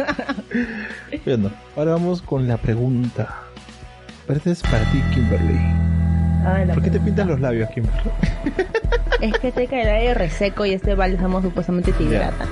bueno, 1.26 1.52
ahora 1.76 1.92
vamos 1.92 2.22
con 2.22 2.48
la 2.48 2.58
pregunta. 2.58 3.44
Pero 4.26 4.38
esta 4.38 4.52
es 4.52 4.62
para 4.64 4.84
ti, 4.92 5.02
Kimberly. 5.14 5.60
Ah, 6.46 6.64
¿Por 6.74 6.82
qué 6.84 6.90
te 6.90 7.00
pintas 7.00 7.28
los 7.28 7.40
labios, 7.40 7.70
Kimberly? 7.70 8.00
Es 9.22 9.38
que 9.40 9.52
te 9.52 9.68
cae 9.68 9.82
el 9.82 9.90
aire 9.90 10.14
reseco 10.14 10.66
y 10.66 10.72
este 10.72 10.96
bálsamo 10.96 11.42
supuestamente 11.42 11.92
te 11.92 12.04
hidrata. 12.04 12.46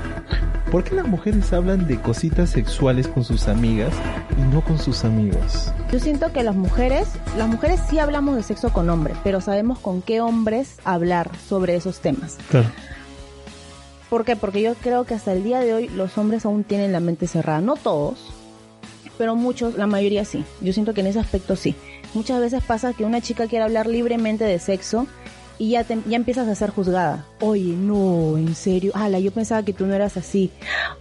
¿Por 0.69 0.83
qué 0.83 0.95
las 0.95 1.07
mujeres 1.07 1.53
hablan 1.53 1.87
de 1.87 1.97
cositas 2.01 2.49
sexuales 2.49 3.07
con 3.07 3.23
sus 3.23 3.47
amigas 3.47 3.93
y 4.37 4.41
no 4.53 4.59
con 4.59 4.77
sus 4.77 5.05
amigos? 5.05 5.71
Yo 5.93 5.99
siento 5.99 6.33
que 6.33 6.43
las 6.43 6.55
mujeres, 6.55 7.13
las 7.37 7.47
mujeres 7.47 7.79
sí 7.89 7.99
hablamos 7.99 8.35
de 8.35 8.43
sexo 8.43 8.73
con 8.73 8.89
hombres, 8.89 9.15
pero 9.23 9.39
sabemos 9.39 9.79
con 9.79 10.01
qué 10.01 10.19
hombres 10.19 10.77
hablar 10.83 11.29
sobre 11.47 11.77
esos 11.77 12.01
temas. 12.01 12.37
Claro. 12.49 12.67
¿Por 14.09 14.23
qué? 14.25 14.35
Porque 14.35 14.61
yo 14.61 14.73
creo 14.75 15.03
que 15.05 15.13
hasta 15.13 15.33
el 15.33 15.43
día 15.43 15.59
de 15.59 15.73
hoy 15.73 15.89
los 15.89 16.17
hombres 16.17 16.45
aún 16.45 16.63
tienen 16.63 16.91
la 16.93 16.99
mente 16.99 17.27
cerrada. 17.27 17.59
No 17.61 17.75
todos, 17.75 18.31
pero 19.17 19.35
muchos, 19.35 19.75
la 19.77 19.87
mayoría 19.87 20.23
sí. 20.25 20.43
Yo 20.61 20.71
siento 20.73 20.93
que 20.93 21.01
en 21.01 21.07
ese 21.07 21.19
aspecto 21.19 21.55
sí. 21.55 21.75
Muchas 22.13 22.39
veces 22.39 22.63
pasa 22.63 22.93
que 22.93 23.03
una 23.03 23.19
chica 23.21 23.47
quiere 23.47 23.65
hablar 23.65 23.85
libremente 23.87 24.45
de 24.45 24.59
sexo 24.59 25.07
y 25.59 25.71
ya, 25.71 25.83
te- 25.83 25.97
ya 26.07 26.15
empiezas 26.15 26.47
a 26.47 26.55
ser 26.55 26.69
juzgada. 26.69 27.25
Oye, 27.41 27.73
no, 27.75 28.37
en 28.37 28.55
serio. 28.55 28.91
Ala, 28.95 29.19
yo 29.19 29.31
pensaba 29.31 29.63
que 29.63 29.73
tú 29.73 29.85
no 29.87 29.93
eras 29.93 30.15
así. 30.15 30.51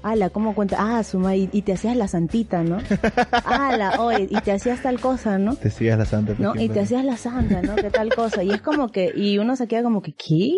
Ala, 0.02 0.30
¿cómo 0.30 0.54
cuenta? 0.54 0.76
Ah, 0.80 1.04
suma, 1.04 1.36
y, 1.36 1.48
y 1.52 1.62
te 1.62 1.74
hacías 1.74 1.94
la 1.96 2.08
santita, 2.08 2.62
¿no? 2.64 2.78
Ala, 3.44 4.00
oye, 4.00 4.26
y 4.30 4.40
te 4.40 4.50
hacías 4.52 4.82
tal 4.82 4.98
cosa, 4.98 5.38
¿no? 5.38 5.54
Te 5.56 5.70
sigas 5.70 5.98
la 5.98 6.06
santa. 6.06 6.34
¿no? 6.38 6.54
Y 6.60 6.68
te 6.70 6.80
hacías 6.80 7.04
la 7.04 7.16
santa, 7.18 7.62
¿no? 7.62 7.76
Que 7.76 7.90
tal 7.90 8.12
cosa. 8.14 8.42
Y 8.42 8.50
es 8.50 8.62
como 8.62 8.90
que, 8.90 9.12
y 9.14 9.38
uno 9.38 9.54
se 9.56 9.68
queda 9.68 9.82
como 9.82 10.02
que, 10.02 10.12
¿qué? 10.14 10.54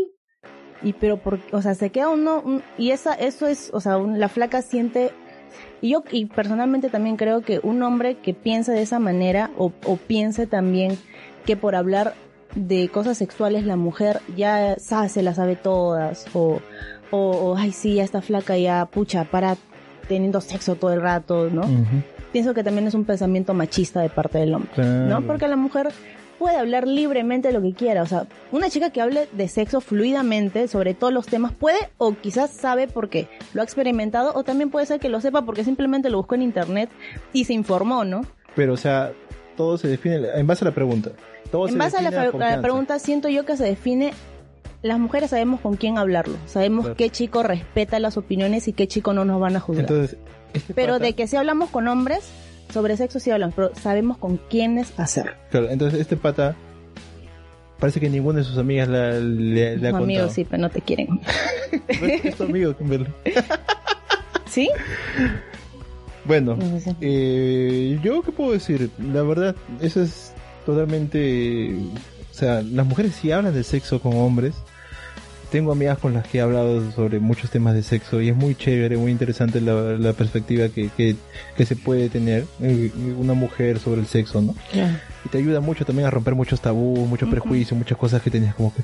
Y 0.83 0.93
pero 0.93 1.17
por, 1.17 1.41
o 1.53 1.61
sea, 1.63 1.75
se 1.75 1.91
queda 1.91 2.09
uno, 2.09 2.41
un- 2.45 2.63
y 2.77 2.91
esa, 2.91 3.15
eso 3.15 3.47
es, 3.47 3.71
o 3.73 3.81
sea, 3.81 3.97
un- 3.97 4.21
la 4.21 4.29
flaca 4.29 4.63
siente, 4.63 5.11
y 5.81 5.91
yo, 5.91 6.05
y 6.11 6.27
personalmente 6.27 6.89
también 6.89 7.17
creo 7.17 7.41
que 7.43 7.61
un 7.63 7.83
hombre 7.83 8.17
que 8.17 8.35
piensa 8.35 8.73
de 8.73 8.83
esa 8.83 8.99
manera, 8.99 9.51
o, 9.59 9.73
o 9.87 9.97
piense 9.97 10.47
también 10.47 10.97
que 11.47 11.57
por 11.57 11.75
hablar 11.75 12.15
de 12.55 12.89
cosas 12.89 13.19
sexuales 13.19 13.65
la 13.65 13.77
mujer 13.77 14.21
ya 14.37 14.77
sa- 14.79 15.09
se 15.09 15.23
las 15.23 15.37
sabe 15.37 15.57
todas, 15.57 16.27
o, 16.35 16.61
o, 17.11 17.19
o, 17.31 17.57
ay 17.57 17.73
sí, 17.73 17.95
ya 17.95 18.05
está 18.05 18.21
flaca 18.23 18.57
ya, 18.57 18.87
pucha, 18.87 19.25
para 19.25 19.57
teniendo 20.09 20.41
sexo 20.41 20.75
todo 20.77 20.93
el 20.93 21.03
rato, 21.03 21.51
¿no? 21.51 21.63
Pienso 22.33 22.55
que 22.55 22.63
también 22.63 22.87
es 22.87 22.95
un 22.95 23.05
pensamiento 23.05 23.53
machista 23.55 24.01
de 24.01 24.09
parte 24.11 24.39
del 24.39 24.55
hombre. 24.55 24.71
claro. 24.75 25.07
¿no? 25.21 25.27
Porque 25.27 25.49
la 25.49 25.57
mujer 25.57 25.89
puede 26.39 26.57
hablar 26.57 26.87
libremente 26.87 27.49
de 27.49 27.55
lo 27.55 27.63
que 27.63 27.73
quiera. 27.73 28.03
O 28.03 28.07
sea, 28.07 28.27
una 28.53 28.71
chica 28.71 28.91
que 28.91 29.01
hable 29.01 29.29
de 29.33 29.49
sexo 29.49 29.81
fluidamente 29.81 30.69
sobre 30.69 30.95
todos 30.95 31.13
los 31.13 31.27
temas 31.27 31.53
puede 31.53 31.79
o 31.99 32.15
quizás 32.15 32.51
sabe 32.51 32.87
porque 32.89 33.29
lo 33.55 33.61
ha 33.63 33.65
experimentado 33.65 34.33
o 34.35 34.45
también 34.45 34.71
puede 34.71 34.87
ser 34.87 35.01
que 35.01 35.09
lo 35.09 35.21
sepa 35.21 35.43
porque 35.43 35.65
simplemente 35.65 36.11
lo 36.11 36.19
buscó 36.19 36.35
en 36.37 36.43
internet 36.43 36.91
y 37.33 37.45
se 37.45 37.53
informó, 37.55 38.05
¿no? 38.05 38.23
Pero, 38.55 38.75
o 38.75 38.77
sea, 38.77 39.13
todo 39.57 39.79
se 39.79 39.89
define 39.89 40.29
en 40.35 40.47
base 40.47 40.65
a 40.65 40.69
la 40.69 40.75
pregunta. 40.75 41.11
Todo 41.51 41.67
en 41.67 41.73
se 41.73 41.79
base 41.79 41.97
a 41.97 42.03
la, 42.03 42.09
a 42.55 42.61
pregunta 42.61 42.99
siento 42.99 43.29
yo 43.29 43.45
que 43.45 43.57
se 43.57 43.65
define... 43.65 44.13
Las 44.81 45.01
mujeres 45.01 45.31
sabemos 45.31 45.61
con 45.61 45.75
quién 45.75 45.99
hablarlo, 45.99 46.37
sabemos 46.47 46.83
Claro. 46.85 46.97
qué 46.97 47.11
chico 47.11 47.43
respeta 47.43 47.99
las 47.99 48.17
opiniones 48.17 48.69
y 48.69 48.73
qué 48.73 48.87
chico 48.87 49.13
no 49.13 49.25
nos 49.25 49.41
van 49.41 49.57
a 49.57 49.61
juzgar. 49.61 49.87
Entonces, 49.91 50.17
este 50.55 50.73
pero 50.73 50.93
pata- 50.95 51.05
de 51.07 51.13
que 51.15 51.27
si 51.27 51.35
hablamos 51.35 51.71
con 51.71 51.89
hombres, 51.89 52.31
sobre 52.73 52.97
sexo 52.97 53.19
sí 53.21 53.31
hablamos, 53.31 53.55
pero 53.55 53.73
sabemos 53.75 54.19
con 54.19 54.37
quiénes 54.51 54.99
hacerlo. 54.99 55.33
Claro, 55.51 55.71
entonces 55.71 56.01
este 56.01 56.17
pata 56.17 56.55
parece 57.79 58.01
que 58.01 58.11
ninguna 58.11 58.39
de 58.41 58.45
sus 58.45 58.59
amigas 58.59 58.89
la, 58.89 59.13
le, 59.13 59.77
le 59.77 59.89
ha 59.89 59.91
contado. 59.93 60.05
amigos 60.05 60.33
sí, 60.33 60.45
pero 60.45 60.61
no 60.63 60.71
te 60.71 60.81
quieren. 60.81 61.21
Es 61.89 62.37
tu 62.37 62.45
amigo, 62.45 62.77
Kimberly. 62.77 63.07
¿Sí? 64.47 64.69
Bueno, 66.25 66.57
No 66.57 66.79
sé 66.79 66.91
si- 66.91 66.97
eh, 67.01 67.99
yo 68.03 68.23
qué 68.23 68.33
puedo 68.33 68.53
decir, 68.53 68.91
la 69.13 69.23
verdad, 69.23 69.57
eso 69.81 70.03
es 70.03 70.33
totalmente, 70.67 71.75
o 72.31 72.35
sea, 72.35 72.61
las 72.63 72.85
mujeres 72.87 73.15
sí 73.15 73.33
hablan 73.33 73.55
de 73.55 73.63
sexo 73.65 74.01
con 74.01 74.15
hombres. 74.17 74.55
Tengo 75.51 75.73
amigas 75.73 75.97
con 75.97 76.13
las 76.13 76.27
que 76.29 76.39
he 76.39 76.41
hablado 76.43 76.93
sobre 76.93 77.21
muchos 77.21 77.49
temas 77.51 77.73
de 77.73 77.83
sexo 77.83 78.21
y 78.21 78.29
es 78.29 78.37
muy 78.37 78.55
chévere, 78.55 78.99
muy 78.99 79.11
interesante 79.11 79.63
la, 79.63 79.73
la 79.97 80.13
perspectiva 80.13 80.69
que, 80.69 80.91
que, 80.95 81.17
que 81.57 81.65
se 81.65 81.75
puede 81.75 82.11
tener 82.11 82.45
eh, 82.61 82.93
una 83.19 83.33
mujer 83.33 83.79
sobre 83.79 84.03
el 84.03 84.07
sexo, 84.07 84.43
¿no? 84.43 84.55
Y 85.25 85.29
te 85.31 85.39
ayuda 85.39 85.61
mucho 85.61 85.87
también 85.87 86.07
a 86.07 86.11
romper 86.11 86.35
muchos 86.35 86.61
tabús, 86.61 86.99
muchos 87.09 87.31
prejuicios, 87.31 87.79
muchas 87.79 87.97
cosas 87.97 88.21
que 88.21 88.31
tenías 88.31 88.55
como 88.57 88.75
que, 88.75 88.83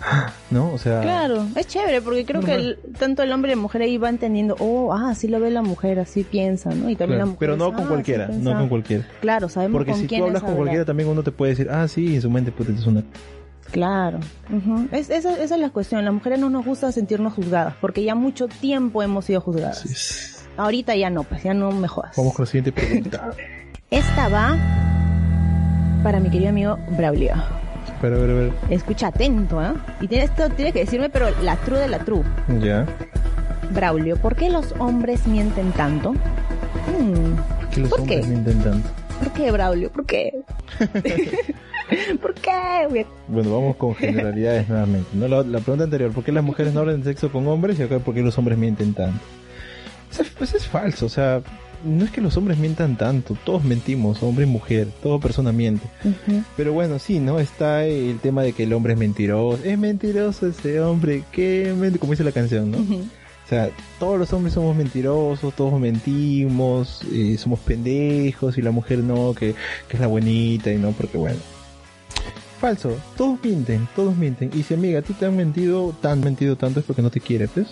¿no? 0.50 0.72
O 0.72 0.78
sea, 0.78 1.02
Claro, 1.02 1.46
es 1.54 1.66
chévere 1.66 2.00
porque 2.00 2.24
creo 2.24 2.40
que 2.40 2.54
el- 2.54 2.78
tanto 2.98 3.22
el 3.22 3.30
hombre 3.32 3.52
y 3.52 3.56
la 3.56 3.60
mujer 3.60 3.82
ahí 3.82 3.98
van 3.98 4.14
entendiendo, 4.14 4.56
oh, 4.58 4.94
ah, 4.94 5.10
así 5.10 5.28
lo 5.28 5.40
ve 5.40 5.50
la 5.50 5.60
mujer, 5.62 5.98
así 5.98 6.24
piensa, 6.24 6.70
¿no? 6.70 6.88
Y 6.88 6.96
también 6.96 7.18
claro, 7.18 7.18
la 7.18 7.24
mujer. 7.26 7.38
pero 7.40 7.56
no 7.58 7.64
dice, 7.66 7.76
con 7.76 7.84
"Ah, 7.84 7.88
cualquiera, 7.88 8.26
no 8.28 8.32
pensaba". 8.32 8.58
con 8.60 8.68
cualquiera. 8.70 9.04
Claro, 9.20 9.48
sabemos 9.50 9.76
Porque 9.76 9.90
con 9.90 10.00
si 10.00 10.06
tú 10.06 10.08
quiénes 10.08 10.26
hablas 10.28 10.42
con 10.44 10.54
cualquiera 10.56 10.84
también 10.86 11.10
uno 11.10 11.22
te 11.22 11.30
puede 11.30 11.50
decir, 11.50 11.68
ah, 11.70 11.86
sí, 11.88 12.14
en 12.14 12.22
su 12.22 12.30
mente 12.30 12.52
pues, 12.52 12.70
es 12.70 12.86
una... 12.86 13.04
Claro. 13.74 14.20
es, 14.92 15.10
esa, 15.10 15.32
esa 15.42 15.54
es 15.56 15.60
la 15.60 15.70
cuestión. 15.70 16.04
Las 16.04 16.14
mujeres 16.14 16.38
no 16.38 16.48
nos 16.48 16.64
gusta 16.64 16.92
sentirnos 16.92 17.32
juzgadas 17.34 17.74
porque 17.80 18.04
ya 18.04 18.14
mucho 18.14 18.46
tiempo 18.48 19.02
hemos 19.02 19.24
sido 19.24 19.40
juzgadas. 19.40 19.84
Es- 19.84 20.30
Ahorita 20.56 20.94
ya 20.94 21.10
no, 21.10 21.24
pues 21.24 21.42
ya 21.42 21.52
no 21.52 21.72
me 21.72 21.88
jodas. 21.88 22.12
Vamos 22.16 22.34
con 22.34 22.44
la 22.44 22.50
siguiente 22.50 22.70
pregunta. 22.70 23.30
Esta 23.90 24.28
va 24.28 24.56
para 26.04 26.20
mi 26.20 26.30
querido 26.30 26.50
amigo 26.50 26.78
Braulio. 26.96 27.32
Pero, 28.00 28.16
a 28.16 28.18
ver. 28.26 28.52
Escucha 28.70 29.08
atento, 29.08 29.60
¿eh? 29.62 29.72
Y 30.00 30.06
tienes, 30.06 30.30
esto 30.30 30.48
tienes 30.50 30.72
que 30.74 30.80
decirme, 30.80 31.10
pero 31.10 31.26
la 31.42 31.56
true 31.56 31.78
de 31.80 31.88
la 31.88 31.98
true. 31.98 32.22
Ya. 32.60 32.86
Braulio, 33.72 34.16
¿por 34.16 34.36
qué 34.36 34.50
los 34.50 34.72
hombres 34.78 35.26
mienten 35.26 35.72
tanto? 35.72 36.12
Hmm, 36.12 37.34
¿Qué 37.72 37.80
los 37.80 37.90
¿Por 37.90 38.00
hombres 38.02 38.20
qué? 38.20 38.26
mienten 38.28 38.62
tanto? 38.62 38.88
¿Por 39.18 39.32
qué, 39.32 39.50
Braulio? 39.50 39.90
¿Por 39.90 40.06
qué? 40.06 40.32
¿Por 42.22 42.34
qué? 42.34 43.04
Bueno, 43.28 43.52
vamos 43.52 43.76
con 43.76 43.94
generalidades 43.94 44.68
nuevamente. 44.68 45.08
¿no? 45.14 45.28
La, 45.28 45.42
la 45.42 45.60
pregunta 45.60 45.84
anterior, 45.84 46.12
¿por 46.12 46.24
qué 46.24 46.32
las 46.32 46.44
mujeres 46.44 46.72
no 46.74 46.80
hablan 46.80 47.02
de 47.02 47.04
sexo 47.10 47.30
con 47.30 47.46
hombres? 47.48 47.78
Y 47.78 47.82
acá, 47.82 47.98
¿por 47.98 48.14
qué 48.14 48.22
los 48.22 48.36
hombres 48.38 48.56
mienten 48.58 48.94
tanto? 48.94 49.20
Eso 50.10 50.22
es- 50.22 50.30
Pues 50.30 50.54
es 50.54 50.66
falso, 50.66 51.06
o 51.06 51.08
sea, 51.08 51.42
no 51.84 52.04
es 52.04 52.10
que 52.10 52.22
los 52.22 52.36
hombres 52.38 52.56
mientan 52.56 52.96
tanto, 52.96 53.36
todos 53.44 53.62
mentimos, 53.64 54.22
hombre 54.22 54.46
y 54.46 54.48
mujer, 54.48 54.88
toda 55.02 55.18
persona 55.18 55.52
miente. 55.52 55.86
Pero 56.56 56.72
bueno, 56.72 56.98
sí, 56.98 57.18
¿no? 57.20 57.38
Está 57.40 57.84
el 57.84 58.18
tema 58.20 58.42
de 58.42 58.52
que 58.54 58.62
el 58.62 58.72
hombre 58.72 58.94
es 58.94 58.98
mentiroso. 58.98 59.62
Es 59.64 59.78
mentiroso 59.78 60.46
ese 60.46 60.80
hombre, 60.80 61.24
qué 61.32 61.74
ment- 61.76 61.98
como 61.98 62.12
dice 62.12 62.24
la 62.24 62.32
canción, 62.32 62.70
¿no? 62.70 62.78
O 62.78 63.46
sea, 63.48 63.68
todos 63.98 64.18
los 64.18 64.32
hombres 64.32 64.54
somos 64.54 64.74
mentirosos, 64.74 65.52
todos 65.54 65.78
mentimos, 65.78 67.02
eh, 67.12 67.36
somos 67.38 67.60
pendejos 67.60 68.56
y 68.56 68.62
la 68.62 68.70
mujer 68.70 69.00
no, 69.00 69.34
que, 69.34 69.54
que 69.88 69.96
es 69.96 70.00
la 70.00 70.06
buenita 70.06 70.72
y 70.72 70.78
no, 70.78 70.92
porque 70.92 71.18
bueno. 71.18 71.36
Falso, 72.64 72.96
todos 73.14 73.38
mienten, 73.44 73.86
todos 73.94 74.16
mienten. 74.16 74.48
Y 74.54 74.62
si 74.62 74.72
amiga, 74.72 75.00
a 75.00 75.02
ti 75.02 75.12
te 75.12 75.26
han 75.26 75.36
mentido, 75.36 75.94
tan 76.00 76.20
mentido 76.20 76.56
tanto 76.56 76.80
es 76.80 76.86
porque 76.86 77.02
no 77.02 77.10
te 77.10 77.20
quiere, 77.20 77.46
¿pues? 77.46 77.66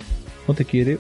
No 0.47 0.53
te 0.53 0.67
quiere. 0.67 0.99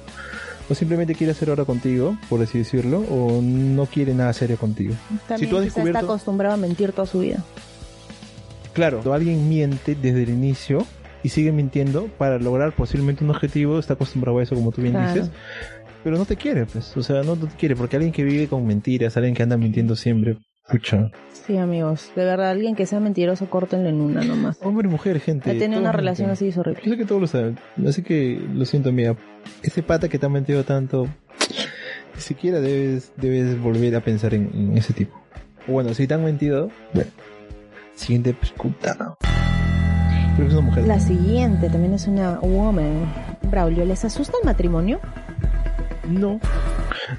O 0.70 0.74
simplemente 0.74 1.14
quiere 1.14 1.32
hacer 1.32 1.51
hora 1.51 1.66
contigo, 1.66 2.16
por 2.30 2.40
así 2.40 2.57
decirlo, 2.57 3.01
o 3.01 3.43
no 3.43 3.84
quiere 3.84 4.14
nada 4.14 4.32
serio 4.32 4.57
contigo. 4.57 4.95
También 5.28 5.51
tú 5.51 5.59
has 5.59 5.64
descubierto- 5.64 5.99
está 5.99 6.07
acostumbrado 6.11 6.55
a 6.55 6.57
mentir 6.57 6.93
toda 6.93 7.07
su 7.07 7.18
vida. 7.18 7.45
Claro, 8.72 8.97
cuando 9.01 9.12
alguien 9.12 9.47
miente 9.51 9.95
desde 9.95 10.22
el 10.22 10.30
inicio 10.30 10.86
y 11.22 11.28
sigue 11.28 11.53
mintiendo 11.53 12.07
para 12.16 12.38
lograr 12.38 12.72
posiblemente 12.74 13.22
un 13.24 13.28
objetivo, 13.28 13.78
está 13.78 13.93
acostumbrado 13.93 14.38
a 14.38 14.43
eso, 14.43 14.55
como 14.55 14.72
tú 14.72 14.80
bien 14.80 14.95
Claro. 14.95 15.12
dices, 15.12 15.30
pero 16.03 16.16
no 16.16 16.24
te 16.24 16.36
quiere, 16.36 16.64
pues, 16.64 16.97
o 16.97 17.03
sea, 17.03 17.22
no 17.24 17.36
te 17.36 17.47
quiere, 17.59 17.76
porque 17.76 17.97
alguien 17.97 18.14
que 18.14 18.24
vive 18.24 18.49
con 18.49 18.66
mentiras, 18.66 19.18
alguien 19.18 19.34
que 19.34 19.43
anda 19.43 19.59
mintiendo 19.59 19.97
siempre, 19.97 20.38
Pucha. 20.68 21.10
Sí, 21.32 21.56
amigos. 21.56 22.12
De 22.14 22.24
verdad, 22.24 22.50
alguien 22.50 22.76
que 22.76 22.86
sea 22.86 23.00
mentiroso, 23.00 23.50
córtenle 23.50 23.88
en 23.88 24.00
una 24.00 24.22
nomás. 24.22 24.58
Hombre 24.62 24.88
y 24.88 24.90
mujer, 24.90 25.20
gente. 25.20 25.50
Ha 25.50 25.58
tenido 25.58 25.80
una 25.80 25.92
relación 25.92 26.30
así 26.30 26.48
es 26.48 26.56
horrible. 26.56 26.80
Yo 26.84 26.92
sé 26.92 26.96
que 26.96 27.04
todos 27.04 27.20
lo 27.20 27.26
saben. 27.26 27.58
Así 27.86 28.02
que 28.02 28.40
lo 28.54 28.64
siento, 28.64 28.90
amiga. 28.90 29.16
Ese 29.62 29.82
pata 29.82 30.08
que 30.08 30.18
te 30.18 30.26
ha 30.26 30.28
mentido 30.28 30.64
tanto, 30.64 31.08
ni 32.14 32.20
siquiera 32.20 32.60
debes, 32.60 33.12
debes 33.16 33.60
volver 33.60 33.96
a 33.96 34.00
pensar 34.00 34.34
en, 34.34 34.50
en 34.54 34.78
ese 34.78 34.92
tipo. 34.92 35.20
O 35.66 35.72
bueno, 35.72 35.94
si 35.94 36.06
te 36.06 36.14
han 36.14 36.24
mentido, 36.24 36.70
bueno. 36.94 37.10
Siguiente 37.94 38.34
pregunta. 38.34 39.16
Creo 40.36 40.46
que 40.46 40.46
es 40.46 40.52
una 40.54 40.62
mujer. 40.62 40.86
La 40.86 40.98
siguiente 40.98 41.68
también 41.68 41.94
es 41.94 42.06
una 42.06 42.38
woman. 42.40 43.12
Braulio, 43.50 43.84
¿les 43.84 44.04
asusta 44.04 44.38
el 44.40 44.46
matrimonio? 44.46 45.00
No. 46.08 46.40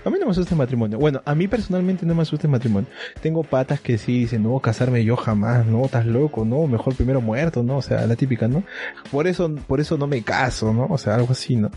A 0.03 0.09
mí 0.09 0.17
no 0.19 0.25
me 0.25 0.31
asusta 0.31 0.53
el 0.53 0.57
matrimonio. 0.57 0.97
Bueno, 0.97 1.21
a 1.25 1.35
mí 1.35 1.47
personalmente 1.47 2.05
no 2.05 2.15
me 2.15 2.21
asusta 2.21 2.47
el 2.47 2.51
matrimonio. 2.51 2.89
Tengo 3.21 3.43
patas 3.43 3.79
que 3.79 3.97
sí 3.97 4.19
dicen, 4.19 4.43
no, 4.43 4.59
casarme 4.59 5.03
yo 5.03 5.15
jamás, 5.15 5.65
no, 5.65 5.85
estás 5.85 6.05
loco, 6.05 6.45
no, 6.45 6.67
mejor 6.67 6.95
primero 6.95 7.21
muerto, 7.21 7.63
¿no? 7.63 7.77
O 7.77 7.81
sea, 7.81 8.05
la 8.05 8.15
típica, 8.15 8.47
¿no? 8.47 8.63
Por 9.11 9.27
eso, 9.27 9.53
por 9.67 9.79
eso 9.79 9.97
no 9.97 10.07
me 10.07 10.21
caso, 10.21 10.73
¿no? 10.73 10.85
O 10.89 10.97
sea, 10.97 11.15
algo 11.15 11.31
así, 11.31 11.55
¿no? 11.55 11.71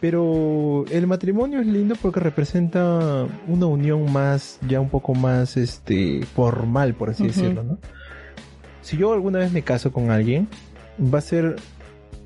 Pero 0.00 0.84
el 0.90 1.06
matrimonio 1.06 1.60
es 1.60 1.66
lindo 1.66 1.94
porque 2.00 2.20
representa 2.20 3.26
una 3.46 3.66
unión 3.66 4.12
más, 4.12 4.58
ya 4.66 4.80
un 4.80 4.90
poco 4.90 5.14
más, 5.14 5.56
este, 5.56 6.24
formal, 6.34 6.94
por 6.94 7.10
así 7.10 7.26
decirlo, 7.26 7.62
¿no? 7.62 7.78
Si 8.82 8.96
yo 8.96 9.12
alguna 9.12 9.38
vez 9.38 9.52
me 9.52 9.62
caso 9.62 9.92
con 9.92 10.10
alguien, 10.10 10.48
va 11.02 11.18
a 11.18 11.22
ser 11.22 11.56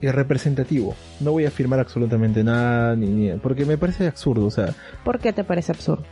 eh, 0.01 0.13
representativo. 0.13 0.95
No 1.21 1.33
voy 1.33 1.45
a 1.47 1.51
firmar 1.51 1.81
absolutamente 1.81 2.43
nada, 2.45 2.97
ni, 2.97 3.07
ni- 3.07 3.33
porque 3.39 3.65
me 3.65 3.77
parece 3.79 4.07
absurdo, 4.07 4.47
o 4.47 4.51
sea, 4.51 4.75
¿Por 5.05 5.19
qué 5.19 5.33
te 5.33 5.45
parece 5.45 5.73
absurdo? 5.73 6.05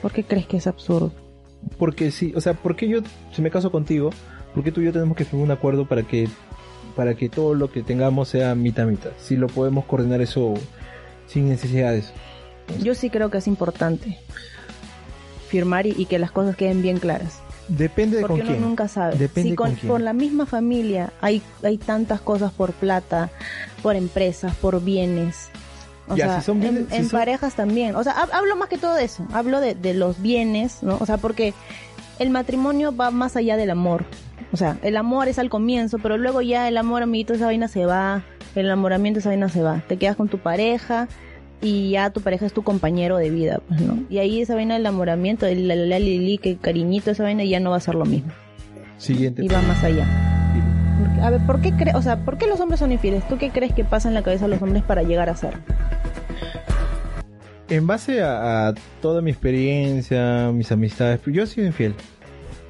¿Por 0.00 0.12
qué 0.12 0.24
crees 0.24 0.46
que 0.46 0.56
es 0.56 0.66
absurdo? 0.66 1.12
porque 1.78 2.10
sí, 2.10 2.32
o 2.34 2.40
sea, 2.40 2.54
¿por 2.54 2.74
qué 2.74 2.88
yo, 2.88 3.00
si 3.32 3.40
me 3.40 3.48
caso 3.50 3.70
contigo, 3.70 4.10
por 4.52 4.64
qué 4.64 4.72
tú 4.72 4.80
y 4.80 4.84
yo 4.86 4.92
tenemos 4.92 5.16
que 5.16 5.24
firmar 5.24 5.44
un 5.44 5.50
acuerdo 5.52 5.86
para 5.86 6.02
que, 6.02 6.28
para 6.96 7.14
que 7.14 7.28
todo 7.28 7.54
lo 7.54 7.70
que 7.70 7.82
tengamos 7.84 8.28
sea 8.28 8.54
mitad 8.56 8.84
mitad? 8.86 9.10
Si 9.18 9.36
lo 9.36 9.46
podemos 9.46 9.84
coordinar 9.84 10.20
eso 10.20 10.54
sin 11.28 11.48
necesidad 11.48 11.92
de 11.92 11.98
eso. 11.98 12.12
Yo 12.82 12.94
sí 12.96 13.10
creo 13.10 13.30
que 13.30 13.38
es 13.38 13.46
importante 13.46 14.18
firmar 15.48 15.86
y, 15.86 15.94
y 15.96 16.06
que 16.06 16.18
las 16.18 16.32
cosas 16.32 16.56
queden 16.56 16.82
bien 16.82 16.98
claras. 16.98 17.40
Depende 17.76 18.16
de 18.16 18.22
Porque 18.22 18.40
con 18.40 18.46
uno 18.48 18.56
quién. 18.58 18.68
nunca 18.68 18.88
sabe. 18.88 19.16
Depende 19.16 19.50
si 19.50 19.56
con, 19.56 19.70
con 19.74 19.76
quién. 19.76 20.04
la 20.04 20.12
misma 20.12 20.46
familia 20.46 21.12
hay, 21.20 21.42
hay 21.62 21.78
tantas 21.78 22.20
cosas 22.20 22.52
por 22.52 22.72
plata, 22.72 23.30
por 23.82 23.96
empresas, 23.96 24.54
por 24.56 24.82
bienes. 24.82 25.48
O 26.08 26.16
Ya, 26.16 26.26
sea, 26.26 26.40
si 26.40 26.46
son 26.46 26.60
bienes- 26.60 26.80
en, 26.82 26.88
si 26.90 26.96
en 26.96 27.08
son- 27.08 27.18
parejas 27.18 27.54
también. 27.54 27.94
O 27.96 28.04
sea, 28.04 28.14
hab- 28.16 28.32
hablo 28.32 28.56
más 28.56 28.68
que 28.68 28.76
todo 28.78 28.94
de 28.94 29.04
eso. 29.04 29.26
Hablo 29.32 29.60
de, 29.60 29.74
de 29.74 29.94
los 29.94 30.20
bienes, 30.20 30.82
¿no? 30.82 30.96
O 31.00 31.06
sea, 31.06 31.16
porque 31.18 31.54
el 32.18 32.30
matrimonio 32.30 32.94
va 32.94 33.10
más 33.10 33.36
allá 33.36 33.56
del 33.56 33.70
amor. 33.70 34.04
O 34.52 34.56
sea, 34.56 34.76
el 34.82 34.96
amor 34.98 35.28
es 35.28 35.38
al 35.38 35.48
comienzo, 35.48 35.98
pero 35.98 36.18
luego 36.18 36.42
ya 36.42 36.68
el 36.68 36.76
amor, 36.76 37.02
amiguito, 37.02 37.32
esa 37.32 37.46
vaina 37.46 37.68
se 37.68 37.86
va. 37.86 38.22
El 38.54 38.66
enamoramiento, 38.66 39.20
esa 39.20 39.30
vaina 39.30 39.48
se 39.48 39.62
va. 39.62 39.82
Te 39.88 39.96
quedas 39.96 40.16
con 40.16 40.28
tu 40.28 40.36
pareja 40.38 41.08
y 41.62 41.90
ya 41.90 42.10
tu 42.10 42.20
pareja 42.20 42.44
es 42.44 42.52
tu 42.52 42.62
compañero 42.62 43.16
de 43.16 43.30
vida, 43.30 43.60
pues, 43.68 43.80
¿no? 43.80 44.02
Y 44.10 44.18
ahí 44.18 44.42
esa 44.42 44.54
vaina 44.54 44.74
del 44.74 44.82
enamoramiento, 44.82 45.46
el 45.46 45.68
la, 45.68 45.98
que 46.42 46.58
cariñito, 46.60 47.12
esa 47.12 47.22
vaina 47.22 47.44
ya 47.44 47.60
no 47.60 47.70
va 47.70 47.76
a 47.76 47.80
ser 47.80 47.94
lo 47.94 48.04
mismo. 48.04 48.32
Siguiente. 48.98 49.44
Y 49.44 49.48
va 49.48 49.62
más 49.62 49.82
allá. 49.84 50.06
A 51.22 51.30
ver, 51.30 51.40
¿por 51.46 51.60
qué 51.60 51.72
cre 51.72 51.92
o 51.94 52.02
sea, 52.02 52.24
¿por 52.24 52.36
qué 52.36 52.46
los 52.46 52.60
hombres 52.60 52.80
son 52.80 52.90
infieles? 52.90 53.26
¿Tú 53.28 53.38
qué 53.38 53.50
crees 53.50 53.72
que 53.72 53.84
pasa 53.84 54.08
en 54.08 54.14
la 54.14 54.22
cabeza 54.22 54.46
de 54.46 54.50
los 54.50 54.62
hombres 54.62 54.82
para 54.82 55.02
llegar 55.02 55.30
a 55.30 55.36
ser? 55.36 55.54
En 57.68 57.86
base 57.86 58.22
a, 58.22 58.68
a 58.68 58.74
toda 59.00 59.22
mi 59.22 59.30
experiencia, 59.30 60.50
mis 60.52 60.70
amistades, 60.72 61.20
yo 61.26 61.44
he 61.44 61.46
sido 61.46 61.66
infiel. 61.66 61.94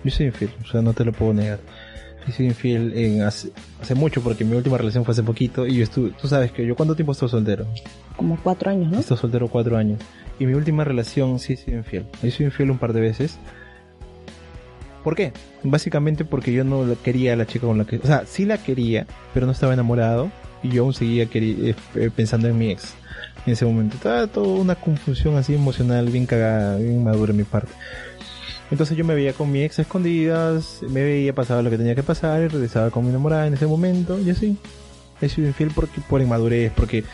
Yo 0.04 0.10
soy 0.10 0.26
infiel, 0.26 0.50
o 0.62 0.66
sea, 0.66 0.82
no 0.82 0.92
te 0.92 1.04
lo 1.04 1.12
puedo 1.12 1.32
negar. 1.32 1.60
Yo 2.26 2.32
soy 2.32 2.46
infiel 2.46 2.92
en 2.96 3.22
hace, 3.22 3.50
hace 3.80 3.94
mucho 3.94 4.22
porque 4.22 4.44
mi 4.44 4.54
última 4.54 4.78
relación 4.78 5.04
fue 5.04 5.12
hace 5.12 5.22
poquito 5.22 5.66
y 5.66 5.76
yo 5.76 5.82
estuve, 5.82 6.10
tú 6.10 6.28
sabes 6.28 6.52
que 6.52 6.64
yo 6.64 6.76
cuánto 6.76 6.94
tiempo 6.94 7.12
estuve 7.12 7.30
soltero. 7.30 7.66
Como 8.16 8.38
cuatro 8.42 8.70
años, 8.70 8.92
¿no? 8.92 9.00
Estuve 9.00 9.18
soltero 9.18 9.48
cuatro 9.48 9.76
años. 9.76 10.00
Y 10.38 10.46
mi 10.46 10.54
última 10.54 10.84
relación 10.84 11.38
sí 11.38 11.54
he 11.54 11.56
sido 11.56 11.78
infiel. 11.78 12.06
He 12.22 12.30
sido 12.30 12.48
infiel 12.48 12.70
un 12.70 12.78
par 12.78 12.92
de 12.92 13.00
veces. 13.00 13.38
¿Por 15.02 15.16
qué? 15.16 15.32
Básicamente 15.64 16.24
porque 16.24 16.52
yo 16.52 16.64
no 16.64 16.84
quería 17.02 17.32
a 17.32 17.36
la 17.36 17.46
chica 17.46 17.66
con 17.66 17.78
la 17.78 17.84
que... 17.84 17.96
O 17.96 18.06
sea, 18.06 18.24
sí 18.26 18.44
la 18.44 18.58
quería, 18.58 19.06
pero 19.34 19.46
no 19.46 19.52
estaba 19.52 19.74
enamorado. 19.74 20.30
Y 20.62 20.68
yo 20.68 20.84
aún 20.84 20.94
seguía 20.94 21.24
eh, 21.24 21.74
eh, 21.96 22.10
pensando 22.14 22.46
en 22.48 22.56
mi 22.56 22.70
ex. 22.70 22.94
En 23.46 23.52
ese 23.52 23.64
momento. 23.64 23.96
Estaba 23.96 24.28
toda 24.28 24.60
una 24.60 24.76
confusión 24.76 25.36
así 25.36 25.54
emocional, 25.54 26.08
bien 26.08 26.26
cagada, 26.26 26.76
bien 26.76 27.02
madura 27.02 27.32
en 27.32 27.38
mi 27.38 27.44
parte. 27.44 27.72
Entonces 28.72 28.96
yo 28.96 29.04
me 29.04 29.14
veía 29.14 29.32
con 29.34 29.52
mi 29.52 29.62
ex 29.62 29.78
a 29.78 29.82
escondidas, 29.82 30.80
me 30.88 31.02
veía, 31.04 31.32
pasaba 31.34 31.62
lo 31.62 31.70
que 31.70 31.78
tenía 31.78 31.94
que 31.94 32.02
pasar 32.02 32.42
y 32.42 32.48
regresaba 32.48 32.90
con 32.90 33.04
mi 33.04 33.10
enamorada 33.10 33.46
en 33.46 33.54
ese 33.54 33.66
momento. 33.66 34.18
Y 34.18 34.30
así. 34.30 34.56
He 35.20 35.28
sido 35.28 35.46
infiel 35.46 35.70
porque, 35.72 36.00
por 36.08 36.20
inmadurez, 36.20 36.72
porque 36.74 37.04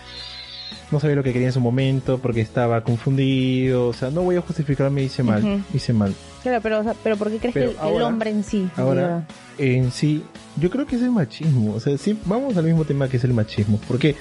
no 0.90 0.98
sabía 0.98 1.14
lo 1.16 1.22
que 1.22 1.32
quería 1.34 1.48
en 1.48 1.52
su 1.52 1.60
momento, 1.60 2.18
porque 2.18 2.40
estaba 2.40 2.82
confundido. 2.82 3.88
O 3.88 3.92
sea, 3.92 4.08
no 4.10 4.22
voy 4.22 4.36
a 4.36 4.40
justificarme, 4.40 5.02
hice 5.02 5.22
mal, 5.22 5.62
hice 5.74 5.92
mal. 5.92 6.14
Claro, 6.42 6.60
pero, 6.62 6.80
o 6.80 6.82
sea, 6.84 6.94
pero 7.02 7.16
¿por 7.18 7.30
qué 7.30 7.36
crees 7.38 7.52
Pero 7.54 7.72
que 7.78 7.88
el, 7.88 7.96
el 7.96 8.02
hombre 8.02 8.30
en 8.30 8.44
sí? 8.44 8.66
ahora- 8.76 9.26
En 9.58 9.90
sí, 9.92 10.22
yo 10.56 10.70
creo 10.70 10.86
que 10.86 10.96
es 10.96 11.02
el 11.02 11.10
machismo. 11.10 11.74
O 11.74 11.80
sea, 11.80 11.98
sí, 11.98 12.18
vamos 12.24 12.56
al 12.56 12.64
mismo 12.64 12.84
tema 12.84 13.08
que 13.08 13.18
es 13.18 13.24
el 13.24 13.34
machismo. 13.34 13.78
¿Por 13.86 13.98
qué? 13.98 14.14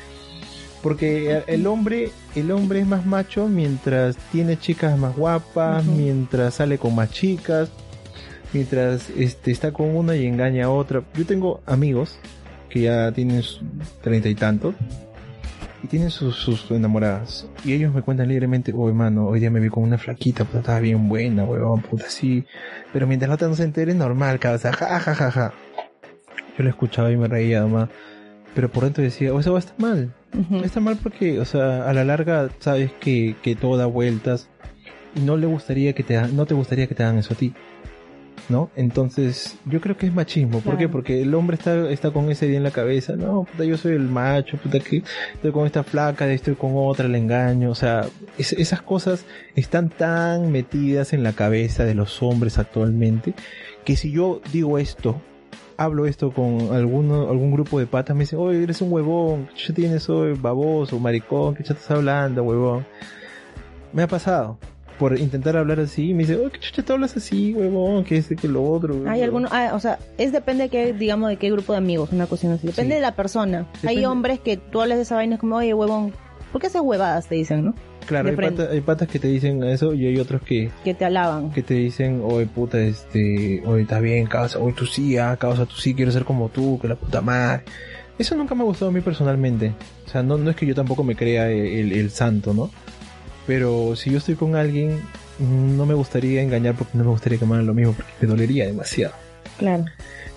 Porque 0.81 1.43
el 1.47 1.67
hombre, 1.67 2.11
el 2.35 2.51
hombre 2.51 2.79
es 2.79 2.87
más 2.87 3.05
macho 3.05 3.47
mientras 3.47 4.15
tiene 4.31 4.57
chicas 4.57 4.97
más 4.97 5.15
guapas, 5.15 5.85
mientras 5.85 6.55
sale 6.55 6.77
con 6.77 6.95
más 6.95 7.11
chicas, 7.11 7.69
mientras 8.53 9.09
este, 9.09 9.51
está 9.51 9.71
con 9.71 9.95
una 9.95 10.15
y 10.15 10.25
engaña 10.25 10.65
a 10.65 10.69
otra. 10.69 11.03
Yo 11.15 11.25
tengo 11.25 11.61
amigos 11.65 12.19
que 12.69 12.81
ya 12.81 13.11
tienen 13.11 13.41
treinta 14.01 14.29
y 14.29 14.35
tantos 14.35 14.75
y 15.83 15.87
tienen 15.87 16.09
sus, 16.09 16.35
sus 16.35 16.69
enamoradas. 16.71 17.47
Y 17.63 17.73
ellos 17.73 17.93
me 17.93 18.01
cuentan 18.01 18.27
libremente, 18.27 18.73
oh 18.75 18.87
hermano, 18.87 19.27
hoy 19.27 19.39
día 19.39 19.49
me 19.49 19.59
vi 19.59 19.69
con 19.69 19.83
una 19.83 19.97
flaquita, 19.97 20.45
puta, 20.45 20.59
estaba 20.59 20.79
bien 20.79 21.09
buena, 21.09 21.43
huevón, 21.43 21.81
puta, 21.81 22.05
sí. 22.09 22.45
Pero 22.93 23.07
mientras 23.07 23.29
la 23.29 23.35
otra 23.35 23.47
no 23.47 23.55
se 23.55 23.63
entere, 23.63 23.93
normal, 23.93 24.39
cabeza, 24.39 24.73
ja, 24.73 24.99
ja, 24.99 25.15
ja, 25.15 25.31
ja. 25.31 25.53
Yo 26.57 26.63
lo 26.63 26.69
escuchaba 26.69 27.11
y 27.11 27.17
me 27.17 27.27
reía 27.27 27.61
nomás. 27.61 27.89
Pero 28.55 28.69
por 28.71 28.83
dentro 28.85 29.03
decía, 29.03 29.33
o 29.33 29.41
sea, 29.41 29.55
está 29.57 29.73
mal. 29.77 30.13
Está 30.63 30.79
mal 30.79 30.97
porque, 31.01 31.39
o 31.39 31.45
sea, 31.45 31.89
a 31.89 31.93
la 31.93 32.03
larga 32.03 32.49
sabes 32.59 32.91
que, 32.99 33.35
que 33.41 33.55
todo 33.55 33.77
da 33.77 33.85
vueltas 33.85 34.49
y 35.15 35.21
no 35.21 35.37
le 35.37 35.47
gustaría 35.47 35.93
que 35.93 36.03
te 36.03 36.19
no 36.29 36.45
te 36.45 36.53
gustaría 36.53 36.85
que 36.87 36.95
te 36.95 37.03
hagan 37.03 37.17
eso 37.17 37.33
a 37.33 37.37
ti. 37.37 37.53
¿No? 38.49 38.69
Entonces, 38.77 39.57
yo 39.65 39.81
creo 39.81 39.97
que 39.97 40.05
es 40.07 40.13
machismo. 40.13 40.61
¿Por 40.61 40.77
qué? 40.77 40.87
Porque 40.87 41.21
el 41.21 41.35
hombre 41.35 41.55
está, 41.57 41.89
está 41.89 42.11
con 42.11 42.31
ese 42.31 42.47
día 42.47 42.55
en 42.55 42.63
la 42.63 42.71
cabeza. 42.71 43.17
No, 43.17 43.43
puta, 43.43 43.65
yo 43.65 43.75
soy 43.75 43.91
el 43.95 44.03
macho, 44.07 44.55
puta, 44.57 44.79
que 44.79 45.03
estoy 45.33 45.51
con 45.51 45.65
esta 45.65 45.83
flaca, 45.83 46.31
estoy 46.31 46.55
con 46.55 46.71
otra, 46.75 47.09
le 47.09 47.17
engaño. 47.17 47.69
O 47.69 47.75
sea, 47.75 48.05
es- 48.37 48.53
esas 48.53 48.81
cosas 48.81 49.25
están 49.57 49.89
tan 49.89 50.49
metidas 50.49 51.11
en 51.11 51.23
la 51.23 51.33
cabeza 51.33 51.83
de 51.83 51.93
los 51.95 52.23
hombres 52.23 52.57
actualmente 52.57 53.33
que 53.83 53.97
si 53.97 54.11
yo 54.13 54.39
digo 54.53 54.77
esto, 54.77 55.19
hablo 55.77 56.05
esto 56.07 56.31
con 56.31 56.73
alguno, 56.73 57.29
algún 57.29 57.51
grupo 57.51 57.79
de 57.79 57.85
patas, 57.87 58.15
me 58.15 58.21
dicen, 58.23 58.39
oye, 58.39 58.63
eres 58.63 58.81
un 58.81 58.91
huevón, 58.91 59.47
¿qué 59.55 59.67
ya 59.69 59.73
tienes 59.73 60.09
hoy, 60.09 60.33
baboso, 60.33 60.99
maricón, 60.99 61.55
¿qué 61.55 61.63
estás 61.63 61.89
hablando, 61.91 62.43
huevón? 62.43 62.85
Me 63.93 64.03
ha 64.03 64.07
pasado. 64.07 64.57
Por 64.99 65.15
intentar 65.19 65.55
hablar 65.55 65.79
así, 65.79 66.11
me 66.15 66.23
dice, 66.23 66.35
oye, 66.37 66.49
¿qué 66.49 66.59
chucha 66.59 66.81
te 66.81 66.91
hablas 66.91 67.15
así, 67.15 67.53
huevón? 67.53 68.03
Que 68.03 68.17
este, 68.17 68.35
que 68.35 68.47
lo 68.47 68.63
otro. 68.63 68.95
Hay 68.95 69.01
huevón?". 69.01 69.23
algunos, 69.23 69.51
ah, 69.53 69.71
o 69.75 69.79
sea, 69.79 69.99
es 70.17 70.31
depende 70.31 70.63
de 70.63 70.69
qué, 70.69 70.93
digamos, 70.93 71.29
de 71.29 71.37
qué 71.37 71.51
grupo 71.51 71.73
de 71.73 71.77
amigos, 71.77 72.11
una 72.11 72.25
cuestión 72.25 72.53
así. 72.53 72.65
Depende 72.65 72.95
Sí. 72.95 72.95
de 72.95 73.01
la 73.01 73.15
persona. 73.15 73.67
Hay 73.85 74.03
hombres 74.05 74.39
que 74.39 74.57
tú 74.57 74.81
hablas 74.81 74.97
de 74.97 75.03
esa 75.03 75.13
vaina 75.15 75.35
es 75.35 75.39
como, 75.39 75.57
oye, 75.57 75.75
huevón, 75.75 76.13
¿por 76.51 76.59
qué 76.61 76.67
haces 76.67 76.81
huevadas? 76.81 77.27
Te 77.27 77.35
dicen, 77.35 77.63
¿no? 77.65 77.75
Claro, 78.07 78.29
hay, 78.29 78.35
pata- 78.35 78.69
hay 78.71 78.81
patas 78.81 79.07
que 79.07 79.19
te 79.19 79.27
dicen 79.27 79.63
eso 79.63 79.93
y 79.93 80.07
hay 80.07 80.17
otros 80.17 80.41
que, 80.41 80.71
Que 80.83 80.93
te 80.95 81.05
alaban. 81.05 81.51
que 81.51 81.61
te 81.61 81.73
dicen, 81.75 82.21
oye, 82.23 82.47
puta, 82.47 82.79
este, 82.79 83.61
oye, 83.65 83.83
está 83.83 83.99
bien, 83.99 84.25
causa, 84.25 84.57
oye, 84.59 84.73
tú 84.75 84.85
sí, 84.87 85.17
ah, 85.17 85.37
causa, 85.39 85.65
tú 85.65 85.75
sí, 85.75 85.93
quiero 85.93 86.11
ser 86.11 86.23
como 86.23 86.49
tú, 86.49 86.79
que 86.81 86.87
la 86.87 86.95
puta 86.95 87.21
madre. 87.21 87.63
Eso 88.17 88.35
nunca 88.35 88.55
me 88.55 88.61
ha 88.61 88.65
gustado 88.65 88.89
a 88.89 88.93
mí 88.93 89.01
personalmente. 89.01 89.73
O 90.07 90.09
sea, 90.09 90.23
no, 90.23 90.37
no 90.37 90.49
es 90.49 90.55
que 90.55 90.65
yo 90.65 90.73
tampoco 90.73 91.03
me 91.03 91.15
crea 91.15 91.51
el, 91.51 91.91
el 91.91 92.09
santo, 92.09 92.53
¿no? 92.53 92.71
Pero 93.45 93.95
si 93.95 94.09
yo 94.11 94.17
estoy 94.17 94.35
con 94.35 94.55
alguien, 94.55 94.99
no 95.39 95.85
me 95.85 95.93
gustaría 95.93 96.41
engañar 96.41 96.75
porque 96.75 96.97
no 96.97 97.03
me 97.03 97.11
gustaría 97.11 97.37
que 97.37 97.45
me 97.45 97.53
hagan 97.53 97.67
lo 97.67 97.73
mismo, 97.73 97.93
porque 97.93 98.11
me 98.21 98.27
dolería 98.27 98.65
demasiado. 98.65 99.13
Claro. 99.57 99.85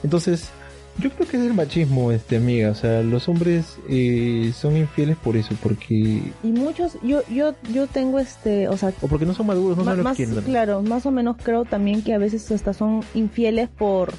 Entonces, 0.04 0.50
yo 0.98 1.10
creo 1.10 1.28
que 1.28 1.36
es 1.36 1.42
el 1.44 1.54
machismo, 1.54 2.12
este, 2.12 2.36
amiga. 2.36 2.70
O 2.70 2.74
sea, 2.74 3.02
los 3.02 3.28
hombres 3.28 3.78
eh, 3.88 4.52
son 4.54 4.76
infieles 4.76 5.16
por 5.16 5.36
eso, 5.36 5.54
porque... 5.62 6.22
Y 6.42 6.48
muchos, 6.52 6.98
yo, 7.02 7.22
yo, 7.28 7.54
yo 7.72 7.86
tengo 7.86 8.18
este, 8.18 8.68
o 8.68 8.76
sea, 8.76 8.92
O 9.00 9.08
porque 9.08 9.26
no 9.26 9.34
son 9.34 9.46
maduros, 9.46 9.76
no 9.78 9.84
saben 9.84 10.04
lo 10.04 10.10
que 10.10 10.16
quieren. 10.16 10.44
claro, 10.44 10.82
más 10.82 11.06
o 11.06 11.10
menos 11.10 11.36
creo 11.42 11.64
también 11.64 12.02
que 12.02 12.14
a 12.14 12.18
veces 12.18 12.50
hasta 12.50 12.72
son 12.74 13.02
infieles 13.14 13.68
por, 13.68 14.12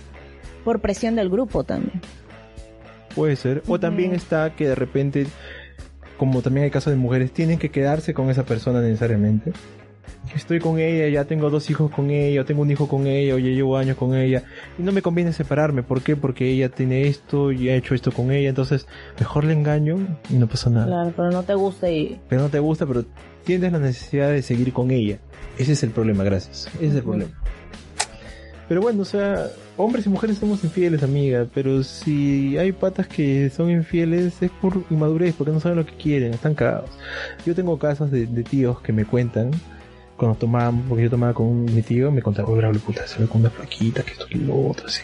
por 0.64 0.80
presión 0.80 1.16
del 1.16 1.30
grupo 1.30 1.64
también. 1.64 2.02
Puede 3.16 3.36
ser. 3.36 3.62
O 3.68 3.80
también 3.80 4.14
está 4.14 4.56
que 4.56 4.68
de 4.68 4.76
repente, 4.76 5.28
como 6.18 6.42
también 6.42 6.64
hay 6.64 6.72
casos 6.72 6.92
de 6.92 6.98
mujeres, 6.98 7.32
tienen 7.32 7.60
que 7.60 7.70
quedarse 7.70 8.14
con 8.14 8.30
esa 8.30 8.46
persona 8.46 8.82
necesariamente. 8.82 9.52
Estoy 10.36 10.60
con 10.60 10.80
ella, 10.80 11.08
ya 11.10 11.26
tengo 11.26 11.49
dos 11.49 11.70
hijos 11.70 11.91
con 11.91 12.10
ella, 12.10 12.41
o 12.41 12.45
tengo 12.45 12.62
un 12.62 12.72
hijo 12.72 12.88
con 12.88 13.08
ella, 13.08 13.36
o 13.36 13.38
ya 13.38 13.49
llevo 13.49 13.78
años 13.78 13.97
con 13.97 14.16
ella, 14.16 14.43
y 14.78 14.84
no 14.84 14.91
me 14.91 15.02
conviene 15.02 15.34
separarme. 15.34 15.84
¿Por 15.84 16.02
qué? 16.02 16.16
Porque 16.16 16.49
ella 16.49 16.70
tiene 16.70 17.08
esto 17.08 17.52
y 17.52 17.70
ha 17.70 17.76
hecho 17.76 17.95
esto 17.95 18.12
con 18.12 18.32
ella, 18.32 18.49
entonces 18.49 18.88
mejor 19.20 19.43
le 19.43 19.54
engaño 19.54 20.20
y 20.30 20.36
no 20.36 20.47
pasa 20.47 20.70
nada. 20.70 20.88
Claro, 20.88 21.14
pero 21.16 21.32
no 21.32 21.43
te 21.43 21.54
gusta 21.54 21.89
y... 21.89 22.20
Pero 22.30 22.41
no 22.41 22.49
te 22.49 22.60
gusta, 22.60 22.86
pero 22.86 23.06
tienes 23.43 23.72
la 23.72 23.80
necesidad 23.80 24.30
de 24.30 24.41
seguir 24.41 24.74
con 24.74 24.91
ella. 24.91 25.20
Ese 25.58 25.74
es 25.74 25.84
el 25.84 25.91
problema, 25.91 26.24
gracias. 26.24 26.68
Ese 26.76 26.88
es 26.88 26.95
el 26.95 27.04
problema. 27.04 27.32
Pero 28.68 28.82
bueno, 28.82 29.02
o 29.02 29.06
sea, 29.06 29.47
hombres 29.76 30.06
y 30.06 30.10
mujeres 30.10 30.38
somos 30.38 30.64
infieles, 30.64 31.04
amiga. 31.04 31.45
Pero 31.54 31.84
si 31.84 32.58
hay 32.58 32.72
patas 32.72 33.06
que 33.06 33.49
son 33.49 33.70
infieles 33.70 34.41
es 34.41 34.49
por 34.49 34.84
inmadurez, 34.89 35.36
porque 35.38 35.52
no 35.52 35.60
saben 35.60 35.78
lo 35.78 35.86
que 35.86 35.97
quieren, 35.97 36.34
están 36.34 36.56
cagados. 36.56 36.89
Yo 37.45 37.54
tengo 37.54 37.78
casos 37.78 38.12
de, 38.12 38.28
de 38.28 38.43
tíos 38.43 38.80
que 38.80 38.93
me 38.93 39.04
cuentan, 39.04 39.52
cuando 40.22 40.38
tomábamos, 40.38 40.86
porque 40.88 41.06
yo 41.06 41.10
tomaba 41.10 41.34
con 41.34 41.66
mi 41.66 41.82
tío, 41.82 42.12
me 42.12 42.22
contaba, 42.22 42.48
oye, 42.48 42.60
bravo, 42.60 42.78
puta, 42.78 43.08
se 43.08 43.20
ve 43.20 43.26
con 43.26 43.42
una 43.42 43.50
flaquita, 43.50 44.04
que 44.04 44.12
esto, 44.12 44.28
que 44.28 44.38
lo 44.38 44.68
otro, 44.68 44.86
así. 44.86 45.02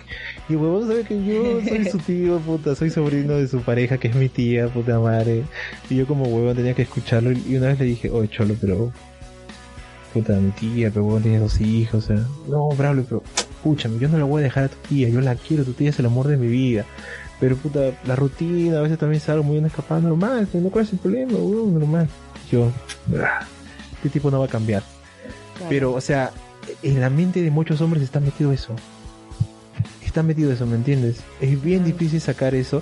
Y 0.48 0.56
huevón 0.56 0.88
sabe 0.88 1.04
que 1.06 1.26
yo 1.26 1.60
soy 1.68 1.86
su 1.86 1.98
tío, 1.98 2.38
puta, 2.46 2.76
soy 2.76 2.92
sobrino 2.92 3.34
de 3.34 3.48
su 3.48 3.62
pareja, 3.62 3.98
que 3.98 4.10
es 4.10 4.16
mi 4.16 4.30
tía, 4.30 4.68
puta 4.68 5.00
madre. 5.00 5.44
Y 5.90 5.96
yo 5.96 6.06
como 6.06 6.26
huevón 6.26 6.56
tenía 6.56 6.76
que 6.76 6.84
escucharlo, 6.84 7.32
y 7.32 7.56
una 7.56 7.70
vez 7.70 7.80
le 7.80 7.86
dije, 7.86 8.12
oye, 8.12 8.30
cholo, 8.30 8.56
pero 8.62 8.92
puta, 10.14 10.34
mi 10.34 10.52
tía, 10.52 10.92
pero 10.92 11.06
vos 11.06 11.20
tienes 11.24 11.42
dos 11.42 11.62
hijos, 11.62 12.04
o 12.04 12.08
sea, 12.08 12.24
no, 12.48 12.70
bravo, 12.70 13.02
pero, 13.10 13.24
escúchame, 13.36 13.98
yo 13.98 14.10
no 14.10 14.20
la 14.20 14.24
voy 14.26 14.42
a 14.42 14.44
dejar 14.44 14.66
a 14.66 14.70
tu 14.70 14.78
tía, 14.88 15.10
yo 15.10 15.20
la 15.20 15.34
quiero, 15.34 15.64
tu 15.64 15.74
tía 15.74 15.90
es 15.90 15.98
el 15.98 16.06
amor 16.06 16.28
de 16.28 16.38
mi 16.38 16.48
vida. 16.48 16.86
Pero 17.40 17.56
puta, 17.56 17.92
la 18.06 18.16
rutina, 18.16 18.78
a 18.78 18.82
veces 18.82 19.00
también 19.00 19.20
salgo 19.20 19.44
muy 19.44 19.54
bien 19.54 19.66
escapado, 19.66 20.02
normal, 20.02 20.48
no 20.54 20.70
cuál 20.70 20.86
es 20.86 20.94
el 20.94 21.00
problema, 21.00 21.40
weón, 21.40 21.74
normal. 21.74 22.08
Yo, 22.52 22.72
ah, 23.20 23.48
este 23.96 24.10
tipo 24.10 24.30
no 24.30 24.40
va 24.40 24.46
a 24.46 24.50
cambiar. 24.50 24.84
Pero, 25.70 25.94
o 25.94 26.02
sea, 26.02 26.32
en 26.84 27.02
la 27.02 27.10
mente 27.10 27.42
de 27.42 27.52
muchos 27.52 27.82
hombres 27.82 28.04
está 28.04 28.20
metido 28.20 28.52
eso. 28.52 28.74
Está 30.06 30.24
metido 30.24 30.52
eso, 30.52 30.66
¿me 30.66 30.76
entiendes? 30.76 31.18
Es 31.42 31.62
bien 31.62 31.80
Claro. 31.84 31.94
difícil 31.98 32.22
sacar 32.22 32.56
eso, 32.56 32.82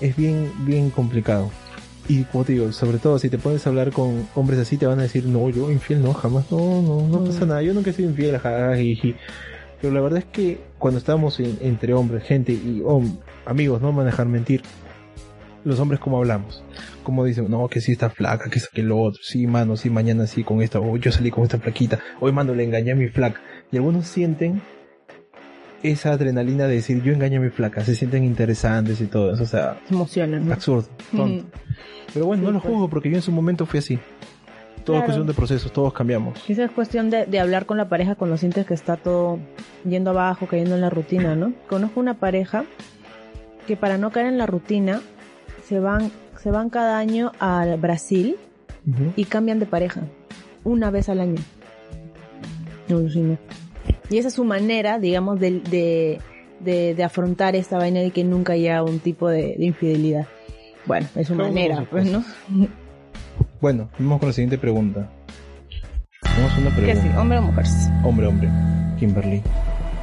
es 0.00 0.16
bien, 0.16 0.50
bien 0.66 0.90
complicado. 0.90 1.50
Y 2.08 2.24
como 2.24 2.44
te 2.44 2.52
digo, 2.52 2.70
sobre 2.72 2.98
todo 2.98 3.18
si 3.18 3.30
te 3.30 3.38
pones 3.38 3.66
a 3.66 3.70
hablar 3.70 3.90
con 3.92 4.28
hombres 4.34 4.58
así, 4.58 4.76
te 4.76 4.86
van 4.86 4.98
a 4.98 5.02
decir, 5.04 5.24
no, 5.24 5.48
yo 5.50 5.70
infiel 5.70 6.02
no, 6.02 6.12
jamás, 6.12 6.44
no, 6.50 6.82
no, 6.82 7.06
no 7.08 7.24
pasa 7.24 7.46
nada, 7.46 7.62
yo 7.62 7.72
nunca 7.72 7.90
he 7.90 7.92
sido 7.92 8.10
infiel, 8.10 8.36
jajaja. 8.38 8.76
Pero 9.80 9.94
la 9.94 10.00
verdad 10.00 10.18
es 10.20 10.24
que 10.26 10.60
cuando 10.78 10.98
estamos 10.98 11.40
en- 11.40 11.58
entre 11.62 11.94
hombres, 11.94 12.24
gente 12.24 12.52
y 12.52 12.80
hom- 12.84 13.16
amigos, 13.46 13.80
no 13.80 14.04
dejar 14.04 14.26
mentir, 14.26 14.62
los 15.64 15.78
hombres 15.80 16.00
como 16.00 16.18
hablamos. 16.18 16.62
Como 17.04 17.24
dicen, 17.24 17.48
no, 17.50 17.68
que 17.68 17.80
sí 17.80 17.92
está 17.92 18.10
flaca, 18.10 18.50
que 18.50 18.58
eso, 18.58 18.68
que 18.72 18.82
lo 18.82 18.98
otro, 18.98 19.20
sí, 19.22 19.46
mano, 19.46 19.76
sí, 19.76 19.90
mañana 19.90 20.26
sí 20.26 20.42
con 20.42 20.62
esta, 20.62 20.80
o 20.80 20.96
yo 20.96 21.12
salí 21.12 21.30
con 21.30 21.44
esta 21.44 21.58
flaquita, 21.58 22.00
hoy 22.18 22.32
mano 22.32 22.54
le 22.54 22.64
engañé 22.64 22.92
a 22.92 22.96
mi 22.96 23.08
flaca. 23.08 23.40
Y 23.70 23.76
algunos 23.76 24.06
sienten 24.06 24.60
esa 25.82 26.12
adrenalina 26.12 26.66
de 26.66 26.76
decir, 26.76 27.02
yo 27.02 27.12
engañé 27.12 27.36
a 27.36 27.40
mi 27.40 27.50
flaca, 27.50 27.84
se 27.84 27.94
sienten 27.94 28.24
interesantes 28.24 29.00
y 29.02 29.06
todo 29.06 29.34
eso, 29.34 29.42
o 29.42 29.46
sea, 29.46 29.78
Se 29.86 29.94
emocionan, 29.94 30.46
¿no? 30.46 30.54
absurdo, 30.54 30.88
tonto. 31.14 31.44
Pero 32.14 32.26
bueno, 32.26 32.40
Sí, 32.42 32.46
no 32.46 32.52
lo 32.52 32.60
juzgo 32.60 32.88
porque 32.88 33.10
yo 33.10 33.16
en 33.16 33.22
su 33.22 33.32
momento 33.32 33.66
fui 33.66 33.78
así. 33.80 33.98
Todo 34.84 34.96
es 34.96 35.00
Claro. 35.00 35.04
cuestión 35.04 35.26
de 35.26 35.34
procesos, 35.34 35.72
todos 35.72 35.92
cambiamos. 35.92 36.38
Quizás 36.40 36.66
es 36.66 36.70
cuestión 36.70 37.10
de, 37.10 37.26
de 37.26 37.40
hablar 37.40 37.66
con 37.66 37.76
la 37.76 37.88
pareja 37.88 38.14
cuando 38.16 38.36
sientes 38.36 38.66
que 38.66 38.74
está 38.74 38.96
todo 38.96 39.38
yendo 39.88 40.10
abajo, 40.10 40.46
cayendo 40.46 40.74
en 40.74 40.80
la 40.80 40.90
rutina, 40.90 41.34
¿no? 41.36 41.52
Conozco 41.68 42.00
una 42.00 42.14
pareja 42.14 42.64
que 43.66 43.76
para 43.76 43.96
no 43.98 44.10
caer 44.10 44.26
en 44.26 44.36
la 44.38 44.46
rutina 44.46 45.00
se 45.68 45.80
van, 45.80 46.10
se 46.42 46.50
van 46.50 46.70
cada 46.70 46.98
año 46.98 47.32
al 47.38 47.76
Brasil 47.78 48.36
y 49.16 49.24
cambian 49.24 49.58
de 49.60 49.66
pareja 49.66 50.02
una 50.62 50.90
vez 50.90 51.08
al 51.08 51.20
año. 51.20 51.40
Y 54.10 54.18
esa 54.18 54.28
es 54.28 54.34
su 54.34 54.44
manera, 54.44 54.98
digamos, 54.98 55.40
de, 55.40 55.60
de, 55.60 56.20
de, 56.60 56.94
de 56.94 57.04
afrontar 57.04 57.56
esta 57.56 57.78
vaina 57.78 58.00
de 58.00 58.10
que 58.10 58.24
nunca 58.24 58.52
haya 58.52 58.82
un 58.82 58.98
tipo 58.98 59.28
de, 59.28 59.56
de 59.58 59.64
infidelidad. 59.64 60.26
Bueno, 60.86 61.06
es 61.14 61.28
su 61.28 61.34
manera, 61.34 61.86
pues, 61.90 62.10
¿no? 62.10 62.22
Bueno, 63.60 63.88
vamos 63.98 64.18
con 64.20 64.28
la 64.28 64.32
siguiente 64.34 64.58
pregunta. 64.58 65.08
Tenemos 66.22 66.58
una 66.58 66.70
¿Qué 66.70 66.82
pregunta. 66.82 67.02
sí? 67.02 67.18
¿Hombre 67.18 67.38
o 67.38 67.42
mujer? 67.42 67.64
Hombre, 68.04 68.26
hombre. 68.26 68.48
Kimberly. 68.98 69.42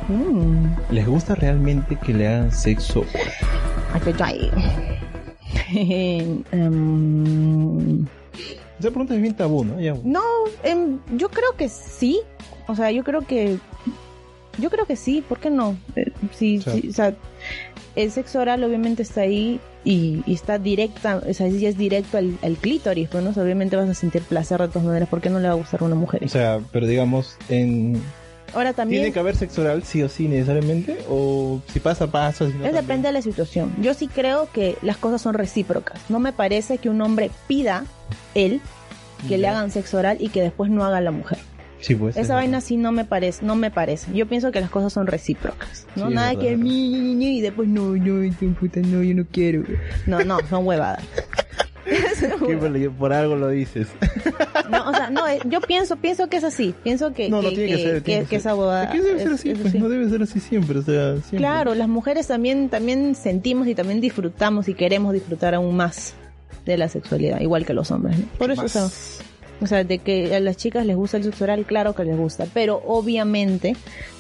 Mm. 0.08 0.94
¿Les 0.94 1.06
gusta 1.06 1.36
realmente 1.36 1.96
que 1.98 2.14
le 2.14 2.28
hagan 2.28 2.52
sexo? 2.52 3.06
Ay, 3.94 4.50
Em, 6.52 8.06
Esa 8.80 8.90
pregunta 8.90 9.16
es 9.16 9.22
bien 9.22 9.36
tabú, 9.36 9.64
¿no? 9.64 9.80
Ya. 9.80 9.96
no, 10.04 10.22
em, 10.64 11.00
yo 11.16 11.30
creo 11.30 11.56
que 11.58 11.70
sí. 11.70 12.20
O 12.68 12.76
sea, 12.76 12.92
yo 12.92 13.04
creo 13.04 13.22
que. 13.22 13.58
Yo 14.58 14.70
creo 14.70 14.86
que 14.86 14.96
sí, 14.96 15.24
¿por 15.28 15.40
qué 15.40 15.50
no? 15.50 15.78
Eh, 15.96 16.12
sí, 16.36 16.60
Sí. 16.62 16.82
sí, 16.82 16.90
o 16.90 16.94
sea, 16.94 17.14
el 17.96 18.12
sexo 18.12 18.40
oral 18.40 18.64
obviamente 18.64 19.02
está 19.04 19.22
ahí 19.22 19.60
y, 19.86 20.22
y 20.26 20.34
está 20.34 20.60
directa, 20.60 21.22
o 21.28 21.34
sea, 21.34 21.50
sí 21.50 21.66
es 21.66 21.78
directo 21.78 22.18
al, 22.18 22.38
al 22.42 22.58
clítoris, 22.58 23.08
pues, 23.10 23.24
¿no? 23.24 23.30
O 23.30 23.34
sea, 23.34 23.44
obviamente 23.44 23.76
vas 23.78 23.90
a 23.90 23.94
sentir 23.94 24.22
placer 24.24 24.60
de 24.60 24.68
todas 24.68 24.84
maneras, 24.84 25.08
¿por 25.08 25.22
qué 25.22 25.30
no 25.30 25.40
le 25.40 25.48
va 25.48 25.54
a 25.54 25.58
gustar 25.58 25.82
a 25.82 25.86
una 25.86 25.96
mujer? 25.96 26.24
O 26.26 26.28
sea, 26.28 26.60
pero 26.72 26.86
digamos, 26.86 27.38
en... 27.50 28.02
Ahora 28.54 28.74
también. 28.74 29.02
¿tiene 29.02 29.14
que 29.14 29.20
haber 29.20 29.36
sexo 29.36 29.62
oral 29.62 29.84
sí 29.84 30.02
o 30.04 30.10
sí 30.10 30.28
necesariamente? 30.28 30.98
¿O 31.10 31.62
si 31.72 31.80
pasa, 31.80 32.12
pasa? 32.12 32.48
Si 32.48 32.54
no, 32.54 32.66
Es 32.66 32.74
depende 32.74 33.08
de 33.08 33.14
la 33.14 33.22
situación. 33.22 33.74
Yo 33.82 33.94
sí 33.94 34.08
creo 34.08 34.50
que 34.52 34.78
las 34.82 34.98
cosas 34.98 35.22
son 35.22 35.34
recíprocas. 35.36 36.02
No 36.10 36.20
me 36.20 36.34
parece 36.34 36.78
que 36.78 36.90
un 36.90 37.02
hombre 37.02 37.32
pida 37.48 37.86
él 38.36 38.62
que 39.28 39.38
le 39.38 39.44
Ya. 39.44 39.52
hagan 39.52 39.72
sexo 39.72 39.98
oral 39.98 40.18
y 40.20 40.30
que 40.30 40.42
después 40.42 40.70
no 40.72 40.84
haga 40.84 41.00
la 41.02 41.12
mujer. 41.12 41.38
Sí, 41.80 41.96
pues. 41.96 42.16
es 42.16 42.26
Esa 42.26 42.36
vaina 42.36 42.58
verdad. 42.58 42.68
sí 42.68 42.78
no 42.78 42.92
me 42.92 43.06
parece, 43.06 43.44
no 43.44 43.56
me 43.56 43.72
parece. 43.72 44.14
Yo 44.14 44.28
pienso 44.28 44.52
que 44.52 44.62
las 44.62 44.70
cosas 44.70 44.94
son 44.94 45.08
recíprocas. 45.08 45.88
No 45.96 46.04
Sí, 46.06 46.10
es 46.10 46.16
nada 46.16 46.36
que 46.36 46.54
es 46.54 46.60
ni, 46.60 47.38
y 47.38 47.42
después 47.42 47.68
no, 47.70 47.96
no, 47.96 48.54
puta, 48.60 48.82
no, 48.82 49.02
yo 49.02 49.16
no 49.16 49.26
quiero. 49.32 49.64
No, 50.06 50.20
no, 50.24 50.38
son 50.50 50.66
huevadas. 50.68 51.04
Por 52.98 53.14
algo 53.14 53.36
lo 53.36 53.50
dices. 53.50 53.88
No, 54.70 54.90
o 54.90 54.94
sea, 54.94 55.10
no, 55.10 55.28
eh, 55.28 55.40
yo 55.46 55.62
pienso, 55.62 55.96
pienso 55.98 56.28
que 56.28 56.38
es 56.38 56.44
así. 56.44 56.74
Pienso 56.84 57.14
que, 57.14 57.30
no, 57.30 57.42
no 57.42 57.50
que, 57.50 57.56
tiene 57.56 57.70
que, 57.72 57.76
que- 57.78 57.84
ser. 57.84 57.94
que- 57.96 58.02
tiene 58.02 58.26
que 58.26 58.36
esa 58.38 58.54
que 58.92 59.02
debe 59.02 59.20
ser 59.24 59.32
así, 59.34 59.50
es 59.52 59.60
pues 59.60 59.76
no 59.76 59.90
debe 59.90 60.10
ser 60.10 60.22
así 60.24 60.40
siempre, 60.40 60.80
o 60.80 60.82
sea, 60.84 61.12
siempre. 61.14 61.38
Claro, 61.38 61.76
las 61.76 61.88
mujeres 61.88 62.28
también, 62.28 62.70
también 62.70 63.16
sentimos 63.16 63.68
y 63.68 63.76
también 63.76 64.02
disfrutamos 64.02 64.68
y 64.68 64.74
queremos 64.74 65.14
disfrutar 65.14 65.56
aún 65.56 65.76
más 65.76 66.14
de 66.66 66.78
la 66.78 66.88
sexualidad, 66.90 67.40
igual 67.42 67.66
que 67.66 67.74
los 67.74 67.90
hombres. 67.92 68.20
¿no? 68.20 68.26
Por 68.38 68.52
eso, 68.52 68.64
o 68.64 68.68
sea, 68.68 68.86
o 69.62 69.68
sea, 69.68 69.84
de 69.84 70.00
que 70.00 70.36
a 70.36 70.40
las 70.40 70.58
chicas 70.58 70.86
les 70.86 70.96
gusta 70.96 71.18
el 71.18 71.24
sexo 71.24 71.44
oral, 71.44 71.66
claro 71.66 71.94
que 71.94 72.04
les 72.04 72.18
gusta, 72.18 72.46
pero 72.54 72.82
obviamente 72.86 73.76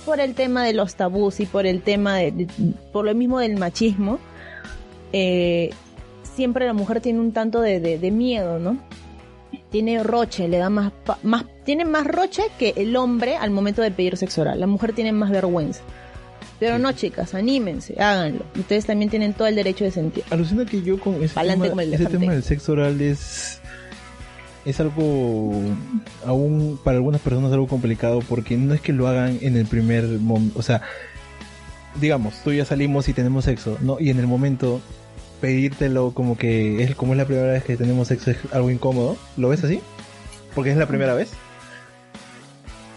por 0.05 0.19
el 0.19 0.33
tema 0.33 0.65
de 0.65 0.73
los 0.73 0.95
tabús 0.95 1.39
y 1.39 1.45
por 1.45 1.65
el 1.65 1.81
tema 1.81 2.17
de, 2.17 2.31
de- 2.31 2.47
por 2.91 3.05
lo 3.05 3.13
mismo 3.15 3.39
del 3.39 3.57
machismo, 3.57 4.19
eh, 5.13 5.71
siempre 6.41 6.65
la 6.65 6.73
mujer 6.73 7.01
tiene 7.01 7.19
un 7.19 7.33
tanto 7.33 7.61
de, 7.61 7.79
de- 7.79 7.99
de 7.99 8.09
miedo, 8.11 8.57
¿no? 8.57 8.77
Tiene 9.69 10.01
roche, 10.01 10.47
le 10.47 10.57
da 10.57 10.69
más, 10.71 10.91
más, 11.21 11.45
tiene 11.65 11.85
más 11.85 12.07
roche 12.07 12.41
que 12.57 12.73
el 12.77 12.95
hombre 12.95 13.37
al 13.37 13.51
momento 13.51 13.83
de 13.83 13.91
pedir 13.91 14.17
sexo 14.17 14.41
oral. 14.41 14.59
La 14.59 14.65
mujer 14.65 14.93
tiene 14.93 15.11
más 15.11 15.29
vergüenza. 15.29 15.81
Pero 16.59 16.79
no, 16.79 16.91
chicas, 16.93 17.35
anímense, 17.35 17.93
háganlo. 18.01 18.43
Ustedes 18.57 18.87
también 18.87 19.09
tienen 19.11 19.33
todo 19.33 19.47
el 19.47 19.55
derecho 19.55 19.83
de 19.83 19.91
sentir. 19.91 20.23
Alucina 20.31 20.65
que 20.65 20.81
yo 20.81 20.99
con 20.99 21.21
ese, 21.23 21.35
Pa'lante 21.35 21.69
tema, 21.69 21.83
ese 21.83 22.05
tema 22.07 22.33
del 22.33 22.43
sexo 22.43 22.71
oral 22.71 22.99
es 23.01 23.59
es 24.65 24.79
algo 24.79 25.51
aún 26.25 26.79
para 26.83 26.97
algunas 26.97 27.21
personas 27.21 27.51
algo 27.51 27.67
complicado 27.67 28.19
porque 28.27 28.57
no 28.57 28.73
es 28.73 28.81
que 28.81 28.93
lo 28.93 29.07
hagan 29.07 29.37
en 29.41 29.57
el 29.57 29.65
primer 29.67 30.05
momento, 30.07 30.57
o 30.59 30.61
sea, 30.63 30.81
digamos, 31.99 32.35
tú 32.43 32.51
y 32.51 32.57
ya 32.57 32.65
salimos 32.65 33.07
y 33.09 33.13
tenemos 33.13 33.45
sexo, 33.45 33.77
¿no? 33.81 33.99
Y 33.99 34.09
en 34.11 34.19
el 34.19 34.27
momento 34.27 34.81
pedírtelo 35.41 36.11
como 36.13 36.37
que 36.37 36.83
es 36.83 36.95
como 36.95 37.13
es 37.13 37.17
la 37.17 37.25
primera 37.25 37.51
vez 37.51 37.63
que 37.63 37.75
tenemos 37.75 38.07
sexo 38.07 38.31
es 38.31 38.37
algo 38.53 38.69
incómodo, 38.69 39.17
¿lo 39.37 39.49
ves 39.49 39.63
así? 39.63 39.81
Porque 40.55 40.71
es 40.71 40.77
la 40.77 40.87
primera 40.87 41.13
vez. 41.13 41.31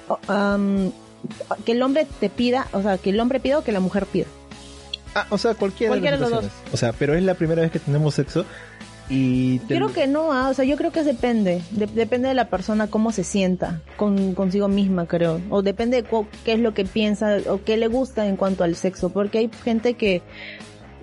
O- 0.09 0.18
am, 0.28 0.92
que 1.64 1.72
el 1.72 1.82
hombre 1.82 2.07
te 2.20 2.28
pida, 2.28 2.66
o 2.72 2.82
sea, 2.82 2.99
que 2.99 3.11
el 3.11 3.20
hombre 3.20 3.40
pida 3.40 3.59
o 3.59 3.64
que 3.64 3.72
la 3.72 3.80
mujer 3.80 4.07
pida. 4.07 4.26
Ah, 5.14 5.26
o 5.30 5.38
sea, 5.38 5.55
cualquiera, 5.55 5.90
Cualquiera 5.92 6.16
de 6.16 6.20
las 6.20 6.30
de 6.30 6.34
los 6.36 6.45
situaciones. 6.45 6.74
O 6.74 6.76
sea, 6.76 6.92
pero 6.92 7.14
es 7.14 7.22
la 7.22 7.34
primera 7.34 7.62
vez 7.62 7.70
que 7.70 7.78
tenemos 7.78 8.14
sexo 8.14 8.45
y 9.09 9.59
te- 9.61 9.76
Creo 9.76 9.92
que 9.92 10.07
no, 10.07 10.32
ah, 10.32 10.49
o 10.51 10.55
sea, 10.55 10.64
yo 10.64 10.76
creo 10.76 10.90
que 10.90 11.05
depende. 11.05 11.62
De- 11.70 11.86
depende 11.86 12.28
de 12.28 12.34
la 12.34 12.49
persona 12.49 12.88
cómo 12.88 13.12
se 13.12 13.22
sienta 13.24 13.80
con, 13.97 14.34
consigo 14.34 14.66
misma, 14.68 15.07
creo. 15.07 15.40
O 15.51 15.62
depende 15.62 16.03
de 16.03 16.09
qué 16.45 16.55
es 16.55 16.59
lo 16.59 16.74
que 16.74 16.84
piensa 16.84 17.36
o 17.49 17.62
qué 17.64 17.76
le 17.76 17.86
gusta 17.86 18.26
en 18.26 18.36
cuanto 18.36 18.64
al 18.64 18.74
sexo. 18.76 19.11
Porque 19.11 19.38
hay 19.38 19.51
gente 19.62 19.95
que, 19.95 20.20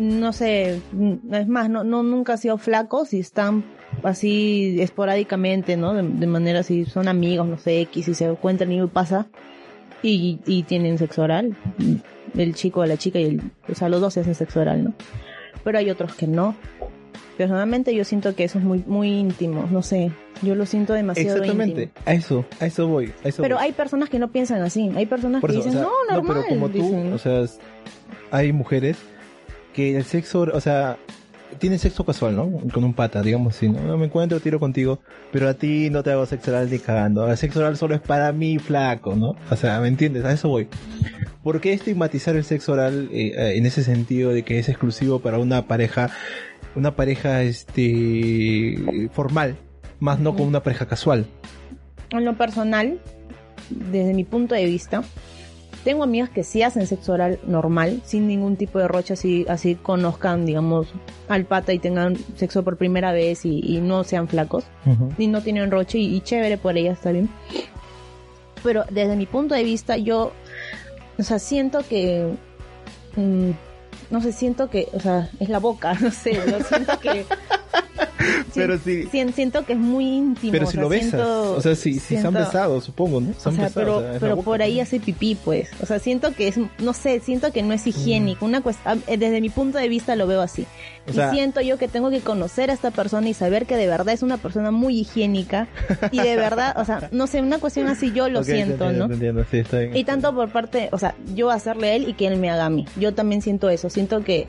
no 0.02 0.34
sé, 0.34 0.82
mm, 0.94 1.34
es 1.34 1.48
más, 1.48 1.70
no, 1.70 1.84
no 1.84 2.02
nunca 2.02 2.34
ha 2.34 2.38
sido 2.38 2.58
flacos 2.58 3.14
y 3.14 3.20
están 3.20 3.64
así 4.04 4.78
esporádicamente, 4.82 5.78
¿no? 5.78 5.94
De, 5.94 6.02
de 6.02 6.28
manera 6.28 6.62
así, 6.62 6.86
son 6.86 7.08
amigos, 7.08 7.48
no 7.48 7.58
sé, 7.58 7.82
X, 7.82 8.08
y 8.08 8.16
se 8.16 8.26
encuentran 8.26 8.72
y 8.72 8.86
pasa. 8.88 9.28
Y, 10.04 10.40
y 10.48 10.64
tienen 10.64 10.98
sexo 10.98 11.22
oral. 11.22 11.56
El 12.36 12.56
chico 12.56 12.80
o 12.80 12.86
la 12.88 12.98
chica 12.98 13.20
y 13.20 13.26
el, 13.26 13.42
o 13.70 13.76
sea, 13.76 13.88
los 13.90 14.02
dos 14.02 14.16
se 14.16 14.22
hacen 14.22 14.34
sexo 14.34 14.62
oral, 14.62 14.84
¿no? 14.86 14.94
Pero 15.64 15.78
hay 15.78 15.92
otros 15.92 16.16
que 16.16 16.26
no. 16.26 16.56
personalmente 17.38 17.94
yo 17.94 18.04
siento 18.04 18.34
que 18.36 18.44
eso 18.46 18.58
es 18.58 18.64
muy, 18.64 18.84
muy 18.88 19.10
íntimo, 19.10 19.68
no 19.72 19.84
sé, 19.84 20.12
yo 20.42 20.56
lo 20.56 20.66
siento 20.66 20.94
demasiado 20.94 21.38
Exactamente, 21.38 21.84
íntimo. 21.84 22.04
a 22.06 22.14
eso, 22.14 22.46
a 22.60 22.66
eso 22.66 22.88
voy. 22.88 23.14
A 23.24 23.28
eso 23.28 23.44
Pero 23.44 23.58
voy. 23.58 23.66
hay 23.66 23.72
personas 23.74 24.10
que 24.10 24.18
no 24.18 24.32
piensan 24.32 24.64
así, 24.64 24.90
hay 24.96 25.06
personas 25.06 25.44
que 25.44 25.52
dicen, 25.52 25.70
o 25.70 25.74
sea, 25.74 25.82
no, 25.84 26.16
normal. 26.16 26.38
pero 26.48 26.50
como 26.56 26.70
tú, 26.70 26.78
dicen. 26.80 27.14
o 27.14 27.18
sea, 27.20 27.44
hay 28.32 28.52
mujeres 28.52 28.98
que 29.74 29.96
el 29.96 30.04
sexo, 30.04 30.42
o 30.42 30.62
sea, 30.62 30.98
tienen 31.60 31.80
sexo 31.80 32.06
casual, 32.06 32.36
¿no? 32.36 32.50
Con 32.74 32.84
un 32.84 32.94
pata, 32.94 33.22
digamos 33.22 33.56
así, 33.56 33.70
¿no? 33.70 33.98
Me 33.98 34.06
encuentro, 34.06 34.40
tiro 34.40 34.60
contigo, 34.60 35.00
pero 35.32 35.50
a 35.50 35.54
ti 35.54 35.90
no 35.90 36.04
te 36.04 36.12
hago 36.12 36.26
sexo 36.26 36.52
oral 36.52 36.70
ni 36.70 36.80
cagando. 36.80 37.30
El 37.30 37.38
sexo 37.38 37.60
oral 37.60 37.78
solo 37.78 37.96
es 37.96 38.02
para 38.02 38.32
mí, 38.32 38.60
flaco, 38.60 39.16
¿no? 39.16 39.36
O 39.50 39.56
sea, 39.56 39.80
¿me 39.80 39.88
entiendes? 39.88 40.26
A 40.26 40.32
eso 40.32 40.50
voy. 40.50 40.68
¿Por 41.44 41.60
qué 41.60 41.74
estigmatizar 41.74 42.36
el 42.36 42.44
sexo 42.44 42.74
oral 42.74 43.10
eh, 43.12 43.34
eh, 43.36 43.58
en 43.58 43.66
ese 43.66 43.84
sentido 43.84 44.32
de 44.32 44.44
que 44.44 44.60
es 44.60 44.70
exclusivo 44.70 45.20
para 45.20 45.40
una 45.40 45.68
pareja, 45.68 46.12
una 46.76 46.96
pareja, 46.96 47.42
este, 47.44 49.10
formal, 49.12 49.58
más 50.00 50.20
no 50.20 50.36
con 50.36 50.48
una 50.48 50.64
pareja 50.64 50.86
casual? 50.86 51.26
En 52.12 52.26
lo 52.26 52.38
personal, 52.38 53.00
desde 53.70 54.14
mi 54.14 54.24
punto 54.24 54.56
de 54.56 54.66
vista, 54.66 55.04
tengo 55.84 56.04
amigas 56.04 56.30
que 56.30 56.44
sí 56.44 56.62
hacen 56.64 56.86
sexo 56.86 57.14
oral 57.14 57.40
normal, 57.46 58.02
sin 58.06 58.28
ningún 58.28 58.56
tipo 58.56 58.80
de 58.80 58.88
rocha, 58.88 59.16
así, 59.16 59.46
así 59.50 59.76
conozcan, 59.76 60.46
digamos, 60.46 60.88
al 61.28 61.46
pata 61.46 61.74
y 61.74 61.80
tengan 61.80 62.18
sexo 62.36 62.64
por 62.64 62.78
primera 62.78 63.12
vez 63.12 63.46
y, 63.46 63.60
y 63.64 63.82
no 63.82 64.04
sean 64.04 64.28
flacos, 64.28 64.64
y 65.18 65.28
no 65.28 65.42
tienen 65.42 65.72
roche 65.72 65.98
y, 65.98 66.16
y 66.16 66.22
chévere 66.22 66.58
por 66.58 66.78
ellas, 66.78 66.98
está 66.98 67.12
bien. 67.12 67.30
Pero 68.64 68.86
desde 68.92 69.16
mi 69.16 69.26
punto 69.26 69.56
de 69.56 69.64
vista, 69.64 69.98
yo, 69.98 70.34
o 71.18 71.24
sea, 71.24 71.40
siento 71.40 71.80
que, 71.88 72.32
mm, 73.16 73.50
no 74.12 74.22
sé, 74.22 74.32
siento 74.32 74.70
que, 74.70 74.88
o 74.94 75.00
sea, 75.00 75.30
es 75.40 75.50
la 75.50 75.60
boca, 75.60 75.94
no 76.00 76.12
sé, 76.12 76.34
yo 76.34 76.60
siento 76.64 77.00
que... 77.00 77.26
Pero 78.56 78.78
si- 78.78 79.04
sí. 79.04 79.10
sien- 79.12 79.34
siento 79.34 79.66
que 79.66 79.74
es 79.74 79.80
muy 79.80 80.06
íntimo. 80.06 80.52
Pero 80.52 80.66
o 80.66 80.68
si 80.68 80.74
sea, 80.74 80.82
lo 80.84 80.90
besas, 80.90 81.10
siento- 81.12 81.54
o 81.56 81.62
sea, 81.62 81.76
si, 81.76 81.94
si 82.00 82.18
se 82.18 82.28
han 82.28 82.34
besado, 82.34 82.82
supongo, 82.82 83.22
¿no? 83.22 83.34
Se 83.34 83.50
o 83.50 83.52
sea, 83.52 83.64
besado, 83.66 83.74
pero, 83.76 83.98
o 83.98 84.02
sea, 84.02 84.20
pero 84.20 84.38
por 84.42 84.62
ahí 84.62 84.80
hace 84.80 85.00
pipí, 85.00 85.36
pues. 85.36 85.70
O 85.82 85.86
sea, 85.86 86.00
siento 86.00 86.34
que 86.34 86.48
es, 86.48 86.56
no 86.80 86.94
sé, 86.94 87.20
siento 87.20 87.52
que 87.52 87.62
no 87.64 87.74
es 87.74 87.86
higiénico. 87.88 88.46
Una 88.46 88.62
cuestión, 88.62 89.04
desde 89.08 89.42
mi 89.42 89.50
punto 89.50 89.78
de 89.78 89.88
vista 89.90 90.16
lo 90.16 90.28
veo 90.28 90.42
así. 90.42 90.66
O 91.08 91.12
y 91.12 91.34
siento 91.34 91.62
yo 91.62 91.78
que 91.78 91.88
tengo 91.88 92.10
que 92.12 92.20
conocer 92.22 92.70
a 92.70 92.74
esta 92.74 92.92
persona 92.92 93.28
y 93.28 93.34
saber 93.34 93.66
que 93.66 93.76
de 93.76 93.88
verdad 93.88 94.14
es 94.14 94.22
una 94.22 94.38
persona 94.38 94.72
muy 94.72 95.00
higiénica. 95.00 95.68
y 96.12 96.20
de 96.20 96.36
verdad, 96.36 96.76
o 96.78 96.86
sea, 96.86 97.10
no 97.12 97.28
sé, 97.28 97.42
una 97.42 97.58
cuestión 97.60 97.88
así 97.88 98.12
yo 98.12 98.30
lo 98.30 98.40
Ok, 98.42 98.46
te 98.46 98.54
siento, 98.54 98.86
entiendo, 98.86 99.08
¿no? 99.08 99.14
entiendo, 99.14 99.46
sí, 99.50 99.58
está 99.60 99.80
bien. 99.80 99.96
Y 99.98 100.04
tanto 100.04 100.34
por 100.36 100.50
parte, 100.50 100.90
o 100.92 100.98
sea, 101.00 101.16
yo 101.34 101.50
hacerle 101.50 101.90
a 101.90 101.96
él 101.96 102.08
y 102.08 102.14
que 102.14 102.28
él 102.28 102.38
me 102.38 102.50
haga 102.50 102.66
a 102.66 102.70
mí. 102.70 102.86
Yo 103.00 103.14
también 103.14 103.42
siento 103.42 103.70
eso. 103.70 103.90
Siento 103.90 104.24
que 104.24 104.48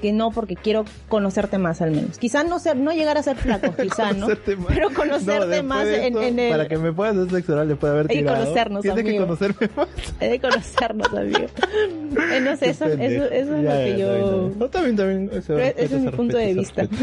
que 0.00 0.12
no 0.12 0.30
porque 0.30 0.54
quiero 0.54 0.84
conocerte 1.08 1.58
más 1.58 1.80
al 1.82 1.90
menos. 1.90 2.18
Quizá 2.18 2.44
no 2.44 2.58
ser, 2.58 2.76
no 2.76 2.92
llegar 2.92 3.18
a 3.18 3.22
ser 3.22 3.36
flaco, 3.36 3.74
quizá, 3.82 4.12
¿no? 4.12 4.26
Conocerte 4.26 4.56
más. 4.56 4.66
Pero 4.68 4.90
No, 4.90 4.96
conocerte 4.96 5.62
más 5.62 5.86
en, 5.86 6.04
esto, 6.04 6.22
en 6.22 6.38
el, 6.38 6.50
Para 6.50 6.68
que 6.68 6.76
me 6.78 6.92
puedas 6.92 7.16
hacer 7.16 7.30
sexo 7.30 7.52
oral 7.54 7.68
después 7.68 7.92
de 7.92 7.98
haber 7.98 8.10
Hay 8.10 8.16
que 8.16 8.22
tirado. 8.22 8.38
conocernos, 8.44 8.82
Tienes 8.82 9.02
que 9.04 9.10
amigo. 9.10 9.24
conocerme 9.26 9.70
más. 9.76 9.88
He 10.20 10.28
de 10.28 10.40
conocernos, 10.40 11.08
amigo. 11.14 11.38
Eh, 11.38 12.40
no 12.40 12.56
sé, 12.56 12.70
eso, 12.70 12.84
eso, 12.86 13.24
eso 13.24 13.26
es 13.30 13.46
Ya, 13.48 13.56
lo 13.56 13.62
ya, 13.62 13.72
que 13.84 13.90
está 13.90 14.18
yo... 14.18 14.50
No, 14.56 14.68
también, 14.68 14.96
también. 14.96 15.30
Eso, 15.32 15.54
Pero 15.54 15.64
ese 15.78 15.96
es 15.96 16.02
mi 16.02 16.10
punto 16.10 16.36
de 16.36 16.54
vista. 16.54 16.88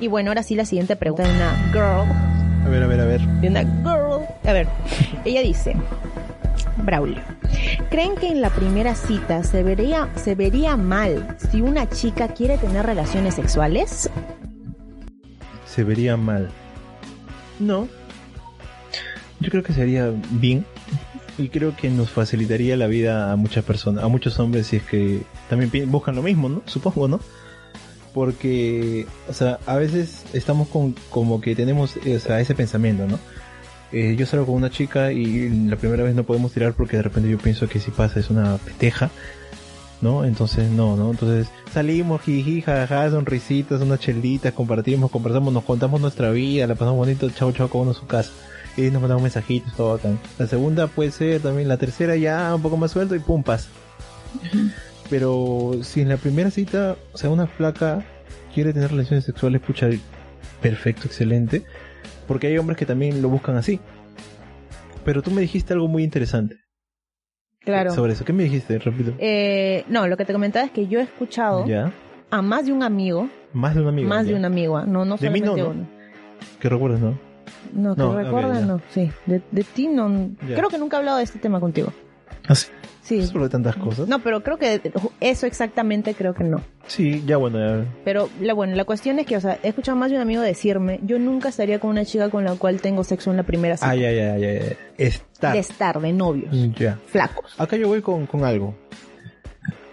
y 0.00 0.06
bueno, 0.08 0.30
ahora 0.30 0.42
sí 0.42 0.54
la 0.54 0.64
siguiente 0.64 0.94
pregunta 0.96 1.24
de 1.28 1.34
una 1.34 1.52
girl. 1.72 2.12
A 2.64 2.68
ver, 2.68 2.82
a 2.82 2.86
ver, 2.86 3.00
a 3.00 3.04
ver. 3.04 3.20
De 3.40 3.48
una 3.48 3.60
girl. 3.62 4.24
A 4.44 4.52
ver, 4.52 4.66
ella 5.24 5.40
dice... 5.42 5.74
Braulio. 6.78 7.22
¿Creen 7.90 8.14
que 8.16 8.28
en 8.28 8.40
la 8.40 8.50
primera 8.50 8.94
cita 8.94 9.42
se 9.42 9.62
vería, 9.62 10.08
se 10.16 10.34
vería 10.34 10.76
mal 10.76 11.36
si 11.50 11.60
una 11.60 11.88
chica 11.88 12.28
quiere 12.28 12.58
tener 12.58 12.84
relaciones 12.86 13.34
sexuales? 13.34 14.10
Se 15.66 15.84
vería 15.84 16.16
mal. 16.16 16.50
No. 17.58 17.88
Yo 19.40 19.50
creo 19.50 19.62
que 19.62 19.72
sería 19.72 20.12
bien. 20.30 20.64
Y 21.36 21.50
creo 21.50 21.76
que 21.76 21.88
nos 21.88 22.10
facilitaría 22.10 22.76
la 22.76 22.88
vida 22.88 23.30
a 23.32 23.36
muchas 23.36 23.64
personas, 23.64 24.02
a 24.02 24.08
muchos 24.08 24.40
hombres, 24.40 24.66
si 24.66 24.76
es 24.76 24.82
que 24.82 25.22
también 25.48 25.90
buscan 25.90 26.16
lo 26.16 26.22
mismo, 26.22 26.48
¿no? 26.48 26.62
Supongo, 26.66 27.06
¿no? 27.06 27.20
Porque, 28.12 29.06
o 29.28 29.32
sea, 29.32 29.60
a 29.66 29.76
veces 29.76 30.24
estamos 30.32 30.66
con, 30.66 30.96
como 31.10 31.40
que 31.40 31.54
tenemos, 31.54 31.96
ese 32.04 32.54
pensamiento, 32.56 33.06
¿no? 33.06 33.20
Eh, 33.90 34.16
yo 34.18 34.26
salgo 34.26 34.46
con 34.46 34.56
una 34.56 34.70
chica 34.70 35.12
y 35.12 35.48
la 35.66 35.76
primera 35.76 36.04
vez 36.04 36.14
no 36.14 36.24
podemos 36.24 36.52
tirar 36.52 36.74
porque 36.74 36.98
de 36.98 37.02
repente 37.02 37.30
yo 37.30 37.38
pienso 37.38 37.68
que 37.68 37.80
si 37.80 37.90
pasa 37.90 38.20
es 38.20 38.28
una 38.28 38.58
peteja, 38.58 39.10
¿no? 40.02 40.24
Entonces 40.24 40.70
no, 40.70 40.96
¿no? 40.96 41.10
Entonces 41.10 41.48
salimos, 41.72 42.20
jiji, 42.22 42.60
jajaja, 42.60 43.10
sonrisitas, 43.10 43.80
unas 43.80 44.00
chelitas, 44.00 44.52
compartimos, 44.52 45.10
conversamos, 45.10 45.52
nos 45.54 45.64
contamos 45.64 46.00
nuestra 46.00 46.30
vida, 46.30 46.66
la 46.66 46.74
pasamos 46.74 46.96
bonito, 46.96 47.30
chao, 47.30 47.52
chao, 47.52 47.68
como 47.68 47.82
uno 47.82 47.92
a 47.92 47.94
su 47.94 48.06
casa. 48.06 48.30
Y 48.76 48.90
nos 48.90 49.00
mandamos 49.00 49.22
mensajitos, 49.22 49.74
todo 49.74 49.94
bacán. 49.94 50.20
La 50.38 50.46
segunda 50.46 50.86
puede 50.86 51.10
ser 51.10 51.40
también, 51.40 51.66
la 51.66 51.78
tercera 51.78 52.14
ya 52.16 52.54
un 52.54 52.62
poco 52.62 52.76
más 52.76 52.92
suelto 52.92 53.16
y 53.16 53.18
pum, 53.18 53.42
pasa. 53.42 53.68
Pero 55.10 55.72
si 55.82 56.02
en 56.02 56.10
la 56.10 56.16
primera 56.18 56.50
cita, 56.50 56.96
o 57.12 57.18
sea, 57.18 57.30
una 57.30 57.46
flaca 57.46 58.04
quiere 58.54 58.72
tener 58.72 58.90
relaciones 58.90 59.24
sexuales, 59.24 59.62
pucha, 59.62 59.88
perfecto, 60.60 61.06
excelente. 61.06 61.64
Porque 62.28 62.46
hay 62.46 62.58
hombres 62.58 62.76
que 62.78 62.86
también 62.86 63.20
lo 63.22 63.28
buscan 63.28 63.56
así. 63.56 63.80
Pero 65.04 65.22
tú 65.22 65.30
me 65.32 65.40
dijiste 65.40 65.72
algo 65.72 65.88
muy 65.88 66.04
interesante 66.04 66.56
Claro. 67.60 67.90
sobre 67.92 68.12
eso. 68.12 68.24
¿Qué 68.24 68.32
me 68.32 68.44
dijiste? 68.44 68.78
Repito. 68.78 69.14
Eh, 69.18 69.84
no, 69.88 70.06
lo 70.06 70.16
que 70.16 70.24
te 70.24 70.32
comentaba 70.32 70.64
es 70.64 70.70
que 70.70 70.86
yo 70.86 71.00
he 71.00 71.02
escuchado 71.02 71.66
Ya. 71.66 71.92
a 72.30 72.42
más 72.42 72.66
de 72.66 72.72
un 72.72 72.82
amigo, 72.82 73.28
Más 73.52 73.74
de 73.74 73.80
un 73.80 73.88
amigo. 73.88 74.08
más 74.08 74.26
ya. 74.26 74.32
de 74.32 74.38
un 74.38 74.44
amigo, 74.44 74.76
ah, 74.76 74.84
no, 74.86 75.04
no 75.04 75.16
De 75.16 75.30
mí 75.30 75.40
no, 75.40 75.46
solamente 75.56 75.74
¿no? 75.76 75.80
uno. 75.82 75.98
Que 76.60 76.68
recuerdas, 76.68 77.00
¿no? 77.00 77.18
No, 77.72 77.94
que 77.96 78.00
No, 78.02 78.10
ok, 78.10 78.16
recuerda, 78.16 78.60
ya. 78.60 78.66
no, 78.66 78.80
sí. 78.90 79.10
De, 79.26 79.42
de 79.50 79.64
ti 79.64 79.88
no. 79.88 80.30
Ya. 80.48 80.54
Creo 80.56 80.68
que 80.68 80.78
nunca 80.78 80.96
he 80.96 81.00
hablado 81.00 81.18
de 81.18 81.24
este 81.24 81.38
tema 81.38 81.58
contigo. 81.60 81.92
Ah, 82.46 82.54
sí. 82.54 82.68
Sí. 83.08 83.26
Sobre 83.26 83.48
tantas 83.48 83.74
cosas. 83.76 84.06
No, 84.06 84.18
pero 84.22 84.42
creo 84.42 84.58
que 84.58 84.80
eso 85.20 85.46
exactamente 85.46 86.12
creo 86.14 86.34
que 86.34 86.44
no. 86.44 86.60
Sí, 86.86 87.22
ya 87.26 87.38
bueno, 87.38 87.58
ya. 87.58 87.86
Pero 88.04 88.28
la, 88.40 88.52
bueno, 88.52 88.76
la 88.76 88.84
cuestión 88.84 89.18
es 89.18 89.24
que, 89.26 89.36
o 89.36 89.40
sea, 89.40 89.58
he 89.62 89.68
escuchado 89.68 89.96
más 89.96 90.10
de 90.10 90.16
un 90.16 90.22
amigo 90.22 90.42
decirme, 90.42 91.00
yo 91.02 91.18
nunca 91.18 91.48
estaría 91.48 91.78
con 91.80 91.88
una 91.90 92.04
chica 92.04 92.28
con 92.28 92.44
la 92.44 92.54
cual 92.56 92.82
tengo 92.82 93.04
sexo 93.04 93.30
en 93.30 93.38
la 93.38 93.44
primera 93.44 93.76
cita. 93.78 93.88
Ah, 93.88 93.96
ya, 93.96 94.12
ya, 94.12 94.36
ya, 94.36 94.52
ya. 94.52 94.76
Estar. 94.98 95.54
De 95.54 95.58
estar, 95.60 95.98
de 96.00 96.12
novios, 96.12 96.54
Ya. 96.78 96.98
flacos. 97.06 97.54
Acá 97.58 97.76
yo 97.78 97.88
voy 97.88 98.02
con, 98.02 98.26
con 98.26 98.44
algo. 98.44 98.74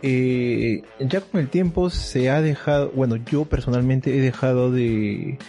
Eh, 0.02 0.84
ya 1.00 1.22
con 1.22 1.42
el 1.42 1.48
tiempo 1.50 1.90
se 1.90 2.30
ha 2.30 2.42
dejado, 2.42 2.92
bueno, 2.92 3.16
yo 3.16 3.46
personalmente 3.46 4.16
he 4.16 4.22
dejado 4.22 4.72
de, 4.72 5.40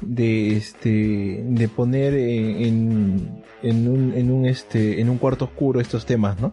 de 0.00 0.56
este, 0.56 1.42
de 1.44 1.68
poner 1.68 2.14
en, 2.14 3.42
en 3.62 3.88
un, 3.88 4.14
en 4.14 4.30
un 4.30 4.46
este, 4.46 5.00
en 5.00 5.08
un 5.08 5.18
cuarto 5.18 5.46
oscuro 5.46 5.80
estos 5.80 6.06
temas, 6.06 6.40
¿no? 6.40 6.52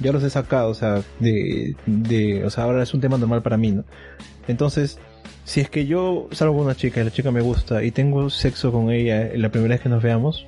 Ya 0.00 0.12
los 0.12 0.22
he 0.22 0.30
sacado, 0.30 0.70
o 0.70 0.74
sea, 0.74 1.02
de, 1.20 1.76
de, 1.86 2.44
o 2.44 2.50
sea, 2.50 2.64
ahora 2.64 2.82
es 2.82 2.94
un 2.94 3.00
tema 3.00 3.18
normal 3.18 3.42
para 3.42 3.56
mí, 3.56 3.72
¿no? 3.72 3.84
Entonces, 4.48 4.98
si 5.44 5.60
es 5.60 5.70
que 5.70 5.86
yo 5.86 6.28
salgo 6.32 6.54
con 6.54 6.64
una 6.64 6.74
chica 6.74 7.00
y 7.00 7.04
la 7.04 7.10
chica 7.10 7.30
me 7.30 7.40
gusta 7.40 7.82
y 7.84 7.90
tengo 7.90 8.30
sexo 8.30 8.72
con 8.72 8.90
ella 8.90 9.30
la 9.34 9.50
primera 9.50 9.74
vez 9.74 9.80
que 9.82 9.88
nos 9.88 10.02
veamos, 10.02 10.46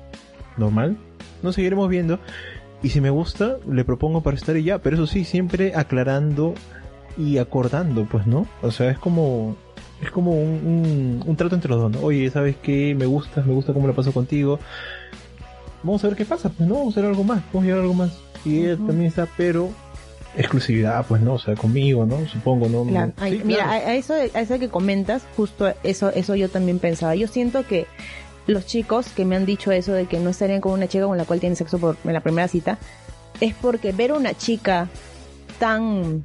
normal, 0.57 0.97
nos 1.43 1.55
seguiremos 1.55 1.89
viendo 1.89 2.19
y 2.83 2.89
si 2.89 3.01
me 3.01 3.09
gusta, 3.09 3.57
le 3.69 3.83
propongo 3.85 4.21
para 4.21 4.37
estar 4.37 4.55
y 4.55 4.63
ya, 4.63 4.79
pero 4.79 4.95
eso 4.95 5.07
sí, 5.07 5.23
siempre 5.23 5.73
aclarando 5.75 6.53
y 7.17 7.39
acordando, 7.39 8.05
pues, 8.05 8.27
¿no? 8.27 8.47
O 8.61 8.71
sea, 8.71 8.91
es 8.91 8.99
como, 8.99 9.57
es 10.01 10.11
como 10.11 10.31
un, 10.31 10.49
un, 10.49 11.23
un 11.25 11.35
trato 11.35 11.55
entre 11.55 11.69
los 11.69 11.81
dos, 11.81 11.91
¿no? 11.91 11.99
Oye, 12.07 12.29
¿sabes 12.29 12.55
qué? 12.61 12.95
Me 12.95 13.05
gusta, 13.05 13.41
me 13.41 13.53
gusta 13.53 13.73
cómo 13.73 13.87
la 13.87 13.93
paso 13.93 14.11
contigo. 14.11 14.59
Vamos 15.83 16.03
a 16.03 16.07
ver 16.07 16.17
qué 16.17 16.25
pasa, 16.25 16.49
pues, 16.49 16.67
¿no? 16.67 16.75
Vamos 16.75 16.95
a 16.95 16.99
hacer 16.99 17.09
algo 17.09 17.23
más, 17.23 17.41
vamos 17.51 17.63
a 17.63 17.65
llegar 17.65 17.79
a 17.79 17.81
algo 17.81 17.93
más. 17.93 18.11
Y 18.45 18.59
ella 18.59 18.77
también 18.77 19.05
está, 19.05 19.27
pero 19.37 19.69
exclusividad, 20.35 21.05
pues, 21.07 21.21
¿no? 21.21 21.33
O 21.33 21.39
sea, 21.39 21.55
conmigo, 21.55 22.05
¿no? 22.05 22.25
Supongo, 22.27 22.67
¿no? 22.69 22.83
Claro. 22.85 23.11
Ay, 23.17 23.37
Sí, 23.37 23.41
mira, 23.43 23.63
claro. 23.65 23.87
a 23.87 23.95
eso, 23.95 24.13
a 24.13 24.41
eso 24.41 24.59
que 24.59 24.69
comentas, 24.69 25.23
justo 25.35 25.73
eso, 25.83 26.09
eso 26.09 26.35
yo 26.35 26.49
también 26.49 26.79
pensaba. 26.79 27.15
Yo 27.15 27.27
siento 27.27 27.65
que 27.65 27.87
los 28.45 28.65
chicos 28.65 29.09
que 29.09 29.25
me 29.25 29.35
han 29.35 29.45
dicho 29.45 29.71
eso 29.71 29.93
de 29.93 30.05
que 30.05 30.19
no 30.19 30.29
estarían 30.29 30.61
con 30.61 30.73
una 30.73 30.87
chica 30.87 31.05
con 31.05 31.17
la 31.17 31.25
cual 31.25 31.39
tienen 31.39 31.55
sexo 31.55 31.79
por, 31.79 31.97
en 32.03 32.13
la 32.13 32.21
primera 32.21 32.47
cita, 32.47 32.77
es 33.41 33.53
porque 33.55 33.91
ver 33.91 34.11
a 34.11 34.15
una 34.15 34.35
chica 34.35 34.87
tan 35.59 36.23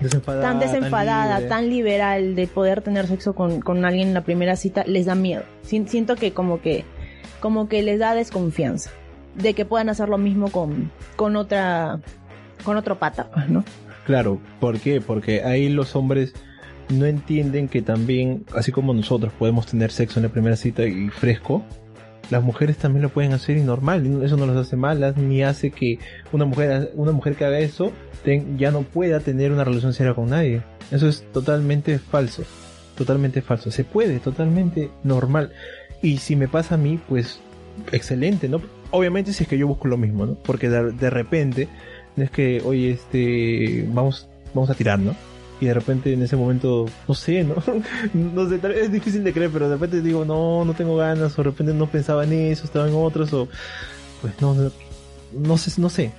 desenfadada, 0.00 0.42
tan 0.42 0.58
desenfadada, 0.60 1.34
libre. 1.36 1.48
tan, 1.48 1.68
liberal 1.70 2.34
de 2.34 2.46
poder 2.46 2.82
tener 2.82 3.06
sexo 3.06 3.34
con, 3.34 3.60
con 3.60 3.84
alguien 3.84 4.08
en 4.08 4.14
la 4.14 4.22
primera 4.24 4.56
cita, 4.56 4.84
les 4.86 5.06
da 5.06 5.14
miedo. 5.14 5.42
Si- 5.62 5.86
Siento 5.86 6.16
que 6.16 6.32
como 6.32 6.60
que 6.60 6.84
como 7.40 7.68
que 7.68 7.82
les 7.82 7.98
da 7.98 8.14
desconfianza 8.14 8.90
de 9.34 9.52
que 9.54 9.64
puedan 9.64 9.88
hacer 9.88 10.08
lo 10.08 10.16
mismo 10.18 10.50
con, 10.50 10.90
con 11.16 11.36
otra 11.36 12.00
con 12.64 12.76
otro 12.76 12.98
pata, 12.98 13.30
pues, 13.32 13.48
¿no? 13.50 13.64
Claro, 14.06 14.38
¿por 14.60 14.78
qué? 14.80 15.00
Porque 15.00 15.42
ahí 15.42 15.68
los 15.68 15.94
hombres 15.96 16.32
no 16.90 17.06
entienden 17.06 17.68
que 17.68 17.82
también, 17.82 18.44
así 18.54 18.70
como 18.72 18.92
nosotros 18.94 19.32
podemos 19.38 19.66
tener 19.66 19.90
sexo 19.90 20.18
en 20.18 20.24
la 20.24 20.28
primera 20.30 20.56
cita 20.56 20.84
y 20.84 21.08
fresco, 21.08 21.62
las 22.30 22.42
mujeres 22.42 22.76
también 22.76 23.02
lo 23.02 23.08
pueden 23.08 23.32
hacer 23.32 23.56
y 23.56 23.62
normal, 23.62 24.22
eso 24.22 24.36
no 24.36 24.46
los 24.46 24.56
hace 24.56 24.76
malas, 24.76 25.16
ni 25.16 25.42
hace 25.42 25.70
que 25.70 25.98
una 26.32 26.44
mujer, 26.44 26.92
una 26.94 27.12
mujer 27.12 27.34
que 27.34 27.44
haga 27.44 27.58
eso 27.58 27.92
ya 28.56 28.70
no 28.70 28.82
pueda 28.82 29.20
tener 29.20 29.52
una 29.52 29.64
relación 29.64 29.92
seria 29.92 30.14
con 30.14 30.30
nadie. 30.30 30.62
Eso 30.90 31.08
es 31.08 31.24
totalmente 31.32 31.98
falso. 31.98 32.44
Totalmente 32.96 33.42
falso. 33.42 33.70
Se 33.70 33.84
puede, 33.84 34.18
totalmente 34.18 34.90
normal. 35.02 35.52
Y 36.02 36.18
si 36.18 36.36
me 36.36 36.48
pasa 36.48 36.76
a 36.76 36.78
mí, 36.78 36.98
pues 37.08 37.40
excelente, 37.92 38.48
¿no? 38.48 38.62
Obviamente 38.90 39.32
si 39.32 39.42
es 39.42 39.48
que 39.48 39.58
yo 39.58 39.66
busco 39.66 39.88
lo 39.88 39.96
mismo, 39.96 40.26
¿no? 40.26 40.34
Porque 40.34 40.68
de, 40.68 40.92
de 40.92 41.10
repente 41.10 41.68
es 42.16 42.30
que, 42.30 42.62
oye, 42.64 42.90
este, 42.90 43.86
vamos, 43.92 44.28
vamos 44.54 44.70
a 44.70 44.74
tirar, 44.74 44.98
¿no? 44.98 45.14
Y 45.60 45.66
de 45.66 45.74
repente 45.74 46.12
en 46.12 46.22
ese 46.22 46.36
momento, 46.36 46.86
no 47.06 47.14
sé, 47.14 47.44
¿no? 47.44 47.56
no 48.14 48.48
sé, 48.48 48.58
tal 48.58 48.72
vez 48.72 48.84
es 48.84 48.92
difícil 48.92 49.22
de 49.24 49.32
creer, 49.32 49.50
pero 49.52 49.68
de 49.68 49.74
repente 49.74 50.02
digo, 50.02 50.24
no, 50.24 50.64
no 50.64 50.74
tengo 50.74 50.96
ganas, 50.96 51.38
o 51.38 51.42
de 51.42 51.50
repente 51.50 51.72
no 51.72 51.86
pensaba 51.86 52.24
en 52.24 52.32
eso, 52.32 52.64
estaba 52.64 52.88
en 52.88 52.94
otros, 52.94 53.32
o 53.32 53.48
pues 54.20 54.34
no, 54.40 54.54
no, 54.54 54.70
no 55.32 55.58
sé, 55.58 55.80
no 55.80 55.88
sé. 55.88 56.12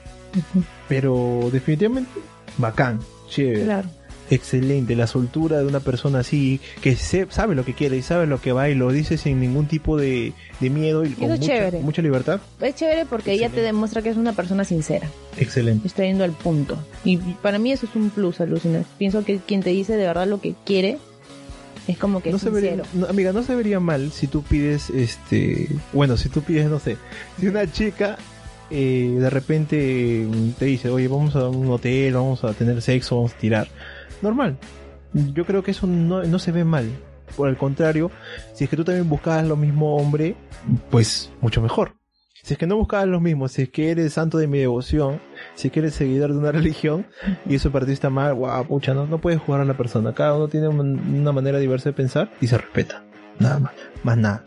Pero 0.88 1.50
definitivamente, 1.52 2.12
bacán, 2.58 3.00
chévere 3.30 3.64
Claro. 3.64 3.90
Excelente, 4.30 4.96
la 4.96 5.08
soltura 5.08 5.60
de 5.60 5.66
una 5.66 5.80
persona 5.80 6.20
así, 6.20 6.60
que 6.82 6.96
se, 6.96 7.28
sabe 7.30 7.56
lo 7.56 7.66
que 7.66 7.74
quiere 7.74 7.98
y 7.98 8.02
sabe 8.02 8.28
lo 8.28 8.42
que 8.42 8.52
va 8.52 8.70
y 8.70 8.76
lo 8.76 8.92
dice 8.92 9.18
sin 9.18 9.40
ningún 9.40 9.68
tipo 9.68 9.98
de, 9.98 10.34
de 10.60 10.70
miedo 10.70 11.06
y 11.06 11.12
con 11.12 11.32
es 11.32 11.40
mucha, 11.82 12.02
libertad. 12.02 12.40
Es 12.62 12.76
chévere 12.76 13.06
porque 13.06 13.34
ella 13.34 13.50
te 13.50 13.62
demuestra 13.62 14.02
que 14.02 14.10
es 14.10 14.18
una 14.18 14.34
persona 14.34 14.64
sincera. 14.64 15.10
Excelente. 15.38 15.88
Está 15.88 16.04
yendo 16.04 16.24
al 16.24 16.32
punto. 16.32 16.78
Y 17.04 17.18
para 17.18 17.60
mí 17.60 17.72
eso 17.72 17.86
es 17.86 17.96
un 17.96 18.10
plus, 18.10 18.42
alucina. 18.42 18.84
Pienso 18.98 19.24
que 19.24 19.38
quien 19.38 19.62
te 19.62 19.70
dice 19.72 19.96
de 19.96 20.06
verdad 20.06 20.28
lo 20.28 20.42
que 20.42 20.56
quiere 20.66 20.98
es 21.88 21.98
como 21.98 22.22
que 22.22 22.32
No 22.32 22.38
es 22.38 22.42
se 22.42 22.50
vería, 22.50 22.82
no, 22.94 23.06
amiga, 23.06 23.32
no 23.32 23.44
se 23.44 23.56
vería 23.56 23.80
mal 23.80 24.12
si 24.12 24.28
tú 24.28 24.42
pides, 24.42 24.90
este, 24.90 25.70
bueno, 25.94 26.18
si 26.18 26.30
tú 26.30 26.42
pides, 26.42 26.68
no 26.68 26.80
sé, 26.80 26.98
si 27.40 27.48
una 27.48 27.72
chica 27.72 28.18
eh, 28.72 29.16
de 29.20 29.30
repente 29.30 30.28
te 30.58 30.66
dice, 30.66 30.90
oye, 30.90 31.08
vamos 31.08 31.36
a 31.36 31.48
un 31.48 31.70
hotel, 31.70 32.14
vamos 32.14 32.44
a 32.44 32.54
tener 32.54 32.82
sexo, 32.82 33.18
vamos 33.18 33.34
a 33.34 33.38
tirar. 33.38 33.68
Normal. 34.22 34.58
Yo 35.14 35.46
creo 35.46 35.64
que 35.64 35.72
eso 35.72 35.88
no, 35.88 36.24
se 36.40 36.52
ve 36.52 36.64
mal. 36.66 36.90
Por 37.36 37.50
el 37.50 37.58
contrario, 37.58 38.12
si 38.54 38.64
es 38.66 38.70
que 38.70 38.76
tú 38.78 38.84
también 38.84 39.10
buscabas 39.10 39.46
lo 39.48 39.56
mismo 39.56 39.96
hombre, 39.98 40.36
pues 40.92 41.32
mucho 41.42 41.62
mejor. 41.62 41.96
Si 42.44 42.54
es 42.54 42.60
que 42.60 42.68
no 42.68 42.76
buscabas 42.76 43.08
lo 43.08 43.20
mismo, 43.20 43.48
si 43.48 43.64
es 43.64 43.70
que 43.70 43.90
eres 43.90 44.14
santo 44.14 44.38
de 44.38 44.46
mi 44.46 44.60
devoción, 44.60 45.20
si 45.56 45.68
es 45.70 45.72
que 45.74 45.80
eres 45.80 45.96
seguidor 45.96 46.32
de 46.32 46.38
una 46.38 46.52
religión 46.54 47.08
y 47.48 47.56
eso 47.56 47.72
para 47.72 47.88
ti 47.88 47.94
mal, 48.10 48.36
guau, 48.36 48.66
pucha, 48.68 48.94
no, 48.94 49.20
puedes 49.20 49.42
jugar 49.42 49.62
a 49.62 49.66
la 49.66 49.76
persona. 49.76 50.14
Cada 50.14 50.36
uno 50.36 50.48
tiene 50.48 50.68
un- 50.68 51.00
una 51.20 51.32
manera 51.32 51.58
diversa 51.58 51.90
de 51.90 51.94
pensar 51.94 52.32
y 52.42 52.48
se 52.48 52.58
respeta. 52.60 53.04
Nada 53.40 53.60
más. 53.60 53.72
Más 54.04 54.18
nada. 54.18 54.44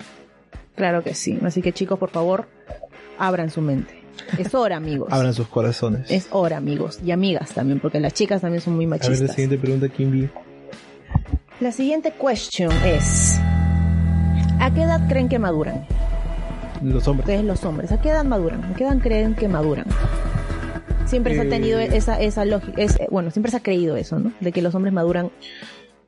Claro 0.76 1.02
que 1.02 1.14
sí. 1.14 1.38
Así 1.42 1.60
que 1.60 1.72
chicos, 1.72 1.98
por 1.98 2.10
favor, 2.10 2.46
abran 3.18 3.50
su 3.50 3.60
mente. 3.60 3.97
Es 4.38 4.54
hora, 4.54 4.76
amigos. 4.76 5.08
Abran 5.12 5.34
sus 5.34 5.48
corazones. 5.48 6.10
Es 6.10 6.28
hora, 6.30 6.56
amigos. 6.58 6.98
Y 7.04 7.10
amigas 7.12 7.50
también, 7.50 7.80
porque 7.80 8.00
las 8.00 8.14
chicas 8.14 8.40
también 8.40 8.60
son 8.60 8.74
muy 8.76 8.84
a 8.84 8.88
ver 8.88 9.00
la 9.00 9.04
machistas. 9.08 9.30
siguiente 9.34 9.58
pregunta, 9.58 9.88
Kimby. 9.88 10.28
La 11.60 11.72
siguiente 11.72 12.12
question 12.12 12.70
es... 12.84 13.38
¿A 14.60 14.72
qué 14.74 14.82
edad 14.82 15.08
creen 15.08 15.28
que 15.28 15.38
maduran? 15.38 15.86
Los 16.82 17.06
hombres. 17.08 17.26
Ustedes 17.28 17.44
los 17.44 17.64
hombres, 17.64 17.90
¿a 17.92 18.00
qué 18.00 18.10
edad 18.10 18.24
maduran? 18.24 18.64
¿A 18.64 18.74
qué 18.74 18.84
edad 18.84 18.98
creen 18.98 19.34
que 19.34 19.48
maduran? 19.48 19.86
Siempre 21.06 21.34
se 21.34 21.40
ha 21.40 21.44
Eh, 21.44 21.48
tenido 21.48 21.78
esa, 21.80 22.20
esa 22.20 22.44
lógica, 22.44 22.80
es, 22.82 22.98
bueno, 23.10 23.30
siempre 23.30 23.50
se 23.50 23.56
ha 23.56 23.62
creído 23.62 23.96
eso, 23.96 24.18
¿no? 24.18 24.32
De 24.40 24.52
que 24.52 24.60
los 24.62 24.74
hombres 24.74 24.92
maduran 24.92 25.30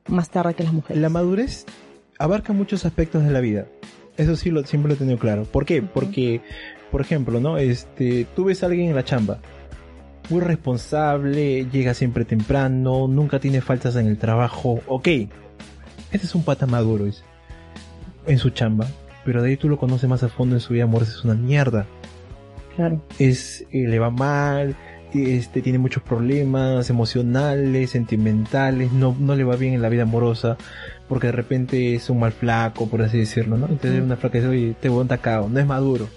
más 0.08 0.30
tarde 0.30 0.54
que 0.54 0.62
las 0.64 0.72
mujeres. 0.72 1.00
La 1.00 1.08
madurez 1.08 1.64
abarca 2.18 2.52
muchos 2.52 2.84
aspectos 2.84 3.24
de 3.24 3.30
la 3.30 3.40
vida. 3.40 3.66
Eso 4.16 4.36
sí 4.36 4.50
lo 4.50 4.64
siempre 4.64 4.88
lo 4.90 4.94
he 4.94 4.98
tenido 4.98 5.18
claro. 5.18 5.44
¿Por 5.44 5.64
qué? 5.64 5.80
Porque, 5.82 6.42
por 6.90 7.00
ejemplo, 7.00 7.40
¿no? 7.40 7.58
Este, 7.58 8.26
tú 8.34 8.44
ves 8.44 8.62
a 8.62 8.66
alguien 8.66 8.88
en 8.88 8.94
la 8.94 9.04
chamba, 9.04 9.38
muy 10.28 10.40
responsable, 10.40 11.66
llega 11.70 11.94
siempre 11.94 12.24
temprano, 12.24 13.08
nunca 13.08 13.40
tiene 13.40 13.60
faltas 13.60 13.96
en 13.96 14.06
el 14.06 14.18
trabajo. 14.18 14.80
Ok, 14.86 15.08
este 15.08 16.26
es 16.26 16.34
un 16.34 16.44
pata 16.44 16.66
maduro 16.66 17.06
es, 17.06 17.24
en 18.26 18.38
su 18.38 18.50
chamba, 18.50 18.86
pero 19.24 19.42
de 19.42 19.50
ahí 19.50 19.56
tú 19.56 19.68
lo 19.68 19.78
conoces 19.78 20.08
más 20.08 20.22
a 20.22 20.28
fondo 20.28 20.56
en 20.56 20.60
su 20.60 20.72
vida 20.72 20.84
amorosa, 20.84 21.12
es 21.12 21.24
una 21.24 21.34
mierda. 21.34 21.86
Claro. 22.76 23.02
es 23.18 23.66
eh, 23.72 23.88
le 23.88 23.98
va 23.98 24.10
mal, 24.10 24.74
este 25.12 25.60
tiene 25.60 25.78
muchos 25.78 26.02
problemas 26.02 26.88
emocionales, 26.88 27.90
sentimentales, 27.90 28.92
no, 28.92 29.14
no 29.18 29.34
le 29.34 29.44
va 29.44 29.56
bien 29.56 29.74
en 29.74 29.82
la 29.82 29.88
vida 29.88 30.02
amorosa, 30.02 30.56
porque 31.08 31.26
de 31.26 31.32
repente 31.32 31.94
es 31.94 32.08
un 32.10 32.20
mal 32.20 32.32
flaco, 32.32 32.88
por 32.88 33.02
así 33.02 33.18
decirlo, 33.18 33.58
¿no? 33.58 33.66
Entonces 33.66 33.98
Ujú. 33.98 34.04
una 34.06 34.16
flaca 34.16 34.38
dice, 34.38 34.48
oye, 34.48 34.76
te 34.80 34.88
voy 34.88 35.06
tacado, 35.06 35.48
no 35.48 35.58
es 35.58 35.66
maduro. 35.66 36.08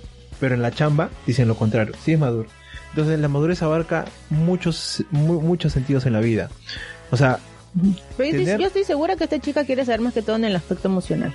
Pero 0.44 0.56
en 0.56 0.62
la 0.62 0.72
chamba 0.72 1.10
dicen 1.26 1.48
lo 1.48 1.56
contrario, 1.56 1.94
sí 2.04 2.12
es 2.12 2.20
maduro. 2.20 2.50
Entonces 2.90 3.18
la 3.18 3.30
madurez 3.30 3.62
abarca 3.64 4.04
muchos, 4.30 5.06
mu- 5.10 5.40
muchos 5.40 5.72
sentidos 5.72 6.06
en 6.06 6.12
la 6.12 6.20
vida. 6.20 6.50
O 7.12 7.16
sea, 7.16 7.40
Pero 7.74 7.86
yo, 7.86 8.26
estoy, 8.26 8.46
Tener- 8.46 8.60
yo 8.60 8.68
estoy 8.68 8.84
segura 8.84 9.16
que 9.16 9.24
esta 9.24 9.40
chica 9.40 9.64
quiere 9.64 9.86
saber 9.86 10.02
más 10.02 10.14
que 10.14 10.22
todo 10.22 10.36
en 10.36 10.44
el 10.44 10.54
aspecto 10.54 10.90
emocional, 10.90 11.34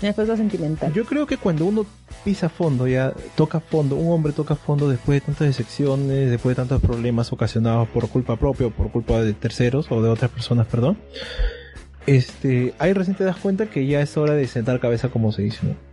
en 0.00 0.04
el 0.04 0.10
aspecto 0.10 0.36
sentimental. 0.36 0.92
Yo 0.92 1.06
creo 1.06 1.26
que 1.26 1.38
cuando 1.38 1.64
uno 1.64 1.86
pisa 2.22 2.50
fondo, 2.50 2.86
ya 2.86 3.14
toca 3.34 3.60
fondo, 3.60 3.96
un 3.96 4.12
hombre 4.12 4.34
toca 4.34 4.56
fondo 4.56 4.90
después 4.90 5.22
de 5.22 5.26
tantas 5.26 5.46
decepciones, 5.46 6.28
después 6.30 6.54
de 6.54 6.62
tantos 6.62 6.82
problemas 6.82 7.32
ocasionados 7.32 7.88
por 7.88 8.10
culpa 8.10 8.36
propia 8.36 8.66
o 8.66 8.70
por 8.70 8.92
culpa 8.92 9.22
de 9.22 9.32
terceros 9.32 9.90
o 9.90 10.02
de 10.02 10.10
otras 10.10 10.30
personas, 10.30 10.66
perdón. 10.66 10.98
Este, 12.06 12.74
ahí 12.78 12.92
recién 12.92 13.16
te 13.16 13.24
das 13.24 13.36
cuenta 13.36 13.66
que 13.70 13.86
ya 13.86 14.00
es 14.02 14.16
hora 14.18 14.34
de 14.34 14.46
sentar 14.46 14.80
cabeza 14.80 15.08
como 15.08 15.32
se 15.32 15.42
dice, 15.42 15.60
¿no? 15.66 15.87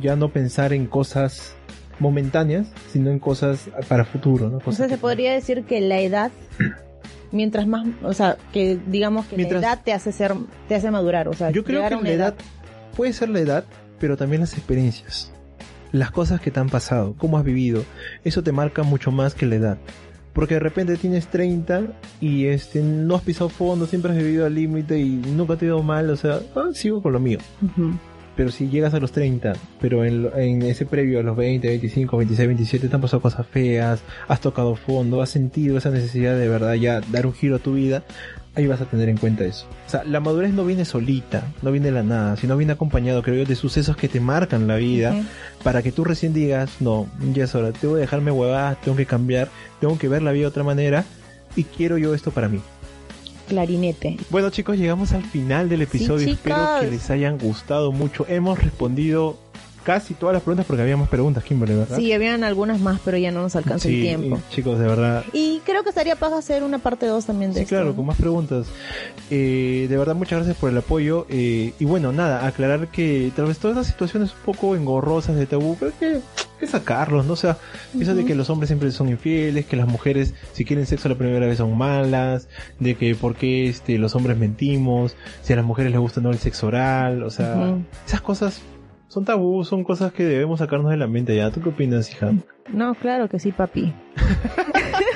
Ya 0.00 0.16
no 0.16 0.30
pensar 0.30 0.72
en 0.72 0.86
cosas 0.86 1.54
momentáneas, 2.00 2.66
sino 2.92 3.10
en 3.10 3.18
cosas 3.18 3.68
para 3.88 4.04
futuro, 4.04 4.50
¿no? 4.50 4.60
o 4.64 4.72
sea, 4.72 4.88
se 4.88 4.98
podría 4.98 5.32
decir 5.32 5.64
que 5.64 5.80
la 5.80 6.00
edad, 6.00 6.32
mientras 7.32 7.66
más, 7.66 7.86
o 8.02 8.12
sea, 8.12 8.36
que 8.52 8.78
digamos 8.88 9.26
que 9.26 9.36
Mientras- 9.36 9.62
la 9.62 9.68
edad 9.68 9.82
te 9.84 9.92
hace 9.92 10.12
ser, 10.12 10.34
te 10.68 10.74
hace 10.74 10.90
madurar, 10.90 11.28
o 11.28 11.32
sea, 11.34 11.50
Yo 11.50 11.64
creo 11.64 11.88
que 11.88 11.96
la 11.96 12.10
edad 12.10 12.34
puede 12.96 13.12
ser 13.12 13.28
la 13.28 13.40
edad, 13.40 13.64
pero 14.00 14.16
también 14.16 14.40
las 14.40 14.54
experiencias. 14.54 15.32
Las 15.92 16.10
cosas 16.10 16.40
que 16.40 16.50
te 16.50 16.58
han 16.58 16.68
pasado, 16.68 17.14
cómo 17.16 17.38
has 17.38 17.44
vivido, 17.44 17.84
eso 18.24 18.42
te 18.42 18.50
marca 18.50 18.82
mucho 18.82 19.12
más 19.12 19.34
que 19.34 19.46
la 19.46 19.54
edad. 19.54 19.78
Porque 20.32 20.54
de 20.54 20.60
repente 20.60 20.96
tienes 20.96 21.28
30 21.28 21.82
y 22.20 22.46
este 22.46 22.82
no 22.82 23.14
has 23.14 23.22
pisado 23.22 23.48
fondo, 23.48 23.86
siempre 23.86 24.10
has 24.10 24.18
vivido 24.18 24.44
al 24.44 24.54
límite 24.54 24.98
y 24.98 25.10
nunca 25.10 25.54
te 25.56 25.66
ha 25.66 25.68
ido 25.68 25.82
mal, 25.84 26.10
o 26.10 26.16
sea, 26.16 26.40
ah, 26.56 26.70
sigo 26.72 27.00
con 27.00 27.12
lo 27.12 27.20
mío. 27.20 27.38
Pero 28.36 28.50
si 28.50 28.68
llegas 28.68 28.94
a 28.94 29.00
los 29.00 29.12
30, 29.12 29.52
pero 29.80 30.04
en, 30.04 30.28
en 30.36 30.62
ese 30.62 30.86
previo 30.86 31.20
a 31.20 31.22
los 31.22 31.36
20, 31.36 31.68
25, 31.68 32.16
26, 32.16 32.48
27 32.48 32.88
te 32.88 32.94
han 32.94 33.00
pasado 33.00 33.22
cosas 33.22 33.46
feas, 33.46 34.02
has 34.26 34.40
tocado 34.40 34.74
fondo, 34.74 35.22
has 35.22 35.30
sentido 35.30 35.78
esa 35.78 35.90
necesidad 35.90 36.36
de 36.36 36.48
verdad 36.48 36.74
ya 36.74 37.00
dar 37.00 37.26
un 37.26 37.32
giro 37.32 37.56
a 37.56 37.58
tu 37.60 37.74
vida, 37.74 38.02
ahí 38.54 38.66
vas 38.66 38.80
a 38.80 38.86
tener 38.86 39.08
en 39.08 39.16
cuenta 39.16 39.44
eso. 39.44 39.66
O 39.86 39.90
sea, 39.90 40.04
la 40.04 40.20
madurez 40.20 40.52
no 40.52 40.64
viene 40.64 40.84
solita, 40.84 41.52
no 41.62 41.72
viene 41.72 41.86
de 41.86 41.92
la 41.92 42.02
nada, 42.02 42.36
sino 42.36 42.56
viene 42.56 42.72
acompañado, 42.72 43.22
creo 43.22 43.36
yo, 43.36 43.44
de 43.44 43.56
sucesos 43.56 43.96
que 43.96 44.08
te 44.08 44.20
marcan 44.20 44.66
la 44.66 44.76
vida 44.76 45.14
para 45.62 45.82
que 45.82 45.92
tú 45.92 46.04
recién 46.04 46.32
digas, 46.32 46.80
no, 46.80 47.06
ya 47.32 47.44
es 47.44 47.54
hora, 47.54 47.72
tengo 47.72 47.94
que 47.94 48.00
dejarme 48.00 48.30
huevadas, 48.30 48.80
tengo 48.80 48.96
que 48.96 49.06
cambiar, 49.06 49.48
tengo 49.80 49.98
que 49.98 50.08
ver 50.08 50.22
la 50.22 50.32
vida 50.32 50.42
de 50.42 50.48
otra 50.48 50.64
manera 50.64 51.04
y 51.56 51.64
quiero 51.64 51.98
yo 51.98 52.14
esto 52.14 52.30
para 52.30 52.48
mí. 52.48 52.60
Clarinete. 53.48 54.16
Bueno 54.30 54.50
chicos, 54.50 54.76
llegamos 54.78 55.12
al 55.12 55.24
final 55.24 55.68
del 55.68 55.82
episodio. 55.82 56.28
Espero 56.28 56.80
que 56.80 56.90
les 56.90 57.10
hayan 57.10 57.38
gustado 57.38 57.92
mucho. 57.92 58.26
Hemos 58.28 58.62
respondido 58.62 59.38
casi 59.84 60.14
todas 60.14 60.32
las 60.34 60.42
preguntas 60.42 60.66
porque 60.66 60.82
había 60.82 60.96
más 60.96 61.08
preguntas, 61.08 61.44
Kimberly, 61.44 61.74
¿verdad? 61.76 61.96
Sí, 61.98 62.12
habían 62.12 62.42
algunas 62.42 62.80
más, 62.80 63.00
pero 63.04 63.16
ya 63.18 63.30
no 63.30 63.42
nos 63.42 63.54
alcanza 63.54 63.88
Sí, 63.88 63.96
el 63.96 64.18
tiempo. 64.18 64.38
y, 64.50 64.54
chicos, 64.54 64.78
de 64.78 64.86
verdad. 64.86 65.24
Y 65.32 65.60
creo 65.64 65.82
que 65.82 65.90
estaría 65.90 66.16
para 66.16 66.38
hacer 66.38 66.62
una 66.64 66.78
parte 66.78 67.06
2 67.06 67.26
también 67.26 67.50
de 67.52 67.58
Sí, 67.58 67.62
esto. 67.64 67.74
claro, 67.76 67.94
con 67.94 68.06
más 68.06 68.16
preguntas. 68.16 68.66
Eh, 69.30 69.86
de 69.88 69.96
verdad, 69.96 70.14
muchas 70.14 70.38
gracias 70.38 70.56
por 70.56 70.70
el 70.70 70.78
apoyo. 70.78 71.26
eh, 71.28 71.72
y 71.78 71.84
bueno, 71.84 72.12
nada, 72.12 72.46
aclarar 72.46 72.88
que 72.88 73.30
tal 73.36 73.46
vez 73.46 73.58
todas 73.58 73.76
las 73.76 73.86
situaciones 73.86 74.30
un 74.32 74.38
poco 74.52 74.74
engorrosas 74.76 75.36
de 75.36 75.46
tabú, 75.46 75.76
pero 75.78 75.92
que, 75.98 76.20
que 76.58 76.66
sacarlos, 76.66 77.26
¿no? 77.26 77.34
O 77.34 77.36
sea, 77.36 77.58
eso 77.98 78.14
de 78.14 78.24
que 78.24 78.34
los 78.34 78.50
hombres 78.50 78.68
siempre 78.68 78.90
son 78.90 79.08
infieles, 79.08 79.66
que 79.66 79.76
las 79.76 79.86
mujeres, 79.88 80.34
si 80.52 80.64
quieren 80.64 80.86
sexo 80.86 81.08
la 81.08 81.14
primera 81.16 81.46
vez, 81.46 81.58
son 81.58 81.76
malas, 81.76 82.48
de 82.80 82.94
que 82.96 83.14
por 83.14 83.34
qué 83.34 83.68
este, 83.68 83.98
los 83.98 84.14
hombres 84.14 84.36
mentimos, 84.38 85.16
si 85.42 85.52
a 85.52 85.56
las 85.56 85.64
mujeres 85.64 85.92
les 85.92 86.00
gusta 86.00 86.20
no 86.20 86.30
el 86.30 86.38
sexo 86.38 86.68
oral, 86.68 87.22
o 87.22 87.30
sea, 87.30 87.74
esas 88.06 88.20
cosas 88.20 88.60
son 89.14 89.24
tabú, 89.24 89.64
son 89.64 89.84
cosas 89.84 90.12
que 90.12 90.24
debemos 90.24 90.58
sacarnos 90.58 90.90
de 90.90 90.96
la 90.96 91.06
mente 91.06 91.36
ya. 91.36 91.50
¿Tú 91.52 91.60
qué 91.62 91.68
opinas, 91.68 92.10
hija? 92.10 92.32
No, 92.68 92.94
claro 92.96 93.28
que 93.28 93.38
sí, 93.38 93.52
papi. 93.52 93.94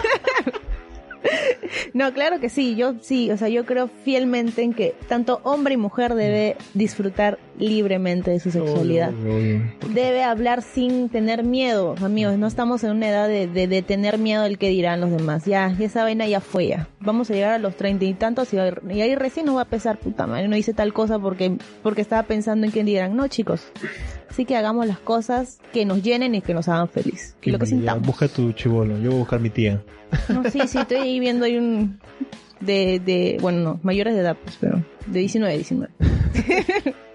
no, 1.95 2.13
claro 2.13 2.41
que 2.41 2.49
sí, 2.49 2.77
yo 2.77 2.95
sí, 3.01 3.31
o 3.31 3.37
sea, 3.37 3.49
yo 3.49 3.65
creo 3.65 3.89
fielmente 4.05 4.63
en 4.63 4.75
que 4.75 4.95
tanto 5.09 5.41
hombre 5.45 5.75
y 5.75 5.77
mujer 5.77 6.15
debe 6.15 6.57
disfrutar 6.75 7.39
libremente 7.59 8.31
de 8.31 8.41
su 8.41 8.51
sexualidad. 8.51 9.13
Obvio, 9.13 9.37
obvio. 9.37 9.63
Debe 9.93 10.23
hablar 10.23 10.63
sin 10.63 11.09
tener 11.09 11.43
miedo, 11.45 11.95
amigos. 12.01 12.39
No 12.39 12.47
estamos 12.47 12.85
en 12.85 12.93
una 12.93 13.09
edad 13.09 13.29
de, 13.29 13.49
de, 13.49 13.67
de 13.67 13.83
tener 13.83 14.19
miedo 14.19 14.45
del 14.45 14.59
que 14.59 14.69
dirán 14.69 15.01
los 15.01 15.11
demás. 15.11 15.45
Ya, 15.45 15.75
ya 15.77 15.87
esa 15.87 16.05
vaina 16.05 16.27
ya 16.27 16.41
fue 16.41 16.69
ya. 16.69 16.89
Vamos 17.01 17.31
a 17.31 17.35
llegar 17.35 17.53
a 17.53 17.59
los 17.59 17.77
treinta 17.77 18.05
y 18.05 18.15
tantos 18.15 18.53
y, 18.53 18.57
y 18.57 19.01
ahí 19.01 19.15
recién 19.17 19.47
nos 19.47 19.57
va 19.57 19.63
a 19.63 19.69
pesar, 19.69 19.99
puta 19.99 20.27
madre. 20.27 20.49
No 20.49 20.57
hice 20.57 20.73
tal 20.73 20.93
cosa 20.93 21.19
porque, 21.19 21.57
porque 21.83 22.01
estaba 22.01 22.23
pensando 22.23 22.65
en 22.65 22.71
quién 22.73 22.87
dirán. 22.87 23.17
No, 23.17 23.27
chicos. 23.29 23.73
Así 24.29 24.45
que 24.45 24.57
hagamos 24.57 24.87
las 24.87 24.99
cosas 24.99 25.59
que 25.73 25.85
nos 25.85 26.03
llenen 26.03 26.35
y 26.35 26.43
que 26.43 26.55
nos 26.55 26.69
hagan 26.69 26.89
feliz. 26.89 27.35
Y 27.43 27.51
lo 27.51 27.59
que 27.59 27.67
sintamos. 27.67 28.07
Busca 28.07 28.29
tu 28.29 28.53
chivolo, 28.53 28.99
yo 28.99 29.11
voy 29.11 29.17
a 29.17 29.21
buscar 29.21 29.41
mi 29.41 29.51
tía. 29.51 29.83
No, 30.29 30.49
sí, 30.51 30.61
sí, 30.67 30.79
estoy 30.79 30.99
ahí 30.99 31.21
viendo 31.21 31.45
hay 31.45 31.57
un, 31.57 31.99
De, 32.61 33.01
de, 33.05 33.39
bueno, 33.41 33.61
no, 33.61 33.81
mayores 33.83 34.15
de 34.15 34.21
edad, 34.21 34.37
pues, 34.43 34.57
pero 34.61 34.83
de 35.07 35.19
19, 35.21 35.55
19. 35.55 35.93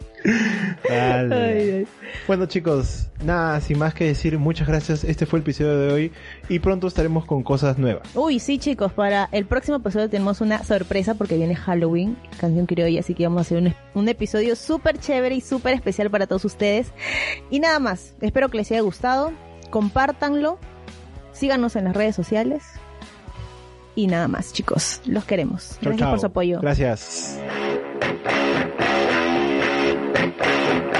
Dale. 0.88 1.36
Ay, 1.36 1.70
ay. 1.72 1.88
Bueno 2.28 2.46
chicos, 2.46 3.08
nada, 3.24 3.60
sin 3.60 3.78
más 3.78 3.94
que 3.94 4.06
decir, 4.06 4.38
muchas 4.40 4.68
gracias. 4.68 5.04
Este 5.04 5.26
fue 5.26 5.40
el 5.40 5.44
episodio 5.44 5.78
de 5.80 5.94
hoy 5.94 6.12
y 6.50 6.60
pronto 6.60 6.88
estaremos 6.88 7.26
con 7.26 7.44
cosas 7.44 7.78
nuevas. 7.78 8.08
Uy, 8.16 8.40
sí, 8.40 8.58
chicos, 8.60 8.94
para 8.94 9.28
el 9.32 9.46
próximo 9.46 9.78
episodio 9.78 10.10
tenemos 10.10 10.40
una 10.42 10.64
sorpresa 10.64 11.16
porque 11.16 11.36
viene 11.36 11.56
Halloween, 11.56 12.18
canción 12.40 12.66
criolla, 12.66 13.02
así 13.02 13.14
que 13.14 13.24
vamos 13.24 13.40
a 13.40 13.42
hacer 13.42 13.58
un, 13.58 13.74
un 13.94 14.10
episodio 14.10 14.56
súper 14.56 14.98
chévere 15.00 15.36
y 15.36 15.42
súper 15.42 15.74
especial 15.74 16.10
para 16.10 16.28
todos 16.28 16.46
ustedes. 16.46 16.92
Y 17.50 17.60
nada 17.60 17.80
más, 17.80 18.14
espero 18.22 18.50
que 18.50 18.58
les 18.58 18.72
haya 18.72 18.82
gustado, 18.82 19.34
compártanlo, 19.70 20.58
síganos 21.34 21.76
en 21.76 21.86
las 21.86 21.96
redes 21.96 22.16
sociales. 22.16 22.64
Y 23.96 24.08
nada 24.08 24.28
más, 24.28 24.54
chicos, 24.54 25.02
los 25.06 25.24
queremos. 25.26 25.78
Chau, 25.82 25.92
Gracias 25.92 26.00
chau. 26.00 26.10
por 26.12 26.20
su 26.20 26.26
apoyo. 26.26 26.60
Gracias. 26.62 27.38
thank 30.32 30.68
you. 30.68 30.93